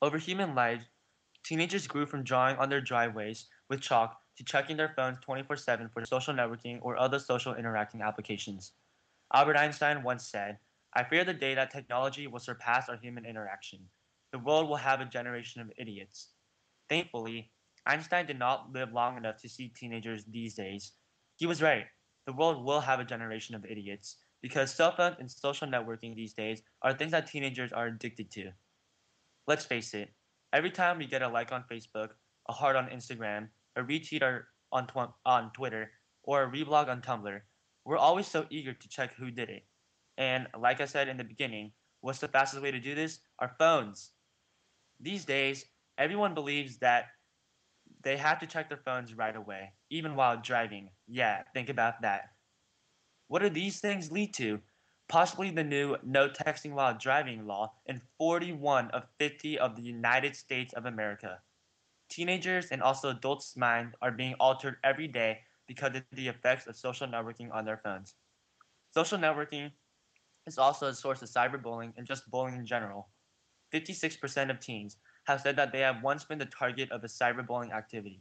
Over 0.00 0.18
human 0.18 0.54
lives, 0.54 0.84
teenagers 1.44 1.86
grew 1.86 2.06
from 2.06 2.24
drawing 2.24 2.56
on 2.56 2.68
their 2.68 2.80
driveways 2.80 3.46
with 3.68 3.80
chalk 3.80 4.21
to 4.36 4.44
checking 4.44 4.76
their 4.76 4.92
phones 4.96 5.18
24 5.20 5.56
7 5.56 5.88
for 5.88 6.04
social 6.06 6.34
networking 6.34 6.78
or 6.82 6.96
other 6.96 7.18
social 7.18 7.54
interacting 7.54 8.02
applications. 8.02 8.72
Albert 9.34 9.56
Einstein 9.56 10.02
once 10.02 10.26
said, 10.26 10.58
I 10.94 11.04
fear 11.04 11.24
the 11.24 11.32
day 11.32 11.54
that 11.54 11.70
technology 11.70 12.26
will 12.26 12.38
surpass 12.38 12.88
our 12.88 12.96
human 12.96 13.24
interaction. 13.24 13.80
The 14.32 14.38
world 14.38 14.68
will 14.68 14.76
have 14.76 15.00
a 15.00 15.06
generation 15.06 15.60
of 15.60 15.72
idiots. 15.78 16.28
Thankfully, 16.88 17.50
Einstein 17.86 18.26
did 18.26 18.38
not 18.38 18.72
live 18.72 18.92
long 18.92 19.16
enough 19.16 19.40
to 19.42 19.48
see 19.48 19.68
teenagers 19.68 20.24
these 20.24 20.54
days. 20.54 20.92
He 21.36 21.46
was 21.46 21.62
right. 21.62 21.86
the 22.26 22.32
world 22.32 22.64
will 22.64 22.80
have 22.80 23.00
a 23.00 23.04
generation 23.04 23.54
of 23.54 23.64
idiots 23.64 24.16
because 24.42 24.72
cell 24.72 24.92
phones 24.92 25.16
and 25.18 25.30
social 25.30 25.66
networking 25.66 26.14
these 26.14 26.34
days 26.34 26.62
are 26.82 26.92
things 26.92 27.12
that 27.12 27.26
teenagers 27.26 27.72
are 27.72 27.86
addicted 27.86 28.30
to. 28.32 28.52
Let's 29.46 29.64
face 29.64 29.94
it, 29.94 30.10
every 30.52 30.70
time 30.70 30.98
we 30.98 31.06
get 31.06 31.22
a 31.22 31.28
like 31.28 31.50
on 31.50 31.64
Facebook, 31.70 32.10
a 32.48 32.52
heart 32.52 32.76
on 32.76 32.88
Instagram, 32.88 33.48
a 33.76 33.82
retweet 33.82 34.42
on, 34.72 34.86
tw- 34.86 35.14
on 35.24 35.52
Twitter, 35.52 35.90
or 36.22 36.44
a 36.44 36.50
reblog 36.50 36.88
on 36.88 37.02
Tumblr, 37.02 37.40
we're 37.84 37.96
always 37.96 38.26
so 38.26 38.46
eager 38.50 38.72
to 38.72 38.88
check 38.88 39.14
who 39.14 39.30
did 39.30 39.50
it. 39.50 39.64
And 40.18 40.46
like 40.58 40.80
I 40.80 40.86
said 40.86 41.08
in 41.08 41.16
the 41.16 41.24
beginning, 41.24 41.72
what's 42.00 42.20
the 42.20 42.28
fastest 42.28 42.62
way 42.62 42.70
to 42.70 42.80
do 42.80 42.94
this? 42.94 43.20
Our 43.38 43.54
phones. 43.58 44.10
These 45.00 45.24
days, 45.24 45.64
everyone 45.98 46.34
believes 46.34 46.78
that 46.78 47.06
they 48.02 48.16
have 48.16 48.38
to 48.40 48.46
check 48.46 48.68
their 48.68 48.82
phones 48.84 49.14
right 49.14 49.34
away, 49.34 49.72
even 49.90 50.14
while 50.14 50.36
driving. 50.36 50.90
Yeah, 51.06 51.42
think 51.54 51.68
about 51.68 52.02
that. 52.02 52.30
What 53.28 53.42
do 53.42 53.48
these 53.48 53.80
things 53.80 54.12
lead 54.12 54.34
to? 54.34 54.60
Possibly 55.08 55.50
the 55.50 55.64
new 55.64 55.96
no 56.02 56.28
texting 56.28 56.72
while 56.72 56.96
driving 56.96 57.46
law 57.46 57.72
in 57.86 58.00
41 58.18 58.90
of 58.90 59.04
50 59.18 59.58
of 59.58 59.76
the 59.76 59.82
United 59.82 60.36
States 60.36 60.72
of 60.74 60.86
America. 60.86 61.40
Teenagers 62.12 62.70
and 62.70 62.82
also 62.82 63.08
adults' 63.08 63.56
minds 63.56 63.96
are 64.02 64.10
being 64.10 64.34
altered 64.34 64.76
every 64.84 65.08
day 65.08 65.40
because 65.66 65.96
of 65.96 66.04
the 66.12 66.28
effects 66.28 66.66
of 66.66 66.76
social 66.76 67.06
networking 67.06 67.50
on 67.50 67.64
their 67.64 67.78
phones. 67.78 68.16
Social 68.92 69.16
networking 69.16 69.70
is 70.46 70.58
also 70.58 70.88
a 70.88 70.94
source 70.94 71.22
of 71.22 71.30
cyberbullying 71.30 71.94
and 71.96 72.06
just 72.06 72.30
bullying 72.30 72.58
in 72.58 72.66
general. 72.66 73.08
56% 73.72 74.50
of 74.50 74.60
teens 74.60 74.98
have 75.24 75.40
said 75.40 75.56
that 75.56 75.72
they 75.72 75.80
have 75.80 76.02
once 76.02 76.22
been 76.22 76.36
the 76.36 76.44
target 76.44 76.92
of 76.92 77.02
a 77.02 77.06
cyberbullying 77.06 77.72
activity. 77.72 78.20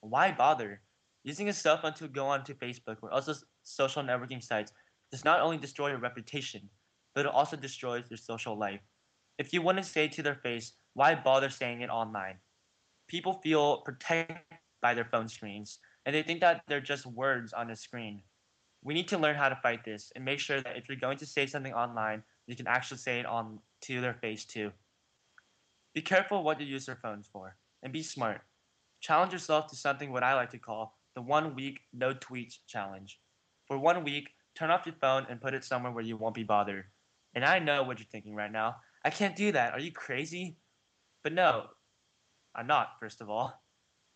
Why 0.00 0.32
bother? 0.32 0.80
Using 1.22 1.50
a 1.50 1.52
cell 1.52 1.76
phone 1.76 1.92
to 1.96 2.08
go 2.08 2.28
onto 2.28 2.54
Facebook 2.54 2.96
or 3.02 3.12
other 3.12 3.34
social 3.64 4.02
networking 4.02 4.42
sites 4.42 4.72
does 5.10 5.26
not 5.26 5.42
only 5.42 5.58
destroy 5.58 5.88
your 5.88 5.98
reputation, 5.98 6.70
but 7.14 7.26
it 7.26 7.32
also 7.32 7.54
destroys 7.54 8.08
your 8.08 8.16
social 8.16 8.56
life. 8.56 8.80
If 9.36 9.52
you 9.52 9.60
want 9.60 9.76
to 9.76 9.84
say 9.84 10.08
to 10.08 10.22
their 10.22 10.36
face, 10.36 10.72
why 10.94 11.14
bother 11.14 11.50
saying 11.50 11.82
it 11.82 11.90
online? 11.90 12.38
People 13.08 13.34
feel 13.42 13.78
protected 13.78 14.38
by 14.82 14.94
their 14.94 15.04
phone 15.04 15.28
screens, 15.28 15.78
and 16.04 16.14
they 16.14 16.22
think 16.22 16.40
that 16.40 16.62
they're 16.66 16.80
just 16.80 17.06
words 17.06 17.52
on 17.52 17.70
a 17.70 17.76
screen. 17.76 18.22
We 18.82 18.94
need 18.94 19.08
to 19.08 19.18
learn 19.18 19.36
how 19.36 19.48
to 19.48 19.56
fight 19.62 19.84
this 19.84 20.12
and 20.14 20.24
make 20.24 20.38
sure 20.38 20.60
that 20.60 20.76
if 20.76 20.88
you're 20.88 20.98
going 20.98 21.18
to 21.18 21.26
say 21.26 21.46
something 21.46 21.72
online, 21.72 22.22
you 22.46 22.56
can 22.56 22.66
actually 22.66 22.98
say 22.98 23.18
it 23.18 23.26
on 23.26 23.58
to 23.82 24.00
their 24.00 24.14
face 24.14 24.44
too. 24.44 24.70
Be 25.94 26.02
careful 26.02 26.44
what 26.44 26.60
you 26.60 26.66
use 26.66 26.86
your 26.86 26.96
phones 26.96 27.26
for, 27.26 27.56
and 27.82 27.92
be 27.92 28.02
smart. 28.02 28.42
Challenge 29.00 29.32
yourself 29.32 29.68
to 29.68 29.76
something 29.76 30.12
what 30.12 30.22
I 30.22 30.34
like 30.34 30.50
to 30.50 30.58
call 30.58 30.96
the 31.16 31.22
one 31.22 31.54
week 31.54 31.80
no 31.92 32.12
tweets 32.12 32.58
challenge. 32.68 33.18
For 33.66 33.78
one 33.78 34.04
week, 34.04 34.28
turn 34.54 34.70
off 34.70 34.86
your 34.86 34.94
phone 35.00 35.26
and 35.28 35.40
put 35.40 35.54
it 35.54 35.64
somewhere 35.64 35.90
where 35.90 36.04
you 36.04 36.16
won't 36.16 36.34
be 36.34 36.44
bothered. 36.44 36.84
And 37.34 37.44
I 37.44 37.58
know 37.58 37.82
what 37.82 37.98
you're 37.98 38.06
thinking 38.12 38.34
right 38.34 38.52
now. 38.52 38.76
I 39.04 39.10
can't 39.10 39.34
do 39.34 39.50
that. 39.52 39.72
Are 39.72 39.80
you 39.80 39.92
crazy? 39.92 40.58
But 41.24 41.32
no, 41.32 41.66
I'm 42.56 42.66
not, 42.66 42.98
first 42.98 43.20
of 43.20 43.28
all. 43.28 43.62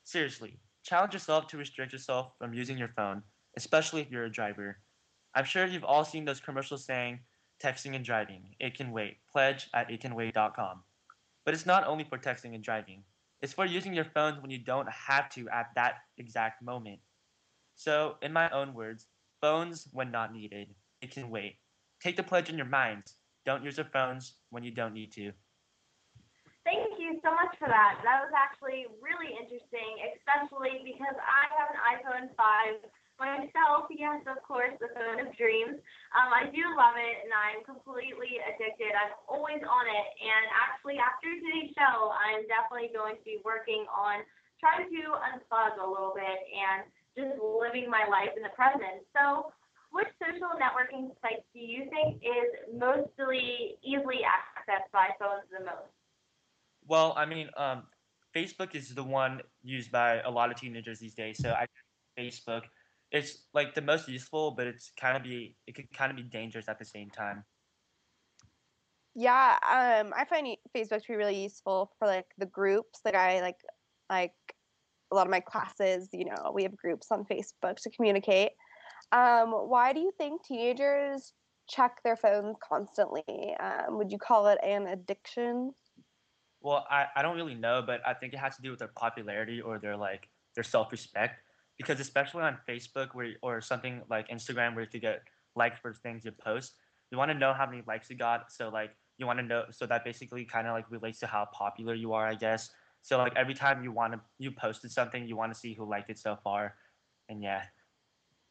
Seriously, 0.05 0.59
challenge 0.83 1.13
yourself 1.13 1.47
to 1.49 1.59
restrict 1.59 1.93
yourself 1.93 2.33
from 2.39 2.55
using 2.55 2.79
your 2.79 2.89
phone, 2.97 3.23
especially 3.57 4.01
if 4.01 4.11
you're 4.11 4.25
a 4.25 4.33
driver. 4.33 4.79
I'm 5.35 5.45
sure 5.45 5.67
you've 5.67 5.85
all 5.85 6.05
seen 6.05 6.25
those 6.25 6.41
commercials 6.41 6.87
saying, 6.87 7.21
texting 7.63 7.95
and 7.95 8.05
driving, 8.05 8.55
it 8.59 8.75
can 8.75 8.91
wait. 8.93 9.19
Pledge 9.31 9.69
at 9.75 9.91
itcanwait.com. 9.91 10.83
But 11.45 11.55
it's 11.55 11.67
not 11.67 11.87
only 11.87 12.05
for 12.05 12.19
texting 12.19 12.55
and 12.55 12.65
driving. 12.65 13.05
It's 13.43 13.53
for 13.53 13.67
using 13.67 13.93
your 13.93 14.05
phones 14.05 14.41
when 14.41 14.51
you 14.51 14.59
don't 14.59 14.89
have 14.91 15.29
to 15.31 15.49
at 15.51 15.67
that 15.75 15.97
exact 16.17 16.63
moment. 16.63 17.01
So, 17.75 18.17
in 18.23 18.33
my 18.33 18.51
own 18.51 18.75
words, 18.75 19.07
phones 19.41 19.89
when 19.93 20.11
not 20.11 20.33
needed. 20.33 20.75
It 21.03 21.11
can 21.11 21.31
wait. 21.31 21.57
Take 22.03 22.17
the 22.17 22.23
pledge 22.23 22.51
in 22.51 22.57
your 22.57 22.67
minds. 22.67 23.17
Don't 23.47 23.65
use 23.65 23.77
your 23.77 23.87
phones 23.87 24.35
when 24.51 24.63
you 24.63 24.71
don't 24.71 24.93
need 24.93 25.13
to. 25.13 25.33
You 27.11 27.19
so 27.27 27.35
much 27.35 27.59
for 27.59 27.67
that. 27.67 27.99
That 28.07 28.23
was 28.23 28.31
actually 28.31 28.87
really 29.03 29.35
interesting, 29.35 29.99
especially 30.15 30.87
because 30.87 31.19
I 31.19 31.43
have 31.59 31.69
an 31.75 31.81
iPhone 31.83 32.27
5 32.39 32.87
myself. 33.19 33.91
Yes, 33.91 34.23
of 34.31 34.39
course, 34.47 34.79
the 34.79 34.95
phone 34.95 35.19
of 35.19 35.35
dreams. 35.35 35.83
Um, 36.15 36.31
I 36.31 36.47
do 36.55 36.63
love 36.79 36.95
it, 36.95 37.17
and 37.27 37.35
I'm 37.35 37.67
completely 37.67 38.39
addicted. 38.47 38.95
I'm 38.95 39.19
always 39.27 39.59
on 39.59 39.91
it. 39.91 40.07
And 40.23 40.45
actually, 40.55 41.03
after 41.03 41.27
today's 41.35 41.75
show, 41.75 42.15
I'm 42.15 42.47
definitely 42.47 42.95
going 42.95 43.19
to 43.19 43.27
be 43.27 43.43
working 43.43 43.91
on 43.91 44.23
trying 44.63 44.87
to 44.87 45.03
unplug 45.35 45.83
a 45.83 45.87
little 45.91 46.15
bit 46.15 46.39
and 46.47 46.87
just 47.19 47.43
living 47.43 47.91
my 47.91 48.07
life 48.07 48.39
in 48.39 48.47
the 48.47 48.55
present. 48.55 49.03
So, 49.19 49.51
which 49.91 50.07
social 50.23 50.55
networking 50.55 51.11
sites 51.19 51.43
do 51.51 51.59
you 51.59 51.91
think 51.91 52.23
is 52.23 52.71
mostly 52.71 53.83
easily 53.83 54.23
accessed 54.23 54.87
by 54.95 55.11
phones 55.19 55.51
the 55.51 55.67
most? 55.67 56.00
Well, 56.91 57.15
I 57.17 57.25
mean, 57.25 57.49
um, 57.57 57.85
Facebook 58.35 58.75
is 58.75 58.93
the 58.97 59.05
one 59.05 59.43
used 59.63 59.93
by 59.93 60.23
a 60.23 60.31
lot 60.31 60.51
of 60.51 60.57
teenagers 60.57 60.99
these 60.99 61.15
days. 61.15 61.39
So 61.39 61.51
I 61.53 61.67
Facebook, 62.19 62.63
it's 63.13 63.47
like 63.55 63.77
the 63.77 63.81
most 63.81 64.09
useful, 64.09 64.51
but 64.51 64.67
it's 64.67 64.91
kind 65.01 65.17
of 65.17 65.23
be 65.23 65.55
it 65.69 65.77
could 65.77 65.87
kind 65.97 66.11
of 66.11 66.17
be 66.17 66.25
dangerous 66.25 66.69
at 66.69 66.81
the 66.81 66.85
same 66.85 67.09
time. 67.09 67.45
Yeah, 69.15 69.57
um, 69.63 70.13
I 70.17 70.25
find 70.25 70.57
Facebook 70.77 71.03
to 71.03 71.09
be 71.09 71.15
really 71.15 71.41
useful 71.41 71.93
for 72.01 72.09
like 72.09 72.27
the 72.39 72.47
groups. 72.47 72.99
Like 73.05 73.15
I 73.15 73.41
like 73.41 73.61
like 74.11 74.35
a 75.13 75.15
lot 75.15 75.29
of 75.29 75.31
my 75.31 75.41
classes. 75.41 76.09
You 76.13 76.25
know, 76.25 76.51
we 76.53 76.65
have 76.65 76.77
groups 76.77 77.13
on 77.13 77.25
Facebook 77.25 77.77
to 77.83 77.91
communicate. 77.91 78.51
Um, 79.13 79.53
why 79.53 79.93
do 79.93 80.01
you 80.01 80.11
think 80.19 80.45
teenagers 80.45 81.35
check 81.69 82.03
their 82.03 82.17
phones 82.17 82.57
constantly? 82.69 83.55
Um, 83.61 83.97
would 83.97 84.11
you 84.11 84.19
call 84.19 84.49
it 84.49 84.59
an 84.65 84.89
addiction? 84.89 85.73
Well, 86.61 86.87
I, 86.91 87.07
I 87.17 87.23
don't 87.23 87.37
really 87.37 87.55
know, 87.55 87.83
but 87.85 88.01
I 88.07 88.15
think 88.15 88.35
it 88.35 88.39
has 88.39 88.57
to 88.57 88.63
do 88.63 88.71
with 88.71 88.79
their 88.79 88.93
popularity 88.97 89.61
or 89.61 89.79
their 89.79 89.97
like 89.97 90.29
their 90.55 90.65
self 90.65 90.93
respect. 90.93 91.41
Because 91.79 91.99
especially 91.99 92.43
on 92.43 92.59
Facebook 92.69 93.15
where 93.15 93.33
or 93.43 93.61
something 93.63 94.03
like 94.11 94.29
Instagram 94.29 94.75
where 94.75 94.87
you 94.93 95.01
get 95.01 95.23
likes 95.57 95.79
for 95.81 95.95
things 95.95 96.25
you 96.25 96.33
post, 96.33 96.75
you 97.11 97.17
want 97.17 97.31
to 97.31 97.39
know 97.39 97.55
how 97.55 97.65
many 97.65 97.83
likes 97.87 98.11
you 98.11 98.17
got. 98.17 98.53
So 98.53 98.69
like 98.69 98.91
you 99.17 99.27
want 99.27 99.39
to 99.39 99.45
know 99.45 99.65
so 99.71 99.87
that 99.87 100.05
basically 100.05 100.45
kind 100.45 100.67
of 100.67 100.75
like 100.75 100.91
relates 100.91 101.19
to 101.21 101.27
how 101.27 101.49
popular 101.53 101.95
you 101.95 102.13
are, 102.13 102.27
I 102.27 102.35
guess. 102.35 102.71
So 103.03 103.17
like 103.17 103.35
every 103.37 103.55
time 103.55 103.83
you 103.83 103.93
want 103.93 104.13
to 104.13 104.21
you 104.39 104.51
posted 104.51 104.91
something, 104.91 105.27
you 105.27 105.37
want 105.37 105.53
to 105.53 105.59
see 105.59 105.73
who 105.73 105.89
liked 105.89 106.11
it 106.11 106.19
so 106.19 106.37
far, 106.45 106.75
and 107.31 107.43
yeah. 107.43 107.63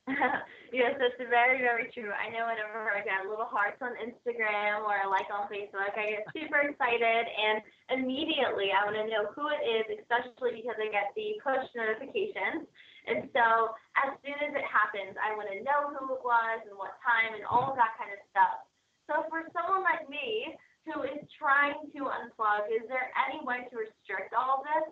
yes, 0.73 0.97
that's 0.97 1.17
very, 1.29 1.61
very 1.61 1.91
true. 1.93 2.09
I 2.09 2.29
know 2.33 2.49
whenever 2.49 2.89
I 2.89 3.01
get 3.05 3.29
little 3.29 3.49
hearts 3.49 3.81
on 3.81 3.93
Instagram 3.99 4.85
or 4.85 5.05
a 5.05 5.07
like 5.09 5.29
on 5.29 5.49
Facebook, 5.49 5.93
I 5.93 6.19
get 6.19 6.25
super 6.33 6.65
excited 6.65 7.25
and 7.29 7.61
immediately 7.93 8.73
I 8.73 8.85
want 8.85 8.97
to 8.97 9.05
know 9.07 9.29
who 9.33 9.49
it 9.53 9.61
is, 9.65 9.85
especially 10.01 10.61
because 10.61 10.77
I 10.77 10.89
get 10.89 11.13
the 11.13 11.37
push 11.41 11.65
notifications. 11.73 12.65
And 13.07 13.29
so 13.33 13.73
as 13.97 14.13
soon 14.21 14.37
as 14.37 14.53
it 14.53 14.67
happens, 14.67 15.17
I 15.17 15.33
want 15.33 15.49
to 15.49 15.61
know 15.65 15.93
who 15.93 16.13
it 16.13 16.21
was 16.21 16.59
and 16.67 16.77
what 16.77 16.97
time 17.01 17.33
and 17.33 17.45
all 17.47 17.73
of 17.73 17.75
that 17.77 17.97
kind 17.97 18.13
of 18.13 18.21
stuff. 18.29 18.65
So 19.09 19.25
for 19.29 19.41
someone 19.55 19.81
like 19.81 20.05
me 20.05 20.53
who 20.85 21.01
is 21.05 21.21
trying 21.33 21.89
to 21.97 21.99
unplug, 22.09 22.69
is 22.69 22.85
there 22.85 23.09
any 23.17 23.41
way 23.41 23.65
to 23.69 23.75
restrict 23.77 24.37
all 24.37 24.61
of 24.61 24.63
this? 24.65 24.87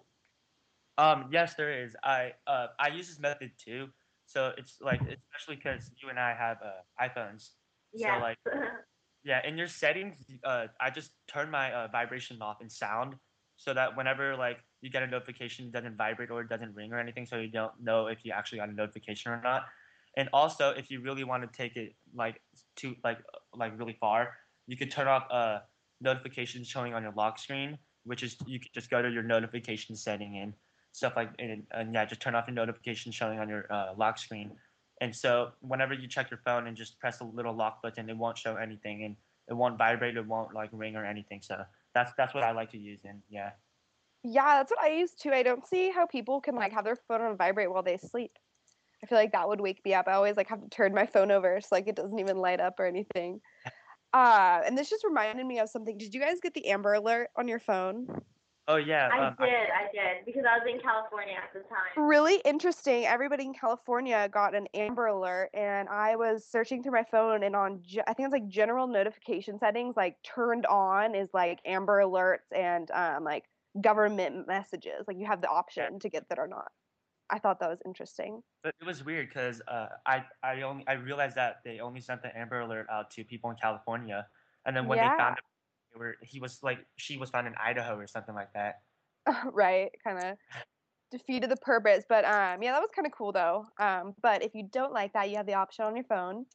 Um, 0.98 1.30
yes, 1.30 1.54
there 1.54 1.70
is. 1.70 1.96
I 2.04 2.34
uh, 2.48 2.68
I 2.80 2.90
use 2.90 3.08
this 3.08 3.20
method 3.20 3.52
too. 3.64 3.90
So 4.28 4.52
it's 4.58 4.78
like, 4.82 5.00
especially 5.00 5.56
because 5.56 5.90
you 6.04 6.10
and 6.10 6.20
I 6.20 6.36
have 6.36 6.58
uh, 6.62 7.04
iPhones. 7.04 7.52
Yeah. 7.94 8.18
So 8.18 8.24
like, 8.24 8.38
yeah, 9.24 9.40
in 9.48 9.58
your 9.58 9.68
settings, 9.68 10.16
uh, 10.44 10.68
I 10.80 10.90
just 10.90 11.12
turn 11.28 11.50
my 11.50 11.72
uh, 11.72 11.88
vibration 11.92 12.42
off 12.42 12.58
and 12.60 12.72
sound, 12.72 13.16
so 13.56 13.74
that 13.74 13.96
whenever 13.96 14.36
like 14.36 14.58
you 14.82 14.90
get 14.90 15.02
a 15.02 15.08
notification, 15.08 15.68
it 15.68 15.72
doesn't 15.72 15.96
vibrate 15.96 16.30
or 16.30 16.42
it 16.42 16.50
doesn't 16.50 16.76
ring 16.76 16.92
or 16.92 17.00
anything, 17.00 17.26
so 17.26 17.38
you 17.38 17.50
don't 17.50 17.72
know 17.82 18.08
if 18.08 18.26
you 18.26 18.34
actually 18.34 18.60
got 18.60 18.70
a 18.70 18.74
notification 18.74 19.32
or 19.32 19.42
not. 19.42 19.64
And 20.18 20.28
also, 20.34 20.72
if 20.72 20.92
you 20.92 21.02
really 21.02 21.24
want 21.24 21.44
to 21.44 21.58
take 21.58 21.78
it 21.78 21.96
like 22.14 22.42
to 22.78 22.96
like 23.06 23.20
like 23.56 23.80
really 23.80 23.98
far, 24.00 24.34
you 24.68 24.76
could 24.76 24.92
turn 24.92 25.08
off 25.08 25.26
uh 25.32 25.60
notifications 26.02 26.68
showing 26.68 26.94
on 26.94 27.02
your 27.02 27.14
lock 27.14 27.40
screen, 27.40 27.78
which 28.04 28.24
is 28.24 28.36
you 28.46 28.60
could 28.60 28.74
just 28.74 28.90
go 28.90 29.02
to 29.02 29.10
your 29.10 29.24
notification 29.24 29.96
setting 29.96 30.36
in 30.36 30.54
stuff 30.92 31.14
like 31.16 31.30
and, 31.40 31.64
and 31.72 31.94
yeah, 31.94 32.06
just 32.06 32.22
turn 32.22 32.36
off 32.36 32.48
your 32.48 32.56
notifications 32.56 33.16
showing 33.16 33.40
on 33.40 33.50
your 33.50 33.72
uh, 33.72 33.94
lock 33.98 34.18
screen. 34.18 34.52
And 35.02 35.16
so 35.16 35.52
whenever 35.60 35.94
you 35.94 36.08
check 36.08 36.32
your 36.32 36.40
phone 36.44 36.68
and 36.68 36.76
just 36.76 37.00
press 37.00 37.20
the 37.20 37.26
little 37.26 37.54
lock 37.54 37.82
button, 37.84 38.10
it 38.10 38.18
won't 38.18 38.38
show 38.38 38.56
anything 38.56 39.04
and 39.04 39.16
it 39.48 39.54
won't 39.54 39.78
vibrate, 39.78 40.18
it 40.18 40.26
won't 40.26 40.54
like 40.54 40.70
ring 40.72 40.96
or 40.96 41.06
anything. 41.06 41.42
So 41.42 41.64
that's 41.94 42.12
that's 42.18 42.34
what 42.34 42.44
I 42.44 42.52
like 42.52 42.72
to 42.72 42.78
use 42.78 43.02
in 43.04 43.22
yeah. 43.30 43.52
Yeah, 44.24 44.58
that's 44.58 44.72
what 44.72 44.82
I 44.82 44.90
use 44.90 45.14
too. 45.14 45.32
I 45.32 45.44
don't 45.44 45.66
see 45.66 45.92
how 45.92 46.06
people 46.06 46.42
can 46.42 46.56
like 46.56 46.74
have 46.74 46.84
their 46.84 46.98
phone 47.08 47.22
on 47.22 47.38
vibrate 47.38 47.72
while 47.72 47.84
they 47.84 47.98
sleep. 47.98 48.32
I 49.04 49.06
feel 49.06 49.18
like 49.18 49.32
that 49.34 49.48
would 49.48 49.62
wake 49.62 49.86
me 49.86 49.94
up. 49.94 50.08
I 50.08 50.14
always 50.14 50.36
like 50.36 50.50
have 50.50 50.62
to 50.62 50.70
turn 50.70 50.94
my 50.94 51.06
phone 51.06 51.32
over 51.32 51.62
so 51.62 51.68
like 51.72 51.88
it 51.88 51.96
doesn't 51.96 52.20
even 52.20 52.38
light 52.38 52.60
up 52.60 52.80
or 52.80 52.86
anything. 52.86 53.42
Uh, 54.14 54.62
and 54.66 54.78
this 54.78 54.90
just 54.90 55.04
reminded 55.04 55.46
me 55.46 55.60
of 55.60 55.70
something. 55.70 55.98
Did 55.98 56.14
you 56.14 56.22
guys 56.22 56.40
get 56.42 56.54
the 56.54 56.70
Amber 56.70 56.94
Alert 56.94 57.30
on 57.36 57.48
your 57.48 57.60
phone? 57.60 58.08
Oh 58.70 58.76
yeah. 58.76 59.10
I 59.14 59.28
um, 59.28 59.36
did, 59.40 59.48
I 59.50 59.90
did, 59.94 60.26
because 60.26 60.44
I 60.44 60.58
was 60.58 60.68
in 60.70 60.82
California 60.82 61.36
at 61.36 61.54
the 61.54 61.62
time. 61.70 62.06
Really 62.06 62.42
interesting. 62.44 63.06
Everybody 63.06 63.46
in 63.46 63.54
California 63.54 64.28
got 64.32 64.54
an 64.54 64.68
Amber 64.74 65.08
Alert, 65.08 65.52
and 65.54 65.88
I 65.88 66.18
was 66.18 66.46
searching 66.46 66.84
through 66.84 66.92
my 66.92 67.06
phone, 67.10 67.44
and 67.44 67.56
on 67.56 67.82
I 68.08 68.14
think 68.14 68.28
it's 68.28 68.34
like 68.34 68.50
general 68.50 68.88
notification 68.88 69.58
settings, 69.58 69.96
like 69.96 70.18
turned 70.24 70.66
on 70.66 71.16
is 71.16 71.30
like 71.34 71.60
Amber 71.66 72.02
Alerts 72.04 72.52
and 72.54 72.92
um, 72.92 73.24
like 73.24 73.46
government 73.80 74.48
messages. 74.48 75.06
Like 75.08 75.18
you 75.18 75.28
have 75.28 75.42
the 75.42 75.50
option 75.50 76.00
to 76.00 76.10
get 76.10 76.28
that 76.28 76.38
or 76.38 76.48
not. 76.48 76.70
I 77.30 77.40
thought 77.40 77.62
that 77.62 77.70
was 77.70 77.80
interesting. 77.86 78.42
But 78.64 78.74
it 78.82 78.86
was 78.86 79.04
weird 79.04 79.30
because 79.30 79.62
uh, 79.70 79.88
I 80.06 80.26
I 80.44 80.64
only 80.64 80.86
I 80.88 80.94
realized 80.94 81.38
that 81.38 81.62
they 81.64 81.80
only 81.80 82.02
sent 82.02 82.22
the 82.22 82.38
Amber 82.38 82.60
Alert 82.60 82.88
out 82.92 83.12
to 83.12 83.24
people 83.24 83.50
in 83.50 83.56
California, 83.56 84.28
and 84.66 84.76
then 84.76 84.88
when 84.88 84.98
Yeah. 84.98 85.12
they 85.12 85.18
found 85.18 85.38
were 85.98 86.16
he 86.22 86.40
was 86.40 86.60
like 86.64 86.80
she 86.96 87.18
was 87.18 87.30
found 87.30 87.48
in 87.48 87.56
Idaho 87.64 87.98
or 87.98 88.08
something 88.08 88.36
like 88.36 88.54
that. 88.54 88.82
right 89.52 89.90
kind 90.04 90.20
of 90.20 90.38
defeated 91.12 91.50
the 91.50 91.58
purpose 91.58 92.04
but 92.08 92.26
um 92.26 92.62
yeah 92.62 92.72
that 92.72 92.82
was 92.82 92.90
kind 92.96 93.06
of 93.06 93.12
cool 93.12 93.32
though. 93.32 93.66
Um 93.80 94.14
but 94.22 94.44
if 94.44 94.54
you 94.56 94.68
don't 94.72 94.94
like 94.94 95.14
that 95.14 95.30
you 95.30 95.38
have 95.38 95.46
the 95.46 95.56
option 95.56 95.86
on 95.86 95.96
your 95.96 96.06
phone. 96.06 96.46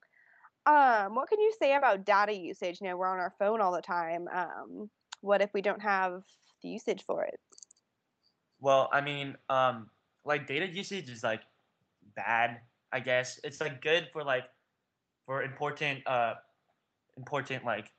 Um 0.66 1.14
what 1.14 1.28
can 1.28 1.40
you 1.40 1.52
say 1.58 1.74
about 1.74 2.04
data 2.04 2.34
usage? 2.34 2.80
You 2.80 2.88
know 2.88 2.96
we're 2.96 3.08
on 3.08 3.18
our 3.18 3.34
phone 3.38 3.60
all 3.60 3.72
the 3.72 3.82
time. 3.82 4.28
Um 4.32 4.90
what 5.22 5.40
if 5.40 5.50
we 5.54 5.62
don't 5.62 5.80
have 5.80 6.22
the 6.62 6.68
usage 6.68 7.04
for 7.06 7.24
it? 7.24 7.38
Well, 8.60 8.88
I 8.92 9.00
mean, 9.00 9.36
um, 9.48 9.90
like 10.24 10.46
data 10.46 10.68
usage 10.68 11.08
is 11.10 11.22
like 11.22 11.40
bad. 12.14 12.60
I 12.92 13.00
guess. 13.00 13.40
It's 13.42 13.60
like 13.60 13.80
good 13.80 14.08
for 14.12 14.22
like 14.22 14.44
for 15.24 15.42
important 15.42 16.06
uh 16.06 16.34
important 17.16 17.64
like 17.64 17.90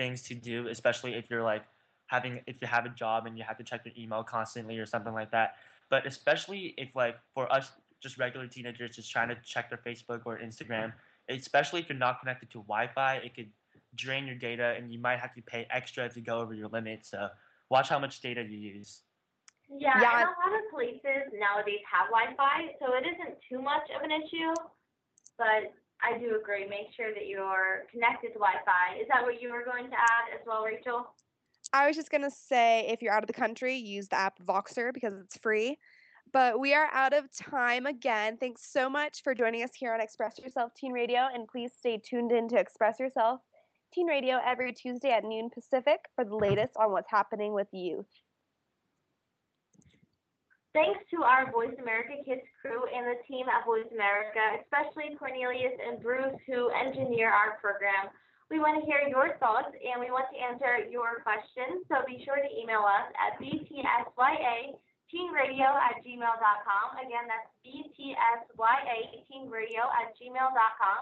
things 0.00 0.22
to 0.22 0.34
do, 0.34 0.68
especially 0.68 1.12
if 1.12 1.28
you're 1.28 1.42
like 1.42 1.64
having 2.06 2.40
if 2.46 2.56
you 2.62 2.66
have 2.66 2.86
a 2.86 2.88
job 2.88 3.26
and 3.26 3.36
you 3.36 3.44
have 3.44 3.58
to 3.58 3.62
check 3.70 3.82
your 3.84 3.92
email 4.02 4.22
constantly 4.24 4.78
or 4.78 4.86
something 4.86 5.12
like 5.12 5.30
that. 5.30 5.56
But 5.90 6.06
especially 6.06 6.72
if 6.78 6.88
like 6.96 7.16
for 7.34 7.44
us 7.52 7.66
just 8.02 8.16
regular 8.16 8.46
teenagers 8.46 8.96
just 8.96 9.10
trying 9.12 9.28
to 9.28 9.36
check 9.44 9.68
their 9.68 9.82
Facebook 9.86 10.22
or 10.24 10.38
Instagram, 10.38 10.94
especially 11.28 11.80
if 11.82 11.88
you're 11.90 11.98
not 11.98 12.18
connected 12.20 12.48
to 12.52 12.58
Wi-Fi, 12.60 13.16
it 13.16 13.34
could 13.36 13.50
drain 13.94 14.26
your 14.26 14.36
data 14.36 14.74
and 14.76 14.90
you 14.90 14.98
might 14.98 15.18
have 15.18 15.34
to 15.34 15.42
pay 15.42 15.66
extra 15.70 16.08
to 16.08 16.20
go 16.22 16.38
over 16.40 16.54
your 16.54 16.68
limit. 16.68 17.04
So 17.04 17.28
watch 17.68 17.90
how 17.90 17.98
much 17.98 18.22
data 18.22 18.42
you 18.42 18.56
use. 18.56 19.02
Yeah, 19.68 20.00
Yeah. 20.00 20.20
and 20.20 20.28
a 20.28 20.34
lot 20.40 20.52
of 20.58 20.64
places 20.72 21.28
nowadays 21.34 21.84
have 21.92 22.06
Wi-Fi, 22.08 22.74
so 22.80 22.94
it 22.94 23.04
isn't 23.12 23.36
too 23.50 23.60
much 23.60 23.86
of 23.94 24.00
an 24.02 24.10
issue. 24.10 24.54
But 25.36 25.74
I 26.02 26.18
do 26.18 26.36
agree. 26.40 26.66
Make 26.68 26.92
sure 26.96 27.12
that 27.12 27.26
you're 27.26 27.86
connected 27.90 28.32
to 28.32 28.38
Wi-Fi. 28.40 29.00
Is 29.00 29.08
that 29.12 29.22
what 29.22 29.40
you 29.40 29.52
were 29.52 29.64
going 29.64 29.90
to 29.90 29.96
add 29.96 30.32
as 30.34 30.40
well, 30.46 30.64
Rachel? 30.64 31.06
i 31.72 31.86
was 31.86 31.96
just 31.96 32.10
going 32.10 32.22
to 32.22 32.30
say 32.30 32.86
if 32.88 33.02
you're 33.02 33.12
out 33.12 33.22
of 33.22 33.26
the 33.26 33.32
country 33.32 33.76
use 33.76 34.08
the 34.08 34.16
app 34.16 34.38
voxer 34.44 34.92
because 34.92 35.14
it's 35.20 35.36
free 35.38 35.78
but 36.32 36.60
we 36.60 36.74
are 36.74 36.88
out 36.92 37.12
of 37.12 37.30
time 37.32 37.86
again 37.86 38.36
thanks 38.38 38.70
so 38.72 38.88
much 38.88 39.22
for 39.22 39.34
joining 39.34 39.62
us 39.62 39.70
here 39.74 39.92
on 39.92 40.00
express 40.00 40.38
yourself 40.38 40.72
teen 40.74 40.92
radio 40.92 41.28
and 41.32 41.46
please 41.48 41.72
stay 41.76 41.98
tuned 41.98 42.32
in 42.32 42.48
to 42.48 42.56
express 42.58 42.98
yourself 42.98 43.40
teen 43.92 44.06
radio 44.06 44.38
every 44.44 44.72
tuesday 44.72 45.10
at 45.10 45.24
noon 45.24 45.48
pacific 45.52 46.00
for 46.14 46.24
the 46.24 46.34
latest 46.34 46.72
on 46.76 46.92
what's 46.92 47.10
happening 47.10 47.52
with 47.52 47.68
youth 47.72 48.06
Thanks 50.70 51.02
to 51.10 51.26
our 51.26 51.50
Voice 51.50 51.74
America 51.82 52.14
Kids 52.22 52.46
crew 52.62 52.86
and 52.86 53.02
the 53.10 53.18
team 53.26 53.50
at 53.50 53.66
Voice 53.66 53.90
America, 53.90 54.62
especially 54.62 55.18
Cornelius 55.18 55.74
and 55.74 55.98
Bruce 55.98 56.38
who 56.46 56.70
engineer 56.70 57.26
our 57.26 57.58
program. 57.58 58.06
We 58.54 58.62
want 58.62 58.78
to 58.78 58.86
hear 58.86 59.02
your 59.06 59.34
thoughts 59.42 59.74
and 59.74 59.98
we 59.98 60.14
want 60.14 60.30
to 60.30 60.38
answer 60.38 60.86
your 60.86 61.26
questions, 61.26 61.82
so 61.90 62.06
be 62.06 62.22
sure 62.22 62.38
to 62.38 62.50
email 62.54 62.86
us 62.86 63.10
at 63.18 63.34
btsya 63.42 63.82
at 65.10 65.98
gmail.com. 66.06 66.86
Again, 67.02 67.26
that's 67.26 67.50
btsya 67.66 68.14
at 68.14 68.46
gmail.com. 70.14 71.00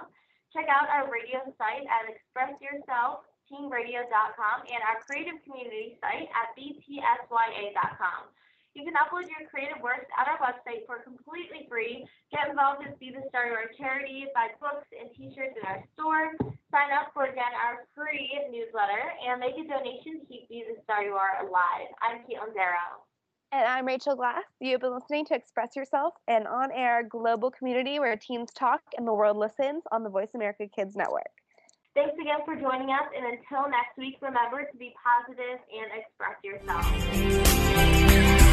Check 0.53 0.69
out 0.73 0.89
our 0.89 1.13
radio 1.13 1.45
site 1.61 1.85
at 1.93 2.09
expressyourselfteenradio.com 2.09 4.57
and 4.65 4.81
our 4.81 4.97
creative 5.05 5.45
community 5.45 6.01
site 6.01 6.33
at 6.33 6.57
btsya.com. 6.57 8.33
You 8.75 8.85
can 8.85 8.95
upload 8.95 9.27
your 9.27 9.49
creative 9.51 9.83
works 9.83 10.07
at 10.15 10.29
our 10.29 10.39
website 10.39 10.87
for 10.87 11.03
completely 11.03 11.67
free. 11.69 12.05
Get 12.31 12.49
involved 12.49 12.87
with 12.87 12.99
Be 13.01 13.11
the 13.11 13.27
Star 13.29 13.47
You 13.47 13.55
Are 13.55 13.71
charity, 13.77 14.27
buy 14.35 14.55
books 14.61 14.87
and 14.95 15.11
t-shirts 15.17 15.57
in 15.57 15.67
our 15.67 15.83
store, 15.95 16.37
sign 16.71 16.93
up 16.93 17.11
for 17.13 17.25
again 17.25 17.53
our 17.57 17.89
free 17.95 18.31
newsletter, 18.51 19.03
and 19.27 19.41
make 19.41 19.59
a 19.59 19.67
donation 19.67 20.21
to 20.21 20.27
keep 20.27 20.49
Be 20.49 20.65
the 20.69 20.81
Star 20.85 21.03
You 21.03 21.15
Are 21.15 21.43
alive. 21.47 21.91
I'm 22.03 22.19
Katelyn 22.23 22.55
Darrow. 22.55 23.03
And 23.51 23.67
I'm 23.67 23.87
Rachel 23.87 24.15
Glass. 24.15 24.45
You've 24.61 24.83
been 24.83 24.95
listening 24.95 25.25
to 25.27 25.35
Express 25.35 25.75
Yourself, 25.75 26.15
an 26.29 26.47
on 26.47 26.71
air 26.71 27.03
global 27.03 27.51
community 27.51 27.99
where 27.99 28.15
teens 28.17 28.53
talk 28.53 28.83
and 28.97 29.09
the 29.09 29.15
world 29.15 29.39
listens 29.39 29.83
on 29.91 30.05
the 30.05 30.11
Voice 30.11 30.29
America 30.35 30.67
Kids 30.69 30.95
Network. 30.95 31.33
Thanks 31.95 32.15
again 32.21 32.41
for 32.45 32.55
joining 32.55 32.91
us, 32.91 33.09
and 33.17 33.25
until 33.25 33.69
next 33.71 33.97
week, 33.97 34.19
remember 34.21 34.63
to 34.71 34.77
be 34.77 34.95
positive 35.03 35.59
and 35.73 35.91
express 35.99 36.37
yourself. 36.45 38.08